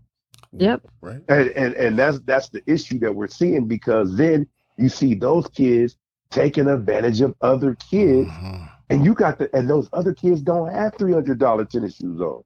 Yep. 0.53 0.83
Right. 1.01 1.23
And, 1.29 1.49
and 1.51 1.75
and 1.75 1.99
that's 1.99 2.21
that's 2.21 2.49
the 2.51 2.63
issue 2.67 2.99
that 3.01 3.15
we're 3.15 3.29
seeing 3.29 3.67
because 3.67 4.17
then 4.17 4.47
you 4.77 4.89
see 4.89 5.15
those 5.15 5.49
kids 5.49 5.97
taking 6.31 6.69
advantage 6.69 7.21
of 7.21 7.35
other 7.41 7.75
kids, 7.77 8.29
Mhm. 8.31 8.69
And 8.91 9.05
you 9.05 9.15
got 9.15 9.39
the 9.39 9.55
and 9.57 9.69
those 9.69 9.89
other 9.93 10.15
kids 10.15 10.43
don't 10.43 10.73
have 10.73 10.95
three 10.97 11.13
hundred 11.13 11.39
dollar 11.39 11.65
tennis 11.65 11.97
shoes 11.97 12.21
on, 12.21 12.43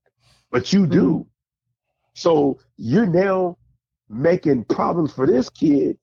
but 0.50 0.72
you 0.72 0.86
do. 0.86 1.26
So 2.14 2.58
you're 2.76 3.06
now 3.06 3.58
making 4.08 4.64
problems 4.64 5.12
for 5.12 5.26
this 5.26 5.50
kid 5.50 5.98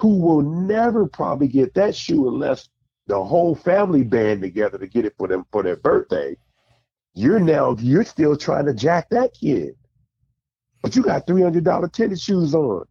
who 0.00 0.18
will 0.18 0.42
never 0.42 1.06
probably 1.06 1.48
get 1.48 1.74
that 1.74 1.94
shoe 1.94 2.28
unless 2.28 2.68
the 3.06 3.22
whole 3.22 3.54
family 3.54 4.04
band 4.04 4.42
together 4.42 4.78
to 4.78 4.86
get 4.86 5.04
it 5.04 5.14
for 5.18 5.28
them 5.28 5.44
for 5.50 5.62
their 5.62 5.76
birthday. 5.76 6.36
You're 7.14 7.40
now 7.40 7.76
you're 7.78 8.04
still 8.04 8.36
trying 8.36 8.66
to 8.66 8.74
jack 8.74 9.08
that 9.10 9.34
kid. 9.34 9.74
But 10.82 10.94
you 10.94 11.02
got 11.02 11.26
three 11.26 11.42
hundred 11.42 11.64
dollar 11.64 11.88
tennis 11.88 12.22
shoes 12.22 12.54
on, 12.54 12.84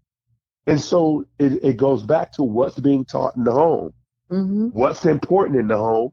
and 0.65 0.79
so 0.79 1.25
it, 1.39 1.63
it 1.63 1.77
goes 1.77 2.03
back 2.03 2.33
to 2.33 2.43
what's 2.43 2.79
being 2.79 3.05
taught 3.05 3.35
in 3.37 3.43
the 3.43 3.51
home, 3.51 3.93
hmm 4.29 4.67
what's 4.69 5.05
important 5.05 5.59
in 5.59 5.67
the 5.67 5.77
home, 5.77 6.11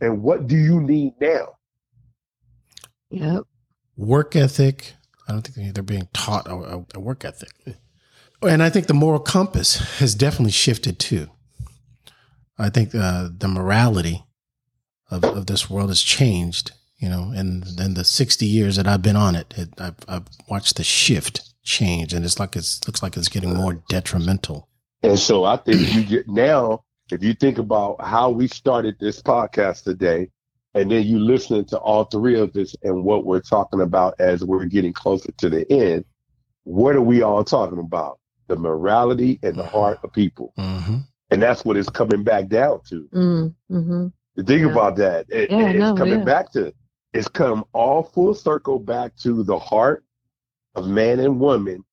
and 0.00 0.22
what 0.22 0.46
do 0.46 0.56
you 0.56 0.80
need 0.80 1.14
now? 1.20 1.54
Yep. 3.10 3.42
Work 3.96 4.36
ethic. 4.36 4.94
I 5.28 5.32
don't 5.32 5.46
think 5.46 5.74
they're 5.74 5.82
being 5.82 6.08
taught 6.12 6.46
a, 6.46 6.54
a- 6.54 6.86
a 6.94 7.00
work 7.00 7.24
ethic. 7.24 7.50
And 8.42 8.62
I 8.62 8.68
think 8.70 8.86
the 8.86 8.94
moral 8.94 9.20
compass 9.20 9.98
has 9.98 10.14
definitely 10.14 10.52
shifted 10.52 10.98
too. 10.98 11.28
I 12.58 12.68
think 12.70 12.94
uh, 12.94 13.28
the 13.36 13.48
morality 13.48 14.24
of, 15.10 15.24
of 15.24 15.46
this 15.46 15.70
world 15.70 15.88
has 15.90 16.02
changed. 16.02 16.72
You 16.98 17.08
know, 17.10 17.32
and 17.34 17.64
in 17.80 17.94
the 17.94 18.04
sixty 18.04 18.46
years 18.46 18.76
that 18.76 18.86
I've 18.86 19.02
been 19.02 19.16
on 19.16 19.34
it, 19.34 19.52
it 19.56 19.68
I've, 19.78 19.96
I've 20.08 20.26
watched 20.48 20.76
the 20.76 20.84
shift 20.84 21.42
change, 21.62 22.14
and 22.14 22.24
it's 22.24 22.38
like 22.38 22.56
it's 22.56 22.86
looks 22.86 23.02
like 23.02 23.16
it's 23.16 23.28
getting 23.28 23.54
more 23.54 23.82
detrimental. 23.88 24.68
And 25.02 25.18
so 25.18 25.44
I 25.44 25.56
think 25.58 25.92
you 25.94 26.02
get 26.04 26.28
now, 26.28 26.84
if 27.10 27.22
you 27.22 27.34
think 27.34 27.58
about 27.58 28.00
how 28.00 28.30
we 28.30 28.48
started 28.48 28.96
this 28.98 29.20
podcast 29.22 29.84
today, 29.84 30.30
and 30.74 30.90
then 30.90 31.04
you 31.06 31.18
listening 31.18 31.64
to 31.66 31.78
all 31.78 32.04
three 32.04 32.38
of 32.38 32.54
us 32.56 32.74
and 32.82 33.04
what 33.04 33.24
we're 33.24 33.40
talking 33.40 33.80
about 33.82 34.14
as 34.18 34.44
we're 34.44 34.64
getting 34.64 34.92
closer 34.92 35.30
to 35.38 35.48
the 35.48 35.70
end, 35.70 36.04
what 36.64 36.96
are 36.96 37.00
we 37.02 37.22
all 37.22 37.44
talking 37.44 37.78
about? 37.78 38.18
The 38.48 38.56
morality 38.56 39.38
and 39.42 39.56
the 39.56 39.64
heart 39.64 39.98
of 40.02 40.12
people. 40.12 40.52
hmm 40.56 40.96
And 41.30 41.40
that's 41.42 41.64
what 41.64 41.76
it's 41.76 41.88
coming 41.88 42.22
back 42.24 42.48
down 42.48 42.80
to. 42.88 43.08
Mm-hmm. 43.14 44.06
Think 44.42 44.60
Yeah. 44.62 44.70
about 44.70 44.96
that. 44.96 45.26
It- 45.28 45.50
Yeah, 45.50 45.68
it's 45.70 45.78
no, 45.78 45.94
coming 45.94 46.18
yeah. 46.20 46.24
back 46.24 46.50
to 46.52 46.72
it's 47.12 47.28
come 47.28 47.64
all 47.72 48.02
full 48.02 48.34
circle 48.34 48.78
back 48.80 49.14
to 49.18 49.44
the 49.44 49.58
heart 49.58 50.04
of 50.74 50.88
man 50.88 51.20
and 51.20 51.38
woman. 51.38 51.84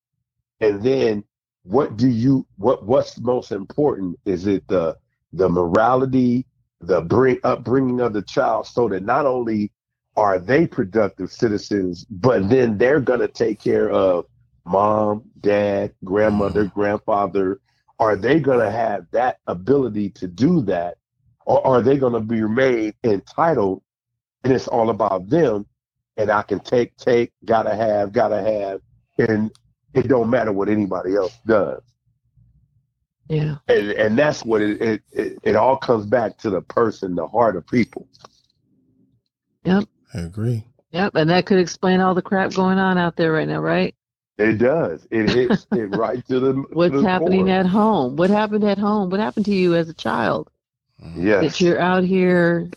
And 0.60 0.82
then 0.82 1.22
what 1.64 1.96
do 1.96 2.08
you 2.08 2.46
what 2.56 2.84
what's 2.84 3.18
most 3.20 3.52
important? 3.52 4.18
Is 4.24 4.46
it 4.46 4.66
the 4.68 4.96
the 5.32 5.48
morality, 5.48 6.46
the 6.80 7.00
bring 7.00 7.38
upbringing 7.44 8.00
of 8.00 8.12
the 8.12 8.22
child 8.22 8.66
so 8.66 8.88
that 8.88 9.04
not 9.04 9.26
only 9.26 9.70
are 10.16 10.38
they 10.38 10.66
productive 10.66 11.32
citizens, 11.32 12.04
but 12.10 12.48
then 12.48 12.78
they're 12.78 13.00
gonna 13.00 13.28
take 13.28 13.60
care 13.60 13.90
of 13.90 14.26
mom, 14.64 15.24
dad, 15.40 15.92
grandmother, 16.04 16.66
mm. 16.66 16.74
grandfather. 16.74 17.60
Are 17.98 18.16
they 18.16 18.40
gonna 18.40 18.70
have 18.70 19.06
that 19.12 19.38
ability 19.46 20.10
to 20.10 20.26
do 20.26 20.62
that? 20.62 20.96
or 21.46 21.66
are 21.66 21.82
they 21.82 21.96
going 21.96 22.12
to 22.12 22.20
be 22.20 22.40
made 22.42 22.94
entitled 23.04 23.82
and 24.44 24.52
it's 24.52 24.68
all 24.68 24.90
about 24.90 25.28
them 25.28 25.66
and 26.16 26.30
i 26.30 26.42
can 26.42 26.60
take 26.60 26.96
take 26.96 27.32
gotta 27.44 27.74
have 27.74 28.12
gotta 28.12 28.40
have 28.40 28.80
and 29.28 29.50
it 29.94 30.08
don't 30.08 30.30
matter 30.30 30.52
what 30.52 30.68
anybody 30.68 31.14
else 31.14 31.36
does 31.46 31.82
Yeah. 33.28 33.56
and 33.68 33.90
and 33.92 34.18
that's 34.18 34.44
what 34.44 34.60
it 34.62 34.80
it, 34.80 35.02
it, 35.12 35.38
it 35.42 35.56
all 35.56 35.76
comes 35.76 36.06
back 36.06 36.38
to 36.38 36.50
the 36.50 36.60
person 36.62 37.14
the 37.14 37.26
heart 37.26 37.56
of 37.56 37.66
people 37.66 38.06
Yep. 39.64 39.84
I 40.14 40.18
agree. 40.18 40.64
Yep. 40.90 41.14
And 41.14 41.30
that 41.30 41.46
could 41.46 41.58
explain 41.60 42.00
all 42.00 42.14
the 42.14 42.20
crap 42.22 42.52
going 42.52 42.78
on 42.78 42.98
out 42.98 43.14
there 43.16 43.32
right 43.32 43.46
now, 43.48 43.60
right? 43.60 43.94
it 44.38 44.54
does 44.58 45.06
it 45.10 45.28
hits 45.30 45.66
it 45.72 45.94
right 45.96 46.26
to 46.26 46.40
the 46.40 46.52
to 46.54 46.66
What's 46.72 46.94
the 46.94 47.02
happening 47.08 47.46
core. 47.46 47.54
at 47.54 47.66
home? 47.66 48.16
What 48.16 48.30
happened 48.30 48.64
at 48.64 48.78
home? 48.78 49.08
What 49.10 49.20
happened 49.20 49.44
to 49.46 49.54
you 49.54 49.74
as 49.74 49.88
a 49.88 49.94
child? 49.94 50.50
yes 51.16 51.42
that 51.44 51.60
you're 51.60 51.80
out 51.80 52.02
here 52.04 52.70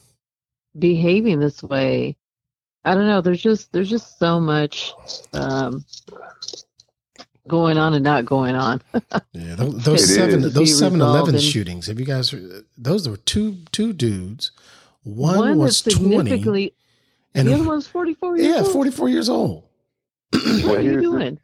behaving 0.78 1.40
this 1.40 1.62
way. 1.64 2.18
I 2.84 2.94
don't 2.94 3.08
know. 3.08 3.22
There's 3.22 3.42
just 3.42 3.72
there's 3.72 3.90
just 3.90 4.20
so 4.20 4.40
much 4.40 4.94
um, 5.34 5.84
going 7.48 7.78
on 7.78 7.94
and 7.94 8.04
not 8.04 8.26
going 8.26 8.56
on. 8.56 8.82
Yeah, 9.34 9.56
those, 9.56 9.84
those 9.84 10.04
It 10.04 10.16
seven 10.16 10.44
is. 10.44 10.54
those 10.54 10.60
Be 10.64 10.66
seven 10.66 11.00
resolved 11.00 11.20
eleven 11.30 11.40
shootings. 11.42 11.88
Have 11.88 12.00
you 12.00 12.06
guys? 12.06 12.34
Those 12.78 13.08
were 13.10 13.18
two 13.18 13.58
two 13.72 13.94
dudes. 13.94 14.52
One, 15.04 15.38
One 15.38 15.58
was 15.60 15.82
twenty, 15.82 15.96
significantly. 16.00 16.74
and 17.36 17.48
the 17.48 17.54
other 17.54 17.64
one's 17.64 17.86
44 17.88 18.38
years 18.38 18.48
yeah, 18.48 18.64
forty 18.72 18.90
four 18.92 19.10
years 19.10 19.30
old. 19.30 19.64
What 20.32 20.44
are 20.44 20.82
you 20.82 20.90
here's 20.92 20.96
the- 20.96 21.02
doing? 21.02 21.40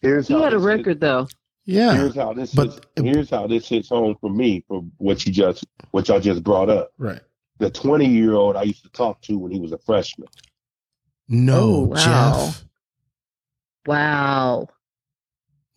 here's 0.00 0.28
He 0.28 0.34
had 0.34 0.40
a 0.40 0.44
this 0.44 0.52
hits- 0.54 0.64
record 0.64 1.00
though. 1.00 1.28
yeah, 1.66 1.94
here's 1.94 2.14
how 2.14 2.32
this 2.32 2.54
but- 2.54 2.68
hits, 2.72 2.86
here's 2.96 3.30
how 3.30 3.46
this 3.46 3.68
hits 3.68 3.88
home 3.90 4.16
for 4.20 4.30
me 4.30 4.64
for 4.66 4.82
what 4.98 5.26
you 5.26 5.32
just 5.32 5.64
what 5.90 6.08
y'all 6.08 6.20
just 6.20 6.42
brought 6.42 6.70
up 6.70 6.92
right. 6.98 7.20
the 7.58 7.70
20 7.70 8.06
year 8.06 8.32
old 8.34 8.56
i 8.56 8.62
used 8.62 8.82
to 8.82 8.90
talk 8.90 9.20
to 9.22 9.36
when 9.38 9.52
he 9.52 9.60
was 9.60 9.72
a 9.72 9.78
freshman 9.78 10.28
No, 11.28 11.60
Oh, 11.60 11.80
wow. 11.82 11.96
Jeff. 12.46 12.64
Wow. 13.86 14.68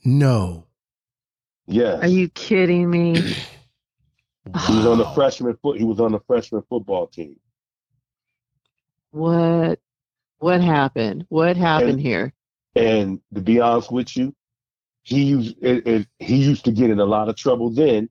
No. 0.06 0.68
yes 1.68 2.02
Are 2.04 2.08
you 2.08 2.30
kidding 2.30 2.90
me? 2.90 3.36
He 4.68 4.76
was 4.78 4.86
on 4.86 5.00
the 5.00 5.10
freshman 5.16 5.58
foot. 5.64 5.80
He 5.80 5.84
was 5.84 6.00
on 6.00 6.12
the 6.12 6.20
freshman 6.28 6.62
football 6.70 7.08
team. 7.08 7.36
What? 9.10 9.80
What 10.38 10.62
happened? 10.62 11.26
What 11.30 11.58
happened 11.58 11.90
And- 11.94 12.00
here? 12.02 12.32
And 12.76 13.22
to 13.34 13.42
be 13.42 13.60
honest 13.60 13.92
with 13.92 14.16
you, 14.16 14.36
he 15.02 15.24
used 15.24 15.56
it, 15.62 15.88
it, 15.88 16.08
he 16.20 16.36
used 16.36 16.66
to 16.66 16.72
get 16.72 16.90
in 16.92 17.00
a 17.00 17.06
lot 17.06 17.28
of 17.30 17.38
trouble 17.38 17.72
then. 17.72 18.08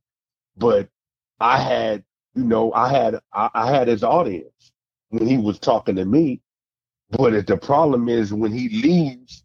But 0.57 0.89
I 1.39 1.59
had, 1.59 2.03
you 2.35 2.43
know, 2.45 2.73
I 2.73 2.89
had 2.89 3.21
I, 3.33 3.51
I 3.55 3.71
had 3.71 3.87
his 3.89 4.03
audience 4.03 4.73
when 5.11 5.27
he 5.29 5.37
was 5.39 5.59
talking 5.61 5.95
to 5.97 6.05
me. 6.05 6.41
But 7.11 7.35
it, 7.35 7.47
the 7.47 7.59
problem 7.59 8.09
is 8.09 8.33
when 8.35 8.51
he 8.53 8.71
leaves, 8.71 9.44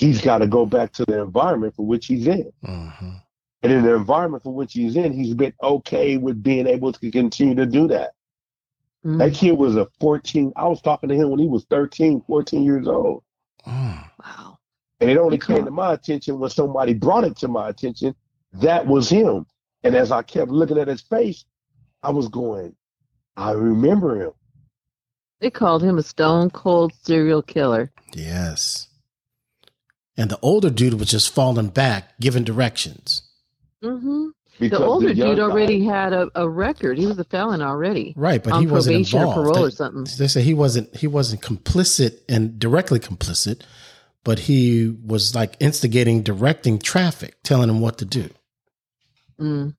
he's 0.00 0.20
got 0.20 0.38
to 0.38 0.46
go 0.46 0.64
back 0.66 0.92
to 0.94 1.04
the 1.04 1.20
environment 1.20 1.74
for 1.76 1.84
which 1.86 2.06
he's 2.06 2.26
in. 2.26 2.50
Mhm. 2.64 3.22
And 3.62 3.72
in 3.72 3.82
the 3.82 3.94
environment 3.94 4.42
for 4.42 4.54
which 4.54 4.72
he's 4.72 4.96
in, 4.96 5.12
he's 5.12 5.34
been 5.34 5.52
okay 5.62 6.16
with 6.16 6.42
being 6.42 6.66
able 6.66 6.92
to 6.92 7.10
continue 7.10 7.54
to 7.56 7.66
do 7.66 7.86
that. 7.88 8.12
Mm, 9.04 9.18
That 9.18 9.34
kid 9.34 9.52
was 9.52 9.76
a 9.76 9.86
14. 10.00 10.52
I 10.56 10.66
was 10.66 10.80
talking 10.80 11.08
to 11.10 11.14
him 11.14 11.30
when 11.30 11.38
he 11.38 11.46
was 11.46 11.64
13, 11.66 12.22
14 12.26 12.62
years 12.64 12.88
old. 12.88 13.22
Mm. 13.66 14.04
wow. 14.24 14.58
And 15.00 15.10
it 15.10 15.16
only 15.18 15.36
Because- 15.36 15.56
came 15.56 15.64
to 15.66 15.70
my 15.70 15.92
attention 15.92 16.38
when 16.38 16.50
somebody 16.50 16.94
brought 16.94 17.24
it 17.24 17.36
to 17.38 17.48
my 17.48 17.68
attention. 17.68 18.14
That 18.54 18.86
was 18.86 19.08
him. 19.10 19.46
And 19.82 19.94
as 19.94 20.10
I 20.10 20.22
kept 20.22 20.50
looking 20.50 20.78
at 20.78 20.88
his 20.88 21.00
face, 21.02 21.44
I 22.02 22.10
was 22.10 22.28
going, 22.28 22.74
I 23.36 23.52
remember 23.52 24.20
him. 24.20 24.32
They 25.40 25.50
called 25.50 25.82
him 25.82 25.96
a 25.98 26.02
stone 26.02 26.50
cold 26.50 26.92
serial 27.02 27.40
killer. 27.42 27.90
Yes. 28.14 28.88
And 30.20 30.30
the 30.30 30.38
older 30.42 30.68
dude 30.68 30.94
was 31.00 31.08
just 31.10 31.34
falling 31.34 31.68
back, 31.68 32.12
giving 32.20 32.44
directions. 32.44 33.22
Mm-hmm. 33.82 34.26
The 34.58 34.78
older 34.78 35.10
young 35.12 35.28
dude 35.30 35.38
guy- 35.38 35.42
already 35.44 35.82
had 35.84 36.12
a, 36.12 36.28
a 36.34 36.46
record. 36.46 36.98
He 36.98 37.06
was 37.06 37.18
a 37.18 37.24
felon 37.24 37.62
already. 37.62 38.12
Right, 38.16 38.44
but 38.44 38.52
on 38.52 38.60
he 38.60 38.66
wasn't 38.66 38.96
probation 38.96 39.18
or 39.18 39.22
involved. 39.22 39.46
parole 39.48 39.64
or 39.64 39.70
They- 39.70 39.74
something. 39.74 40.06
They 40.18 40.28
say 40.28 40.42
he 40.42 40.52
wasn't 40.52 40.94
he 40.94 41.06
wasn't 41.06 41.40
complicit 41.40 42.18
and 42.28 42.58
directly 42.58 42.98
complicit, 43.00 43.62
but 44.22 44.40
he 44.40 44.94
was 45.06 45.34
like 45.34 45.56
instigating, 45.58 46.22
directing 46.22 46.78
traffic, 46.78 47.36
telling 47.42 47.70
him 47.70 47.80
what 47.80 47.96
to 47.98 48.04
do. 48.04 48.28
Mm. 49.40 49.74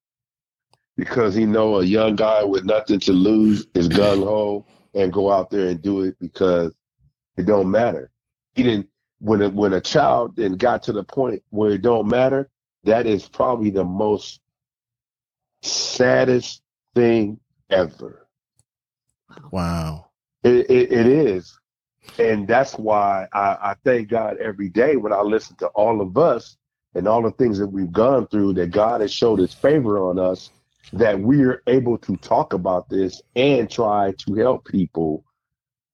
because 0.98 1.36
he 1.36 1.46
know 1.46 1.80
a 1.80 1.84
young 1.84 2.16
guy 2.16 2.44
with 2.44 2.66
nothing 2.66 3.00
to 3.02 3.14
lose 3.14 3.68
is 3.76 3.88
gung 3.88 4.24
ho 4.24 4.66
and 4.96 5.14
go 5.14 5.32
out 5.32 5.52
there 5.52 5.68
and 5.68 5.80
do 5.84 6.02
it 6.02 6.16
because 6.20 6.74
it 7.38 7.46
don't 7.46 7.70
matter. 7.70 8.10
He 8.56 8.64
didn't 8.64 8.90
when 9.22 9.42
a, 9.42 9.50
when 9.50 9.74
a 9.74 9.82
child 9.82 10.36
then 10.36 10.54
got 10.54 10.84
to 10.84 10.92
the 10.92 11.04
point 11.04 11.44
where 11.52 11.72
it 11.72 11.82
don't 11.82 12.08
matter. 12.08 12.50
That 12.84 13.06
is 13.06 13.28
probably 13.28 13.70
the 13.70 13.84
most 13.84 14.42
saddest 15.62 16.64
thing 16.96 17.40
ever. 17.70 18.28
Wow. 19.52 20.10
It, 20.44 20.70
it, 20.70 20.92
it 20.92 21.06
is. 21.06 21.58
And 22.18 22.48
that's 22.48 22.74
why 22.74 23.28
I, 23.32 23.58
I 23.62 23.76
thank 23.86 24.10
God 24.10 24.38
every 24.38 24.70
day 24.70 24.96
when 24.96 25.14
I 25.14 25.22
listen 25.22 25.56
to 25.58 25.68
all 25.68 26.02
of 26.02 26.18
us 26.18 26.58
and 26.96 27.08
all 27.08 27.22
the 27.22 27.32
things 27.32 27.60
that 27.60 27.68
we've 27.68 27.92
gone 27.92 28.26
through, 28.28 28.54
that 28.54 28.72
God 28.72 29.02
has 29.02 29.14
showed 29.14 29.38
his 29.38 29.54
favor 29.54 30.00
on 30.00 30.18
us, 30.18 30.50
that 30.94 31.20
we 31.20 31.44
are 31.44 31.62
able 31.68 32.00
to 32.00 32.18
talk 32.18 32.54
about 32.54 32.90
this 32.90 33.22
and 33.36 33.70
try 33.70 34.14
to 34.18 34.34
help 34.34 34.66
people, 34.66 35.24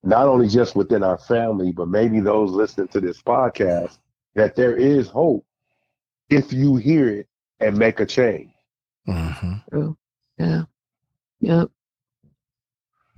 not 0.03 0.27
only 0.27 0.47
just 0.47 0.75
within 0.75 1.03
our 1.03 1.17
family, 1.17 1.71
but 1.71 1.87
maybe 1.87 2.19
those 2.19 2.51
listening 2.51 2.87
to 2.89 3.01
this 3.01 3.21
podcast, 3.21 3.97
that 4.35 4.55
there 4.55 4.75
is 4.75 5.07
hope 5.09 5.45
if 6.29 6.51
you 6.53 6.75
hear 6.77 7.09
it 7.09 7.27
and 7.59 7.77
make 7.77 7.99
a 7.99 8.05
change. 8.05 8.51
hmm 9.05 9.53
True. 9.69 9.97
Yeah. 10.37 10.63
Yep. 11.39 11.69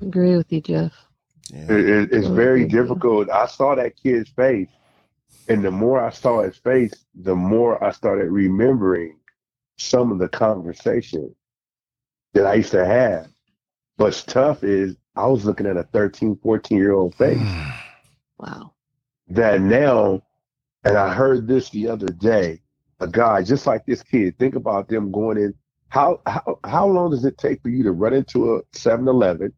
Agree 0.01 0.35
with 0.37 0.51
you, 0.51 0.61
Jeff. 0.61 0.93
Yeah. 1.51 1.63
It, 1.69 1.89
it- 1.89 2.13
it's 2.13 2.27
Oh, 2.27 2.33
very 2.33 2.61
thank 2.61 2.73
you. 2.73 2.81
difficult. 2.81 3.29
I 3.29 3.45
saw 3.47 3.75
that 3.75 3.95
kid's 3.97 4.29
face, 4.29 4.69
and 5.47 5.63
the 5.63 5.71
more 5.71 5.99
I 5.99 6.09
saw 6.11 6.41
his 6.43 6.57
face, 6.57 6.93
the 7.15 7.35
more 7.35 7.83
I 7.83 7.91
started 7.91 8.29
remembering 8.31 9.17
some 9.77 10.11
of 10.11 10.19
the 10.19 10.29
conversation 10.29 11.33
that 12.33 12.45
I 12.45 12.55
used 12.55 12.71
to 12.71 12.85
have. 12.85 13.27
What's 13.99 14.23
tough 14.23 14.63
is 14.63 14.95
I 15.17 15.27
was 15.27 15.43
looking 15.43 15.65
at 15.65 15.75
a 15.75 15.83
13, 15.83 16.39
14 16.41 16.77
year 16.77 16.93
old 16.93 17.15
face 17.15 17.37
hmm. 17.37 17.69
Wow. 18.37 18.71
that 19.27 19.59
now, 19.59 20.21
and 20.85 20.97
I 20.97 21.13
heard 21.13 21.49
this 21.49 21.69
the 21.69 21.89
other 21.89 22.07
day, 22.07 22.61
a 23.01 23.07
guy 23.07 23.43
just 23.43 23.67
like 23.67 23.85
this 23.85 24.01
kid, 24.01 24.39
think 24.39 24.55
about 24.55 24.87
them 24.87 25.11
going 25.11 25.37
in. 25.37 25.53
How, 25.89 26.21
how, 26.25 26.59
how 26.63 26.87
long 26.87 27.11
does 27.11 27.25
it 27.25 27.37
take 27.37 27.61
for 27.61 27.67
you 27.67 27.83
to 27.83 27.91
run 27.91 28.13
into 28.13 28.55
a 28.55 28.61
7 28.71 29.05
Eleven? 29.05 29.51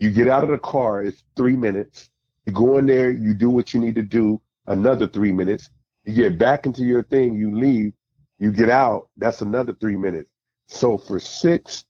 You 0.00 0.10
get 0.10 0.26
out 0.26 0.42
of 0.42 0.50
the 0.50 0.58
car, 0.58 1.04
it's 1.04 1.22
three 1.36 1.54
minutes. 1.54 2.10
You 2.46 2.52
go 2.52 2.78
in 2.78 2.86
there, 2.86 3.12
you 3.12 3.32
do 3.32 3.48
what 3.48 3.72
you 3.72 3.78
need 3.78 3.94
to 3.94 4.02
do, 4.02 4.40
another 4.66 5.06
three 5.06 5.30
minutes. 5.30 5.70
You 6.04 6.14
get 6.14 6.36
back 6.36 6.66
into 6.66 6.82
your 6.82 7.04
thing, 7.04 7.36
you 7.36 7.56
leave, 7.56 7.92
you 8.40 8.50
get 8.50 8.70
out, 8.70 9.08
that's 9.16 9.40
another 9.40 9.72
three 9.72 9.96
minutes. 9.96 10.30
So 10.66 10.98
for 10.98 11.20
six, 11.20 11.84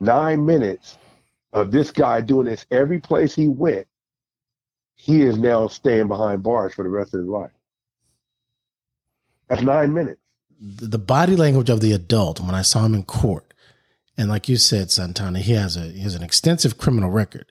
nine 0.00 0.46
minutes 0.46 0.96
of 1.52 1.70
this 1.70 1.90
guy 1.90 2.20
doing 2.20 2.46
this 2.46 2.64
every 2.70 2.98
place 3.00 3.34
he 3.34 3.48
went, 3.48 3.86
he 4.94 5.22
is 5.22 5.36
now 5.38 5.66
staying 5.68 6.08
behind 6.08 6.42
bars 6.42 6.74
for 6.74 6.82
the 6.82 6.88
rest 6.88 7.14
of 7.14 7.20
his 7.20 7.28
life. 7.28 7.50
That's 9.48 9.62
nine 9.62 9.92
minutes. 9.92 10.18
the 10.64 10.98
body 10.98 11.34
language 11.34 11.68
of 11.68 11.80
the 11.80 11.92
adult 11.92 12.38
when 12.38 12.54
I 12.54 12.62
saw 12.62 12.84
him 12.84 12.94
in 12.94 13.02
court, 13.02 13.52
and 14.16 14.28
like 14.28 14.48
you 14.48 14.56
said, 14.56 14.92
Santana, 14.92 15.40
he 15.40 15.54
has 15.54 15.76
a 15.76 15.80
he 15.90 16.00
has 16.02 16.14
an 16.14 16.22
extensive 16.22 16.78
criminal 16.78 17.10
record, 17.10 17.50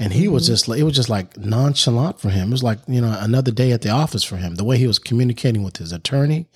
and 0.00 0.12
he 0.12 0.26
was 0.26 0.42
Mhm. 0.44 0.46
just 0.48 0.68
it 0.68 0.82
was 0.82 0.96
just 0.96 1.08
like 1.08 1.36
nonchalant 1.36 2.18
for 2.18 2.30
him. 2.30 2.48
It 2.48 2.52
was 2.52 2.64
like 2.64 2.80
you 2.88 3.00
know 3.00 3.16
another 3.20 3.52
day 3.52 3.70
at 3.70 3.82
the 3.82 3.90
office 3.90 4.24
for 4.24 4.36
him. 4.36 4.56
The 4.56 4.64
way 4.64 4.78
he 4.78 4.88
was 4.88 4.98
communicating 4.98 5.62
with 5.62 5.76
his 5.76 5.92
attorney, 5.92 6.48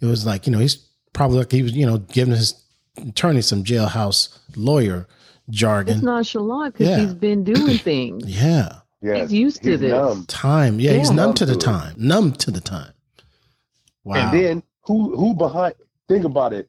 it 0.00 0.04
was 0.06 0.26
like 0.26 0.46
you 0.46 0.52
know 0.52 0.58
he's 0.58 0.76
probably 1.14 1.38
like 1.38 1.50
he 1.52 1.62
was 1.62 1.72
you 1.72 1.86
know 1.86 1.98
giving 1.98 2.34
his 2.34 2.62
attorney 2.98 3.40
some 3.40 3.64
jailhouse 3.64 4.36
lawyer 4.56 5.06
It's 5.50 5.58
jargon. 5.58 6.00
nonchalant 6.04 6.74
because 6.74 6.88
Yeah. 6.88 7.00
he's 7.00 7.14
been 7.14 7.44
doing 7.44 7.78
things. 7.90 8.24
yeah, 8.26 8.76
Yeah. 9.02 9.16
He's 9.22 9.32
used 9.32 9.62
to 9.62 9.70
He's 9.72 9.80
this. 9.80 9.90
numb. 9.90 10.24
time. 10.26 10.80
Yeah, 10.80 10.92
he's 10.92 11.08
Yeah. 11.10 11.16
numb 11.16 11.34
to 11.34 11.46
the 11.46 11.52
Numb 11.52 11.60
to 11.60 11.68
it. 11.68 11.72
time. 11.72 11.94
Numb 11.98 12.32
to 12.32 12.50
the 12.50 12.60
time. 12.60 12.92
Wow. 14.04 14.14
And 14.16 14.38
then 14.40 14.62
who 14.82 15.16
who 15.16 15.34
behind 15.34 15.74
think 16.08 16.24
about 16.24 16.52
it. 16.52 16.68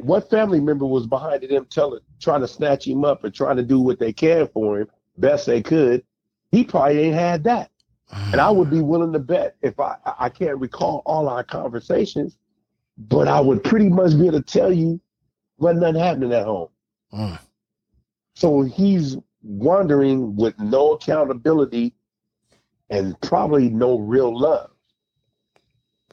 What 0.00 0.30
family 0.30 0.60
member 0.60 0.86
was 0.86 1.06
behind 1.08 1.42
them 1.42 1.66
telling 1.70 2.00
trying 2.20 2.40
to 2.42 2.48
snatch 2.48 2.86
him 2.86 3.04
up 3.04 3.24
and 3.24 3.34
trying 3.34 3.56
to 3.56 3.64
do 3.64 3.80
what 3.80 3.98
they 3.98 4.12
can 4.12 4.46
for 4.48 4.80
him, 4.80 4.88
best 5.18 5.46
they 5.46 5.60
could? 5.60 6.04
He 6.52 6.62
probably 6.64 6.98
ain't 7.00 7.14
had 7.16 7.44
that. 7.44 7.70
And 8.30 8.40
I 8.40 8.50
would 8.50 8.70
be 8.70 8.80
willing 8.80 9.12
to 9.14 9.18
bet 9.18 9.56
if 9.62 9.78
I 9.80 9.96
I 10.06 10.14
I 10.20 10.28
can't 10.28 10.58
recall 10.58 11.02
all 11.04 11.28
our 11.28 11.42
conversations, 11.42 12.36
but 12.96 13.26
I 13.26 13.40
would 13.40 13.64
pretty 13.64 13.88
much 13.88 14.12
be 14.18 14.26
able 14.28 14.40
to 14.40 14.42
tell 14.42 14.72
you 14.72 15.00
what 15.56 15.76
nothing 15.76 16.00
happening 16.00 16.32
at 16.32 16.44
home. 16.46 16.68
Mm. 17.12 17.38
So 18.34 18.62
he's 18.62 19.16
wandering 19.42 20.36
with 20.36 20.58
no 20.58 20.92
accountability 20.92 21.94
and 22.90 23.20
probably 23.20 23.68
no 23.70 23.98
real 23.98 24.36
love. 24.38 24.70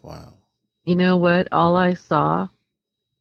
wow. 0.01 0.33
You 0.85 0.95
know 0.95 1.17
what? 1.17 1.47
All 1.51 1.75
I 1.75 1.93
saw, 1.93 2.47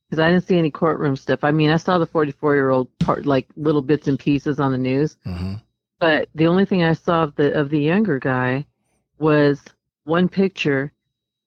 because 0.08 0.20
I 0.20 0.30
didn't 0.30 0.44
see 0.44 0.58
any 0.58 0.70
courtroom 0.70 1.16
stuff. 1.16 1.44
I 1.44 1.50
mean, 1.50 1.70
I 1.70 1.76
saw 1.76 1.98
the 1.98 2.06
44 2.06 2.54
year 2.54 2.70
old 2.70 2.96
part, 2.98 3.26
like 3.26 3.48
little 3.56 3.82
bits 3.82 4.08
and 4.08 4.18
pieces 4.18 4.58
on 4.60 4.72
the 4.72 4.78
news. 4.78 5.16
hmm 5.24 5.54
But 6.00 6.28
the 6.34 6.46
only 6.46 6.64
thing 6.64 6.82
I 6.82 6.92
saw 6.94 7.24
of 7.24 7.34
the 7.36 7.52
of 7.58 7.70
the 7.70 7.80
younger 7.80 8.18
guy 8.18 8.66
was 9.18 9.64
one 10.04 10.28
picture 10.28 10.92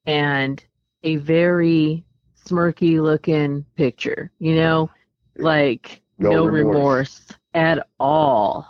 and 0.05 0.63
a 1.03 1.17
very 1.17 2.03
smirky 2.45 3.01
looking 3.01 3.65
picture. 3.75 4.31
You 4.39 4.55
know, 4.55 4.89
like 5.37 6.01
No 6.19 6.33
no, 6.33 6.45
remorse. 6.45 6.53
remorse. 6.53 7.33
At 7.53 7.87
all. 7.99 8.67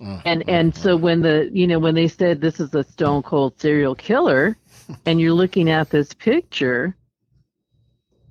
Mm, 0.00 0.22
And 0.24 0.48
and 0.48 0.74
so 0.74 0.96
when 0.96 1.20
the 1.22 1.50
you 1.52 1.66
know 1.66 1.78
when 1.78 1.94
they 1.94 2.08
said 2.08 2.40
this 2.40 2.58
is 2.60 2.74
a 2.74 2.82
stone 2.84 3.22
cold 3.22 3.60
serial 3.60 3.94
killer, 3.94 4.56
and 5.06 5.20
you're 5.20 5.32
looking 5.32 5.70
at 5.70 5.90
this 5.90 6.12
picture, 6.12 6.96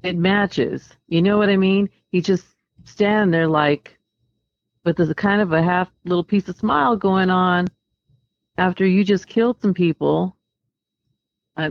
it 0.04 0.16
matches. 0.18 0.90
You 1.08 1.22
know 1.22 1.38
what 1.38 1.50
I 1.50 1.58
mean? 1.58 1.90
He 2.12 2.22
just 2.22 2.46
standing 2.84 3.32
there 3.32 3.48
like, 3.48 3.98
with 4.84 5.00
a 5.00 5.14
kind 5.16 5.42
of 5.42 5.54
a 5.54 5.62
half 5.62 5.90
little 6.04 6.24
piece 6.24 6.50
of 6.50 6.58
smile 6.58 6.96
going 6.98 7.30
on, 7.30 7.68
after 8.58 8.86
you 8.86 9.04
just 9.04 9.28
killed 9.28 9.62
some 9.62 9.74
people. 9.74 10.36
Uh, 11.56 11.70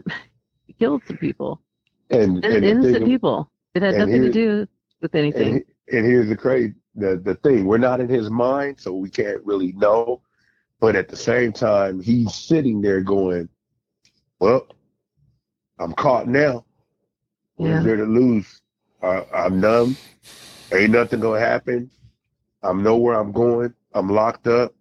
you 0.67 0.75
killed 0.79 1.03
some 1.07 1.17
people, 1.19 1.61
And, 2.11 2.43
and 2.45 2.65
innocent 2.65 2.99
thing- 2.99 3.07
people. 3.07 3.51
It 3.75 3.83
had 3.83 3.97
nothing 3.97 4.23
to 4.23 4.33
do 4.33 4.67
with 5.01 5.15
anything. 5.15 5.55
And, 5.57 5.65
and 5.93 6.07
here's 6.07 6.29
the 6.29 6.37
crazy 6.37 6.75
the, 7.01 7.17
the 7.25 7.35
thing. 7.37 7.67
We're 7.67 7.79
not 7.79 8.01
in 8.01 8.09
his 8.09 8.31
mind, 8.31 8.81
so 8.81 8.95
we 8.95 9.11
can't 9.11 9.45
really 9.45 9.73
know. 9.73 10.23
But 10.81 10.97
at 10.97 11.09
the 11.09 11.17
same 11.17 11.53
time, 11.53 12.01
he's 12.01 12.35
sitting 12.35 12.81
there 12.81 13.01
going, 13.01 13.49
Well, 14.41 14.67
I'm 15.79 15.93
caught 15.93 16.29
now. 16.29 16.65
I'm 17.63 17.83
there 17.83 17.97
to 17.97 18.05
lose? 18.05 18.63
I, 19.03 19.25
I'm 19.35 19.61
numb. 19.61 19.99
Ain't 20.75 20.93
nothing 20.93 21.21
gonna 21.21 21.41
happen. 21.41 21.91
I'm 22.63 22.83
nowhere 22.83 23.15
I'm 23.19 23.33
going. 23.33 23.75
I'm 23.95 24.09
locked 24.11 24.47
up. 24.47 24.75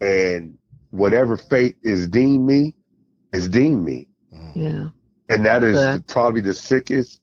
And 0.00 0.58
whatever 0.90 1.36
fate 1.36 1.76
is 1.82 2.08
deemed 2.08 2.46
me, 2.46 2.74
is 3.32 3.48
deemed 3.48 3.84
me. 3.84 4.08
yeah. 4.54 4.88
And 5.28 5.44
that 5.46 5.62
is 5.64 5.88
Yeah. 5.88 5.98
probably 6.06 6.40
the 6.40 6.54
sickest 6.54 7.20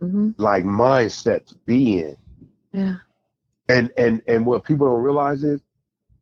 hmm 0.00 0.30
like 0.38 0.64
mindset 0.64 1.46
to 1.46 1.56
be 1.66 2.00
in. 2.00 2.16
Yeah. 2.72 2.96
And 3.68 3.90
and 3.96 4.22
and 4.26 4.44
what 4.44 4.64
people 4.64 4.86
don't 4.86 5.02
realize 5.02 5.44
is 5.44 5.60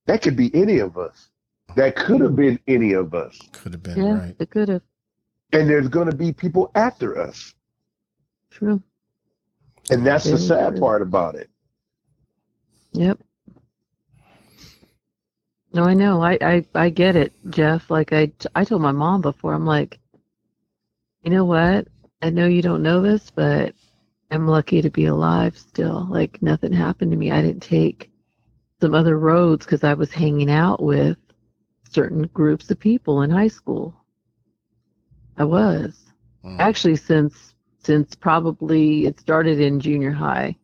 that 0.06 0.22
could 0.22 0.36
be 0.36 0.54
any 0.54 0.78
of 0.78 0.98
us. 0.98 1.28
That 1.76 1.96
could 1.96 2.20
have 2.20 2.36
been 2.36 2.58
any 2.66 2.92
of 2.92 3.14
us. 3.14 3.38
Could 3.52 3.72
have 3.72 3.82
been 3.82 3.96
Yeah. 4.02 4.18
right. 4.18 4.36
It 4.38 4.50
could 4.50 4.68
have. 4.68 4.82
And 5.52 5.68
there's 5.68 5.88
going 5.88 6.10
to 6.10 6.16
be 6.16 6.32
people 6.32 6.70
after 6.74 7.18
us. 7.20 7.54
True. 8.50 8.82
And 9.90 10.06
that's 10.06 10.24
the 10.24 10.38
sad 10.38 10.72
true. 10.72 10.80
part 10.80 11.02
about 11.02 11.34
it. 11.34 11.48
Yep. 12.92 13.18
No, 15.72 15.84
I 15.84 15.94
know. 15.94 16.22
I, 16.22 16.38
I, 16.40 16.64
I 16.74 16.90
get 16.90 17.14
it, 17.16 17.32
Jeff. 17.50 17.90
Like 17.90 18.12
I, 18.12 18.32
I 18.54 18.64
told 18.64 18.82
my 18.82 18.92
mom 18.92 19.20
before, 19.20 19.54
I'm 19.54 19.66
like, 19.66 19.98
you 21.22 21.30
know 21.30 21.44
what? 21.44 21.86
I 22.22 22.30
know 22.30 22.46
you 22.46 22.62
don't 22.62 22.82
know 22.82 23.00
this, 23.00 23.30
but 23.30 23.74
I'm 24.30 24.46
lucky 24.46 24.82
to 24.82 24.90
be 24.90 25.06
alive 25.06 25.58
still. 25.58 26.06
Like 26.10 26.40
nothing 26.42 26.72
happened 26.72 27.10
to 27.12 27.16
me. 27.16 27.30
I 27.30 27.42
didn't 27.42 27.62
take 27.62 28.10
some 28.80 28.94
other 28.94 29.18
roads 29.18 29.64
because 29.66 29.84
I 29.84 29.94
was 29.94 30.12
hanging 30.12 30.50
out 30.50 30.82
with 30.82 31.16
certain 31.88 32.22
groups 32.34 32.70
of 32.70 32.78
people 32.78 33.22
in 33.22 33.30
high 33.30 33.48
school. 33.48 33.94
I 35.36 35.44
was 35.44 35.98
Mm. 36.44 36.58
actually 36.58 36.96
since 36.96 37.54
since 37.80 38.14
probably 38.14 39.06
it 39.06 39.20
started 39.20 39.60
in 39.60 39.80
junior 39.80 40.12
high. 40.12 40.56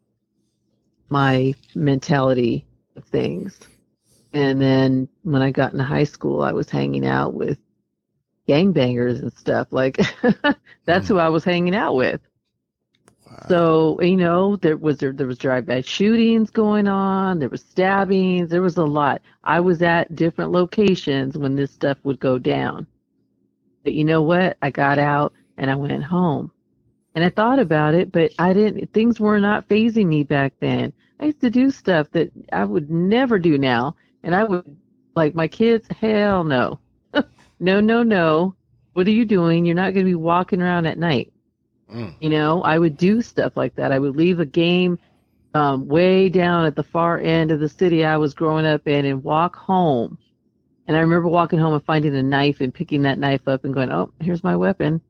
My 1.08 1.54
mentality 1.74 2.66
of 2.96 3.04
things, 3.04 3.58
and 4.32 4.60
then 4.60 5.08
when 5.22 5.42
I 5.42 5.50
got 5.50 5.72
into 5.72 5.84
high 5.84 6.04
school, 6.04 6.42
I 6.42 6.52
was 6.52 6.70
hanging 6.70 7.06
out 7.06 7.34
with 7.34 7.58
gangbangers 8.48 9.20
and 9.22 9.32
stuff. 9.32 9.68
Like 9.72 9.98
that's 10.84 11.08
Mm. 11.08 11.08
who 11.08 11.18
I 11.18 11.28
was 11.28 11.44
hanging 11.44 11.74
out 11.74 11.94
with. 11.94 12.20
So 13.48 14.00
you 14.00 14.16
know, 14.16 14.56
there 14.56 14.76
was 14.76 14.98
there, 14.98 15.12
there 15.12 15.26
was 15.26 15.38
drive-by 15.38 15.82
shootings 15.82 16.50
going 16.50 16.88
on. 16.88 17.38
There 17.38 17.48
was 17.48 17.62
stabbings. 17.62 18.50
There 18.50 18.62
was 18.62 18.76
a 18.76 18.84
lot. 18.84 19.22
I 19.44 19.60
was 19.60 19.82
at 19.82 20.14
different 20.16 20.52
locations 20.52 21.36
when 21.38 21.56
this 21.56 21.72
stuff 21.72 21.98
would 22.04 22.20
go 22.20 22.38
down. 22.38 22.86
But 23.84 23.94
you 23.94 24.04
know 24.04 24.22
what? 24.22 24.56
I 24.62 24.70
got 24.70 24.98
out 24.98 25.32
and 25.56 25.70
I 25.70 25.76
went 25.76 26.02
home, 26.04 26.50
and 27.14 27.24
I 27.24 27.30
thought 27.30 27.58
about 27.58 27.94
it, 27.94 28.12
but 28.12 28.32
I 28.38 28.52
didn't. 28.52 28.92
Things 28.92 29.20
were 29.20 29.40
not 29.40 29.68
fazing 29.68 30.08
me 30.08 30.22
back 30.24 30.54
then. 30.60 30.92
I 31.20 31.26
used 31.26 31.40
to 31.40 31.50
do 31.50 31.70
stuff 31.70 32.10
that 32.12 32.30
I 32.52 32.64
would 32.64 32.90
never 32.90 33.38
do 33.38 33.58
now, 33.58 33.96
and 34.22 34.34
I 34.34 34.44
would 34.44 34.76
like 35.16 35.34
my 35.34 35.48
kids. 35.48 35.88
Hell 36.00 36.44
no, 36.44 36.80
no, 37.60 37.80
no, 37.80 38.02
no. 38.02 38.54
What 38.94 39.06
are 39.06 39.10
you 39.12 39.24
doing? 39.24 39.64
You're 39.66 39.74
not 39.74 39.94
going 39.94 40.06
to 40.06 40.10
be 40.10 40.14
walking 40.14 40.62
around 40.62 40.86
at 40.86 40.98
night. 40.98 41.32
Mm. 41.92 42.14
You 42.20 42.30
know, 42.30 42.62
I 42.62 42.78
would 42.78 42.96
do 42.96 43.22
stuff 43.22 43.56
like 43.56 43.74
that. 43.76 43.92
I 43.92 43.98
would 43.98 44.16
leave 44.16 44.40
a 44.40 44.46
game 44.46 44.98
um, 45.54 45.86
way 45.86 46.28
down 46.28 46.66
at 46.66 46.76
the 46.76 46.82
far 46.82 47.18
end 47.18 47.50
of 47.50 47.60
the 47.60 47.68
city 47.68 48.04
I 48.04 48.16
was 48.16 48.34
growing 48.34 48.66
up 48.66 48.86
in 48.88 49.04
and 49.04 49.22
walk 49.22 49.56
home. 49.56 50.18
And 50.88 50.96
I 50.96 51.00
remember 51.00 51.28
walking 51.28 51.58
home 51.58 51.74
and 51.74 51.84
finding 51.84 52.14
a 52.16 52.22
knife 52.22 52.60
and 52.60 52.72
picking 52.74 53.02
that 53.02 53.18
knife 53.18 53.48
up 53.48 53.64
and 53.64 53.74
going, 53.74 53.90
oh, 53.90 54.12
here's 54.20 54.44
my 54.44 54.56
weapon, 54.56 55.00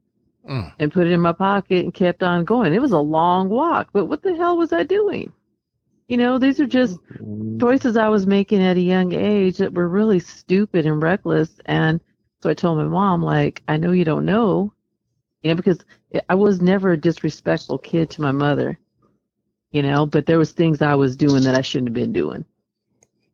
Mm. 0.48 0.72
and 0.78 0.92
put 0.92 1.08
it 1.08 1.12
in 1.12 1.20
my 1.20 1.32
pocket 1.32 1.84
and 1.84 1.92
kept 1.92 2.22
on 2.22 2.44
going. 2.44 2.72
It 2.72 2.80
was 2.80 2.92
a 2.92 2.98
long 2.98 3.48
walk, 3.48 3.88
but 3.92 4.06
what 4.06 4.22
the 4.22 4.36
hell 4.36 4.56
was 4.56 4.72
I 4.72 4.84
doing? 4.84 5.32
You 6.06 6.18
know, 6.18 6.38
these 6.38 6.60
are 6.60 6.66
just 6.66 7.00
choices 7.60 7.96
I 7.96 8.08
was 8.08 8.28
making 8.28 8.62
at 8.62 8.76
a 8.76 8.80
young 8.80 9.12
age 9.12 9.56
that 9.56 9.74
were 9.74 9.88
really 9.88 10.20
stupid 10.20 10.86
and 10.86 11.02
reckless. 11.02 11.58
And 11.66 12.00
so 12.40 12.48
I 12.48 12.54
told 12.54 12.78
my 12.78 12.84
mom, 12.84 13.22
like, 13.22 13.60
I 13.66 13.76
know 13.76 13.90
you 13.90 14.04
don't 14.04 14.24
know, 14.24 14.72
you 15.46 15.52
know, 15.52 15.56
because 15.56 15.78
I 16.28 16.34
was 16.34 16.60
never 16.60 16.90
a 16.90 16.96
disrespectful 16.96 17.78
kid 17.78 18.10
to 18.10 18.20
my 18.20 18.32
mother, 18.32 18.76
you 19.70 19.80
know, 19.80 20.04
but 20.04 20.26
there 20.26 20.40
was 20.40 20.50
things 20.50 20.82
I 20.82 20.96
was 20.96 21.16
doing 21.16 21.44
that 21.44 21.54
I 21.54 21.60
shouldn't 21.60 21.90
have 21.90 21.94
been 21.94 22.12
doing. 22.12 22.44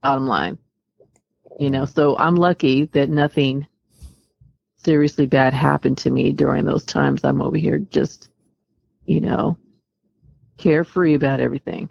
Bottom 0.03 0.27
line, 0.27 0.59
you 1.59 1.71
know, 1.71 1.87
so 1.87 2.19
I'm 2.19 2.37
lucky 2.37 2.85
that 2.93 3.09
nothing 3.09 3.67
seriously 4.77 5.25
bad 5.25 5.55
happened 5.55 5.97
to 5.99 6.11
me 6.11 6.33
during 6.33 6.67
those 6.67 6.85
times. 6.85 7.25
I'm 7.25 7.41
over 7.41 7.57
here 7.57 7.79
just, 7.79 8.29
you 9.07 9.23
know, 9.23 9.57
carefree 10.59 11.15
about 11.15 11.41
everything. 11.41 11.89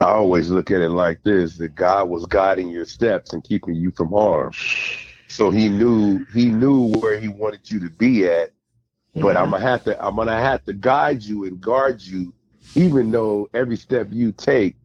I 0.00 0.06
always 0.06 0.50
look 0.50 0.72
at 0.72 0.80
it 0.80 0.90
like 0.90 1.22
this: 1.22 1.56
that 1.58 1.76
God 1.76 2.08
was 2.08 2.26
guiding 2.26 2.70
your 2.70 2.86
steps 2.86 3.34
and 3.34 3.44
keeping 3.44 3.76
you 3.76 3.92
from 3.92 4.08
harm. 4.08 4.50
So 5.28 5.52
He 5.52 5.68
knew 5.68 6.24
He 6.34 6.46
knew 6.46 6.92
where 6.94 7.20
He 7.20 7.28
wanted 7.28 7.70
you 7.70 7.78
to 7.78 7.90
be 7.90 8.26
at. 8.26 8.50
But 9.20 9.36
I'm 9.36 9.50
gonna 9.50 9.62
have 9.62 9.84
to 9.84 10.04
I'm 10.04 10.16
gonna 10.16 10.40
have 10.40 10.64
to 10.64 10.72
guide 10.72 11.22
you 11.22 11.44
and 11.44 11.60
guard 11.60 12.02
you, 12.02 12.32
even 12.74 13.10
though 13.10 13.48
every 13.54 13.76
step 13.76 14.08
you 14.10 14.32
take 14.32 14.76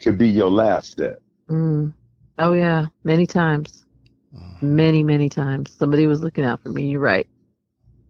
could 0.00 0.18
be 0.18 0.28
your 0.28 0.50
last 0.50 0.90
step. 0.90 1.20
Mm. 1.48 1.92
Oh 2.38 2.52
yeah, 2.52 2.86
many 3.04 3.26
times, 3.26 3.84
Mm. 4.34 4.62
many 4.62 5.02
many 5.02 5.28
times. 5.28 5.72
Somebody 5.72 6.06
was 6.06 6.20
looking 6.22 6.44
out 6.44 6.62
for 6.62 6.68
me. 6.70 6.88
You're 6.90 7.00
right. 7.00 7.26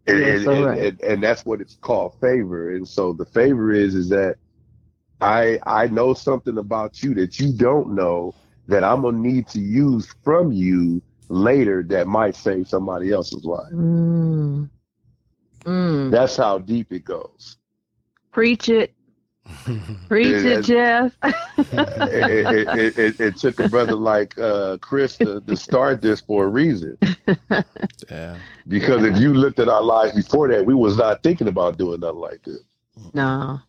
And, 0.07 0.19
You're 0.19 0.35
and, 0.35 0.45
so 0.45 0.53
and, 0.53 0.65
right. 0.65 0.79
and, 0.83 1.01
and 1.03 1.23
that's 1.23 1.45
what 1.45 1.61
it's 1.61 1.77
called 1.77 2.15
favor. 2.21 2.75
And 2.75 2.87
so 2.87 3.13
the 3.13 3.27
favor 3.27 3.73
is 3.73 3.95
is 3.95 4.09
that 4.11 4.37
I 5.21 5.59
I 5.67 5.89
know 5.89 6.15
something 6.15 6.59
about 6.59 7.03
you 7.03 7.15
that 7.15 7.39
you 7.39 7.53
don't 7.53 7.95
know 7.95 8.35
that 8.69 8.83
I'm 8.85 9.03
gonna 9.03 9.19
need 9.19 9.49
to 9.49 9.61
use 9.61 10.13
from 10.25 10.53
you 10.53 11.03
later 11.29 11.83
that 11.89 12.07
might 12.07 12.35
save 12.37 12.69
somebody 12.69 13.13
else's 13.13 13.45
life. 13.45 13.73
Mm. 13.73 14.69
Mm. 15.67 16.11
That's 16.11 16.37
how 16.37 16.59
deep 16.59 16.93
it 16.93 17.05
goes. 17.05 17.57
Preach 18.33 18.69
it, 18.69 18.95
preach 20.09 20.45
Yeah, 20.45 20.59
it, 20.59 20.63
Jeff. 20.65 21.17
it, 21.23 21.35
it, 21.73 22.79
it, 22.79 22.99
it, 22.99 23.21
it 23.21 23.37
took 23.37 23.59
a 23.61 23.69
brother 23.69 23.95
like 23.95 24.39
uh, 24.39 24.77
Chris 24.79 25.17
to, 25.19 25.41
to 25.41 25.57
start 25.57 26.01
this 26.03 26.21
for 26.21 26.45
a 26.45 26.49
reason. 26.49 26.97
yeah. 28.11 28.37
Because 28.69 29.05
if 29.05 29.19
you 29.19 29.33
looked 29.35 29.59
at 29.59 29.69
our 29.69 29.83
lives 29.83 30.15
before 30.15 30.49
that, 30.49 30.65
we 30.67 30.75
was 30.75 30.97
not 30.99 31.23
thinking 31.23 31.49
about 31.49 31.79
doing 31.79 32.01
nothing 32.01 32.21
like 32.21 32.43
this. 32.45 32.61
no. 33.15 33.61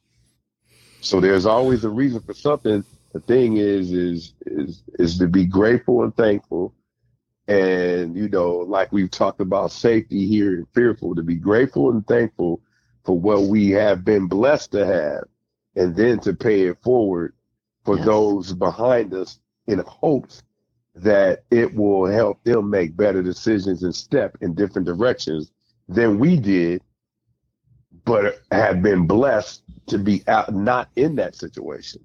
So 1.01 1.21
there's 1.21 1.45
always 1.45 1.83
a 1.85 1.89
reason 1.89 2.21
for 2.21 2.33
something. 2.33 2.83
The 3.13 3.19
thing 3.21 3.57
is, 3.57 3.91
is, 3.93 4.33
is, 4.45 4.83
is 4.99 5.17
to 5.19 5.27
be 5.27 5.45
grateful 5.45 6.03
and 6.03 6.15
thankful. 6.17 6.73
And, 7.47 8.17
you 8.17 8.27
know, 8.27 8.57
like 8.57 8.91
we've 8.91 9.11
talked 9.11 9.39
about 9.39 9.71
safety 9.71 10.27
here 10.27 10.55
and 10.55 10.67
fearful, 10.73 11.15
to 11.15 11.23
be 11.23 11.35
grateful 11.35 11.91
and 11.91 12.05
thankful 12.05 12.61
for 13.05 13.17
what 13.17 13.43
we 13.43 13.69
have 13.71 14.03
been 14.03 14.27
blessed 14.27 14.73
to 14.73 14.85
have, 14.85 15.23
and 15.75 15.95
then 15.95 16.19
to 16.19 16.33
pay 16.33 16.63
it 16.63 16.81
forward 16.81 17.33
for 17.85 17.95
Yes. 17.95 18.05
those 18.05 18.53
behind 18.53 19.13
us 19.13 19.39
in 19.67 19.79
hopes 19.79 20.43
that 20.95 21.43
it 21.51 21.73
will 21.73 22.05
help 22.05 22.43
them 22.43 22.69
make 22.69 22.97
better 22.97 23.21
decisions 23.23 23.83
and 23.83 23.95
step 23.95 24.35
in 24.41 24.53
different 24.53 24.85
directions 24.85 25.51
than 25.87 26.19
we 26.19 26.37
did, 26.37 26.81
but 28.03 28.41
have 28.51 28.81
been 28.81 29.07
blessed 29.07 29.61
to 29.85 29.97
be 29.97 30.23
out 30.27 30.53
not 30.53 30.89
in 30.97 31.15
that 31.15 31.35
situation. 31.35 32.03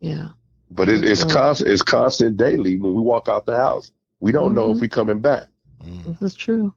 Yeah. 0.00 0.30
But 0.70 0.88
it, 0.88 1.04
it's 1.04 1.22
constant. 1.24 1.70
It's 1.70 1.82
constant 1.82 2.36
daily. 2.36 2.78
When 2.78 2.94
we 2.94 3.02
walk 3.02 3.28
out 3.28 3.46
the 3.46 3.56
house, 3.56 3.92
we 4.20 4.32
don't 4.32 4.54
know 4.54 4.70
if 4.70 4.80
we're 4.80 4.88
coming 4.88 5.20
back. 5.20 5.48
Mm. 5.84 6.04
This 6.04 6.22
is 6.22 6.34
true. 6.34 6.74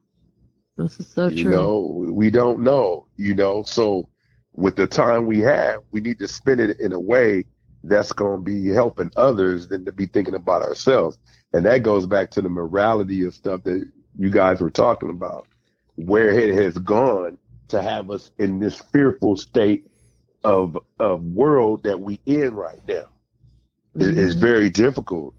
This 0.76 0.98
is 0.98 1.06
so 1.06 1.28
you 1.28 1.44
true. 1.44 1.50
You 1.52 1.56
know, 1.56 2.06
we 2.12 2.30
don't 2.30 2.60
know. 2.60 3.06
You 3.16 3.34
know, 3.34 3.62
so 3.62 4.08
with 4.54 4.76
the 4.76 4.86
time 4.86 5.26
we 5.26 5.40
have, 5.40 5.80
we 5.90 6.00
need 6.00 6.18
to 6.20 6.28
spend 6.28 6.60
it 6.60 6.80
in 6.80 6.92
a 6.92 7.00
way 7.00 7.44
that's 7.84 8.12
going 8.12 8.38
to 8.38 8.42
be 8.42 8.68
helping 8.68 9.10
others 9.16 9.68
than 9.68 9.84
to 9.84 9.92
be 9.92 10.06
thinking 10.06 10.34
about 10.34 10.62
ourselves. 10.62 11.18
And 11.52 11.64
that 11.66 11.82
goes 11.82 12.06
back 12.06 12.30
to 12.32 12.42
the 12.42 12.48
morality 12.48 13.24
of 13.24 13.34
stuff 13.34 13.62
that 13.64 13.86
you 14.18 14.30
guys 14.30 14.60
were 14.60 14.70
talking 14.70 15.10
about, 15.10 15.46
where 15.96 16.30
it 16.30 16.54
has 16.54 16.78
gone 16.78 17.38
to 17.68 17.82
have 17.82 18.10
us 18.10 18.30
in 18.38 18.58
this 18.58 18.78
fearful 18.78 19.36
state 19.36 19.86
of 20.44 20.78
of 20.98 21.22
world 21.24 21.82
that 21.84 22.00
we 22.00 22.20
in 22.26 22.54
right 22.54 22.80
now. 22.88 23.04
It- 23.94 24.18
it's 24.18 24.34
Mhm. 24.34 24.40
very 24.40 24.70
difficult, 24.70 25.34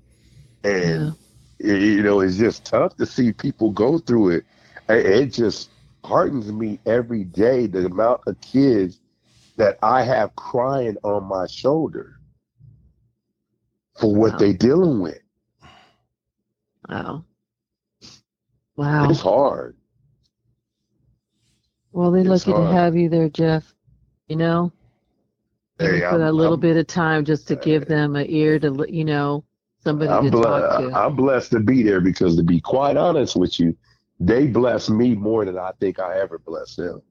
and 0.63 1.09
it- 1.09 1.13
you 1.59 2.03
know 2.03 2.19
it's 2.21 2.37
just 2.37 2.65
tough 2.65 2.95
to 2.97 3.05
see 3.05 3.31
people 3.31 3.71
go 3.71 3.97
through 3.97 4.29
it. 4.29 4.45
It 4.89 5.27
just 5.27 5.69
heartens 6.03 6.51
me 6.51 6.79
every 6.85 7.23
day 7.23 7.65
the 7.67 7.85
amount 7.85 8.21
of 8.27 8.39
kids 8.41 8.99
that 9.57 9.79
I 9.81 10.03
have 10.03 10.35
crying 10.35 10.97
on 11.03 11.23
my 11.23 11.47
shoulder 11.47 12.19
for 13.97 14.13
what 14.13 14.33
Wow. 14.33 14.37
they 14.39 14.53
dealing 14.53 14.99
with. 14.99 15.19
Wow. 16.89 17.23
Wow. 18.75 19.09
It's 19.09 19.21
hard. 19.21 19.77
Well, 21.93 22.11
they're 22.11 22.21
it's 22.29 22.45
lucky 22.45 22.51
to 22.51 22.67
have 22.73 22.95
you 22.97 23.07
there, 23.07 23.29
Jeff. 23.29 23.73
You 24.27 24.35
know, 24.35 24.71
Hey, 25.79 26.01
for 26.01 26.05
I'm- 26.07 26.19
that 26.19 26.33
little 26.33 26.53
I'm- 26.53 26.59
bit 26.59 26.75
of 26.77 26.87
time 26.87 27.23
just 27.23 27.47
to 27.47 27.55
give 27.55 27.85
them 27.85 28.15
an 28.17 28.25
ear 28.29 28.59
to, 28.59 28.85
you 28.89 29.05
know, 29.05 29.44
somebody 29.85 30.11
I'm, 30.11 30.25
to 30.25 30.31
ble- 30.31 30.43
talk 30.43 30.79
to. 30.81 30.91
I'm 30.93 31.15
blessed 31.15 31.51
to 31.51 31.59
be 31.59 31.83
there 31.83 32.01
because 32.01 32.35
to 32.35 32.43
be 32.43 32.59
quite 32.59 32.97
honest 32.97 33.35
with 33.35 33.59
you, 33.59 33.75
they 34.19 34.47
bless 34.47 34.89
me 34.89 35.15
more 35.15 35.45
than 35.45 35.57
I 35.57 35.71
think 35.79 35.99
I 35.99 36.19
ever 36.19 36.39
bless 36.39 36.75
them. 36.75 37.01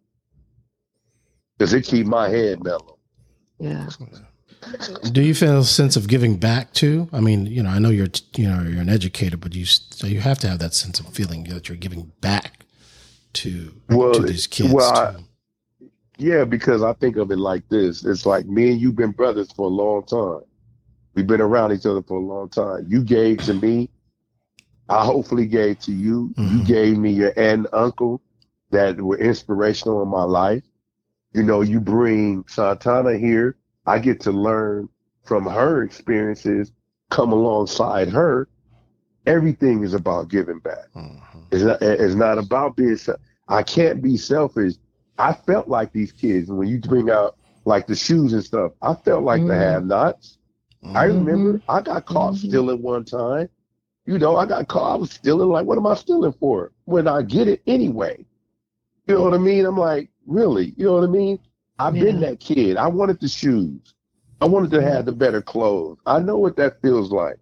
Because 1.57 1.73
it 1.73 1.83
keep 1.83 2.07
my 2.07 2.29
head 2.29 2.63
mellow. 2.63 2.99
yeah. 3.59 3.89
Do 5.13 5.21
you 5.23 5.35
feel 5.35 5.59
a 5.59 5.65
sense 5.65 5.95
of 5.95 6.09
giving 6.09 6.37
back 6.39 6.73
too? 6.73 7.09
I 7.13 7.21
mean, 7.21 7.45
you 7.47 7.63
know, 7.63 7.69
I 7.69 7.79
know 7.79 7.91
you're, 7.91 8.09
you 8.35 8.49
know, 8.49 8.63
you're 8.63 8.81
an 8.81 8.89
educator, 8.89 9.37
but 9.37 9.55
you 9.55 9.67
so 9.67 10.07
you 10.07 10.21
have 10.21 10.39
to 10.39 10.49
have 10.49 10.59
that 10.61 10.73
sense 10.75 10.99
of 11.01 11.07
feeling 11.09 11.45
that 11.45 11.69
you're 11.69 11.77
giving 11.77 12.11
back 12.23 12.65
to 13.35 13.75
Well, 13.91 14.15
to 14.15 14.23
these 14.23 14.47
kids. 14.47 14.73
well, 14.73 14.91
I- 14.95 15.17
Yeah, 16.17 16.45
because 16.45 16.83
I 16.83 16.95
think 16.95 17.17
of 17.17 17.31
it 17.31 17.39
like 17.39 17.69
this. 17.69 18.05
It's 18.07 18.25
like 18.25 18.47
me 18.47 18.71
and 18.73 18.81
you've 18.81 18.97
been 18.97 19.11
brothers 19.11 19.53
for 19.53 19.67
a 19.67 19.75
long 19.83 20.05
time. 20.07 20.41
We've 21.15 21.27
been 21.27 21.41
around 21.41 21.73
each 21.73 21.87
other 21.87 22.03
for 22.03 22.17
a 22.19 22.23
long 22.25 22.49
time. 22.49 22.87
You 22.89 23.03
gave 23.05 23.41
to 23.43 23.55
me. 23.55 23.91
I 24.89 25.05
hopefully 25.05 25.47
gave 25.47 25.79
to 25.81 25.93
you. 25.93 26.35
You 26.45 26.61
Mhm. 26.61 26.65
gave 26.65 26.99
me 26.99 27.11
your 27.13 27.29
aunt 27.37 27.61
and 27.61 27.69
uncle 27.73 28.21
that 28.71 29.01
were 29.01 29.19
inspirational 29.19 30.03
in 30.03 30.09
my 30.09 30.25
life. 30.25 30.65
You 31.33 31.43
know, 31.43 31.61
you 31.63 31.81
bring 31.81 32.45
Santana 32.49 33.17
here. 33.17 33.57
I 33.87 33.99
get 33.99 34.21
to 34.23 34.33
learn 34.33 34.89
from 35.25 35.47
her 35.47 35.83
experiences, 35.83 36.73
come 37.11 37.33
alongside 37.33 38.09
her. 38.11 38.49
Everything 39.27 39.83
is 39.83 39.95
about 39.95 40.29
giving 40.29 40.59
back. 40.61 40.87
Mhm. 40.95 41.47
It's 41.51 41.63
not, 41.65 41.83
it's 41.83 42.15
not 42.15 42.39
about 42.39 42.77
being, 42.77 42.97
I 43.49 43.63
can't 43.63 44.03
be 44.03 44.17
selfish 44.17 44.75
I 45.19 45.33
felt 45.33 45.69
like 45.69 45.93
these 45.93 46.13
kids 46.13 46.51
when 46.51 46.69
you 46.69 46.79
bring 46.81 47.11
out 47.11 47.37
like 47.65 47.87
the 47.87 47.95
shoes 47.95 48.33
and 48.33 48.43
stuff. 48.45 48.73
I 48.83 48.95
felt 48.95 49.23
like 49.25 49.47
the 49.47 49.55
Mhm. 49.55 49.87
Have-nots. 50.85 50.97
I 50.97 51.05
remember 51.05 51.61
I 51.69 51.81
got 51.81 52.07
caught 52.07 52.35
Mhm. 52.35 52.37
stealing 52.37 52.83
one 52.83 53.05
time. 53.05 53.49
You 54.07 54.19
know, 54.19 54.37
I 54.37 54.47
got 54.47 54.69
caught. 54.69 54.93
I 54.93 54.97
was 54.97 55.11
stealing. 55.13 55.49
Like, 55.49 55.67
what 55.67 55.79
am 55.79 55.87
I 55.87 55.95
stealing 55.95 56.33
for? 56.33 56.73
When 56.85 57.07
I 57.09 57.23
get 57.23 57.49
it 57.49 57.63
anyway. 57.67 58.25
You 59.07 59.15
know 59.15 59.23
what 59.23 59.35
I 59.35 59.39
mean? 59.39 59.67
I'm 59.67 59.77
like, 59.79 60.11
really? 60.27 60.75
You 60.77 60.87
know 60.87 60.95
what 60.95 61.05
I 61.05 61.09
mean? 61.09 61.39
I've 61.79 61.99
been 61.99 62.21
that 62.21 62.41
kid. 62.41 62.77
I 62.77 62.87
wanted 62.89 63.21
the 63.21 63.29
shoes. 63.29 63.95
I 64.41 64.47
wanted 64.47 64.71
to 64.73 64.83
have 64.83 65.05
the 65.07 65.13
better 65.13 65.43
clothes. 65.43 65.99
I 66.07 66.21
know 66.21 66.39
what 66.39 66.57
that 66.57 66.81
feels 66.83 67.11
like. 67.13 67.39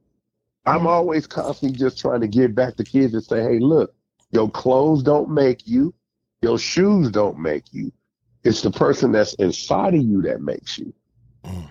I'm 0.67 0.87
always 0.87 1.27
constantly 1.27 1.77
just 1.77 1.99
trying 1.99 2.21
to 2.21 2.29
give 2.29 2.55
back 2.55 2.77
to 2.77 2.85
kids 2.85 3.15
and 3.15 3.23
say, 3.25 3.43
hey, 3.43 3.59
look, 3.59 3.95
your 4.31 4.51
clothes 4.51 5.03
don't 5.03 5.31
make 5.31 5.67
you. 5.67 5.95
Your 6.43 6.59
shoes 6.59 7.11
don't 7.11 7.39
make 7.39 7.73
you. 7.73 7.93
It's 8.45 8.63
the 8.63 8.71
person 8.71 9.13
that's 9.13 9.35
inside 9.35 9.95
of 9.95 10.03
you 10.03 10.23
that 10.23 10.43
makes 10.43 10.79
you. 10.79 10.93
Mm. 11.45 11.71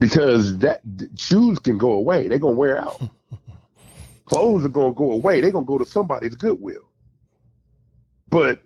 Because 0.00 0.58
that 0.58 0.80
shoes 1.16 1.60
can 1.60 1.78
go 1.78 1.92
away. 1.92 2.26
They're 2.26 2.38
gonna 2.38 2.56
wear 2.56 2.78
out. 2.78 3.00
Clothes 4.24 4.64
are 4.64 4.70
gonna 4.70 4.94
go 4.94 5.12
away. 5.12 5.40
They're 5.40 5.52
gonna 5.52 5.66
go 5.66 5.78
to 5.78 5.86
somebody's 5.86 6.34
goodwill. 6.34 6.88
But 8.28 8.62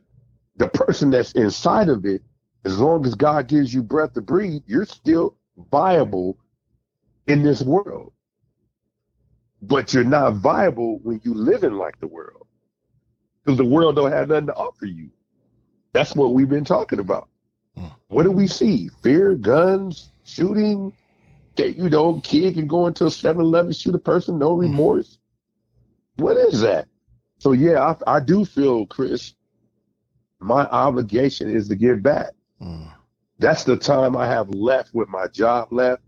the 0.56 0.68
person 0.68 1.10
that's 1.10 1.32
inside 1.32 1.88
of 1.88 2.06
it, 2.06 2.22
as 2.64 2.78
long 2.78 3.04
as 3.04 3.14
God 3.14 3.48
gives 3.48 3.74
you 3.74 3.82
breath 3.82 4.14
to 4.14 4.22
breathe, 4.22 4.62
you're 4.66 4.86
still 4.86 5.36
viable 5.70 6.38
in 7.26 7.42
this 7.42 7.62
world. 7.62 8.12
But 9.60 9.92
you're 9.92 10.04
not 10.04 10.34
viable 10.34 10.98
when 11.02 11.20
you 11.24 11.34
living 11.34 11.72
like 11.72 11.98
the 12.00 12.06
world. 12.06 12.46
Because 13.44 13.58
the 13.58 13.64
world 13.64 13.96
don't 13.96 14.12
have 14.12 14.28
nothing 14.28 14.46
to 14.46 14.54
offer 14.54 14.86
you. 14.86 15.10
That's 15.92 16.14
what 16.14 16.34
we've 16.34 16.48
been 16.48 16.64
talking 16.64 16.98
about. 16.98 17.28
Mm. 17.78 17.92
What 18.08 18.22
do 18.24 18.30
we 18.30 18.46
see? 18.46 18.88
Fear, 19.02 19.34
guns, 19.36 20.10
shooting. 20.24 20.92
That, 21.56 21.76
you 21.76 21.88
know, 21.88 22.20
kid 22.20 22.54
can 22.54 22.66
go 22.66 22.86
into 22.86 23.04
a 23.04 23.08
7-Eleven, 23.08 23.72
shoot 23.72 23.94
a 23.94 23.98
person, 23.98 24.38
no 24.38 24.54
remorse. 24.54 25.18
What 26.16 26.36
is 26.36 26.60
that? 26.62 26.88
So 27.38 27.52
yeah, 27.52 27.94
I, 28.06 28.16
I 28.16 28.20
do 28.20 28.44
feel, 28.44 28.86
Chris, 28.86 29.34
my 30.40 30.66
obligation 30.66 31.50
is 31.50 31.68
to 31.68 31.76
give 31.76 32.02
back. 32.02 32.30
Mm. 32.60 32.92
That's 33.38 33.64
the 33.64 33.76
time 33.76 34.16
I 34.16 34.26
have 34.26 34.48
left 34.50 34.94
with 34.94 35.08
my 35.08 35.26
job 35.28 35.68
left. 35.72 36.02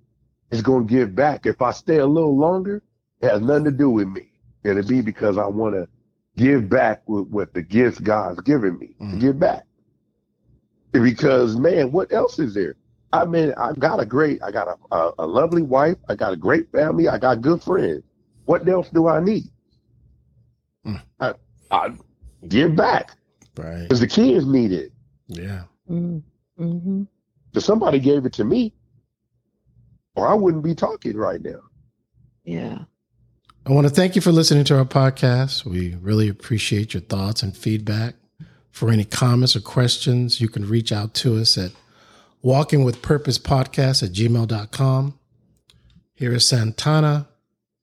Is 0.53 0.63
going 0.63 0.87
to 0.87 0.95
give 0.95 1.15
back. 1.15 1.45
If 1.45 1.61
I 1.61 1.73
stay 1.73 1.97
a 1.97 2.07
little 2.07 2.37
longer, 2.39 2.81
it 3.21 3.29
has 3.31 3.41
nothing 3.43 3.65
to 3.65 3.71
do 3.73 3.91
with 3.91 4.07
me. 4.07 4.31
It'll 4.63 4.85
be 4.85 5.01
because 5.03 5.39
I 5.39 5.47
want 5.47 5.75
to 5.75 5.89
give 6.37 6.69
back 6.69 7.03
with, 7.09 7.27
with 7.29 7.53
the 7.53 7.63
gifts 7.63 7.99
God's 7.99 8.41
given 8.43 8.79
me 8.79 8.95
to 9.01 9.05
Mhm. 9.05 9.21
give 9.21 9.39
back. 9.41 9.67
Because 10.93 11.57
man, 11.57 11.91
what 11.93 12.13
else 12.13 12.39
is 12.39 12.55
there? 12.55 12.77
I 13.13 13.25
mean, 13.25 13.53
I've 13.57 13.79
got 13.79 14.01
a 14.01 14.07
great, 14.07 14.43
I 14.43 14.51
got 14.51 14.69
a, 14.69 14.95
a, 14.95 15.13
a 15.21 15.27
lovely 15.27 15.63
wife, 15.63 15.97
I 16.09 16.15
got 16.17 16.33
a 16.33 16.37
great 16.37 16.71
family, 16.73 17.09
I 17.09 17.19
got 17.19 17.41
good 17.41 17.63
friends. 17.63 18.03
What 18.45 18.69
else 18.69 18.89
do 18.91 19.09
I 19.09 19.21
need? 19.21 19.45
Mm. 20.87 21.03
I, 21.21 21.35
I 21.71 21.93
give 22.49 22.77
back 22.77 23.13
Right. 23.57 23.83
because 23.83 24.01
the 24.01 24.07
kids 24.07 24.45
need 24.47 24.73
it. 24.73 24.93
Yeah. 25.29 25.63
Mm. 25.91 26.23
Mm-hmm. 26.59 27.03
If 27.55 27.63
somebody 27.63 27.99
gave 27.99 28.27
it 28.27 28.33
to 28.35 28.45
me, 28.45 28.75
or 30.15 30.29
I 30.29 30.35
wouldn't 30.35 30.65
be 30.65 30.75
talking 30.75 31.17
right 31.17 31.41
now. 31.43 31.61
Yeah. 32.45 32.79
I 33.67 33.73
want 33.73 33.87
to 33.89 33.93
thank 33.93 34.15
you 34.15 34.23
for 34.23 34.31
listening 34.33 34.65
to 34.65 34.79
our 34.79 34.85
podcast. 34.85 35.65
We 35.65 35.97
really 35.97 36.29
appreciate 36.29 36.95
your 36.95 37.01
thoughts 37.03 37.43
and 37.43 37.57
feedback. 37.57 38.15
For 38.71 38.91
any 38.91 39.05
comments 39.05 39.57
or 39.57 39.61
questions, 39.61 40.41
you 40.41 40.49
can 40.49 40.69
reach 40.69 40.93
out 40.93 41.15
to 41.15 41.37
us 41.39 41.57
at 41.57 41.73
walkingwithpurposepodcast 42.47 44.05
at 44.05 44.13
gmail.com. 44.13 45.19
Here 46.15 46.33
is 46.33 46.47
Santana 46.47 47.27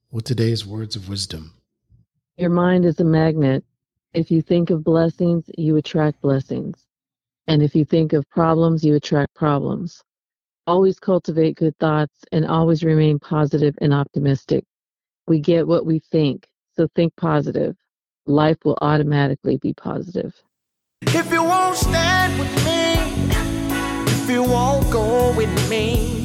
with 0.09 0.23
today's 0.23 0.65
words 0.65 0.95
of 0.95 1.09
wisdom. 1.09 1.53
Your 2.37 2.49
mind 2.49 2.85
is 2.85 2.99
a 3.01 3.03
magnet. 3.03 3.65
If 4.13 4.31
you 4.31 4.41
think 4.41 4.69
of 4.69 4.83
blessings, 4.83 5.43
you 5.57 5.75
attract 5.75 6.21
blessings. 6.21 6.81
And 7.45 7.61
if 7.61 7.75
you 7.75 7.83
think 7.83 8.13
of 8.13 8.29
problems, 8.29 8.85
you 8.85 8.95
attract 8.95 9.35
problems. 9.35 10.01
Always 10.65 10.97
cultivate 10.97 11.57
good 11.57 11.77
thoughts 11.79 12.23
and 12.31 12.45
always 12.45 12.85
remain 12.85 13.19
positive 13.19 13.75
and 13.81 13.93
optimistic. 13.93 14.63
We 15.27 15.41
get 15.41 15.67
what 15.67 15.85
we 15.85 15.99
think, 15.99 16.47
so 16.77 16.87
think 16.95 17.13
positive. 17.17 17.75
Life 18.27 18.59
will 18.63 18.77
automatically 18.81 19.57
be 19.57 19.73
positive. 19.73 20.33
If 21.01 21.29
you 21.33 21.43
won't 21.43 21.75
stand 21.75 22.39
with 22.39 22.65
me, 22.65 22.82
if 24.23 24.29
you 24.29 24.41
won't 24.41 24.89
go 24.89 25.33
with 25.35 25.51
me, 25.69 26.22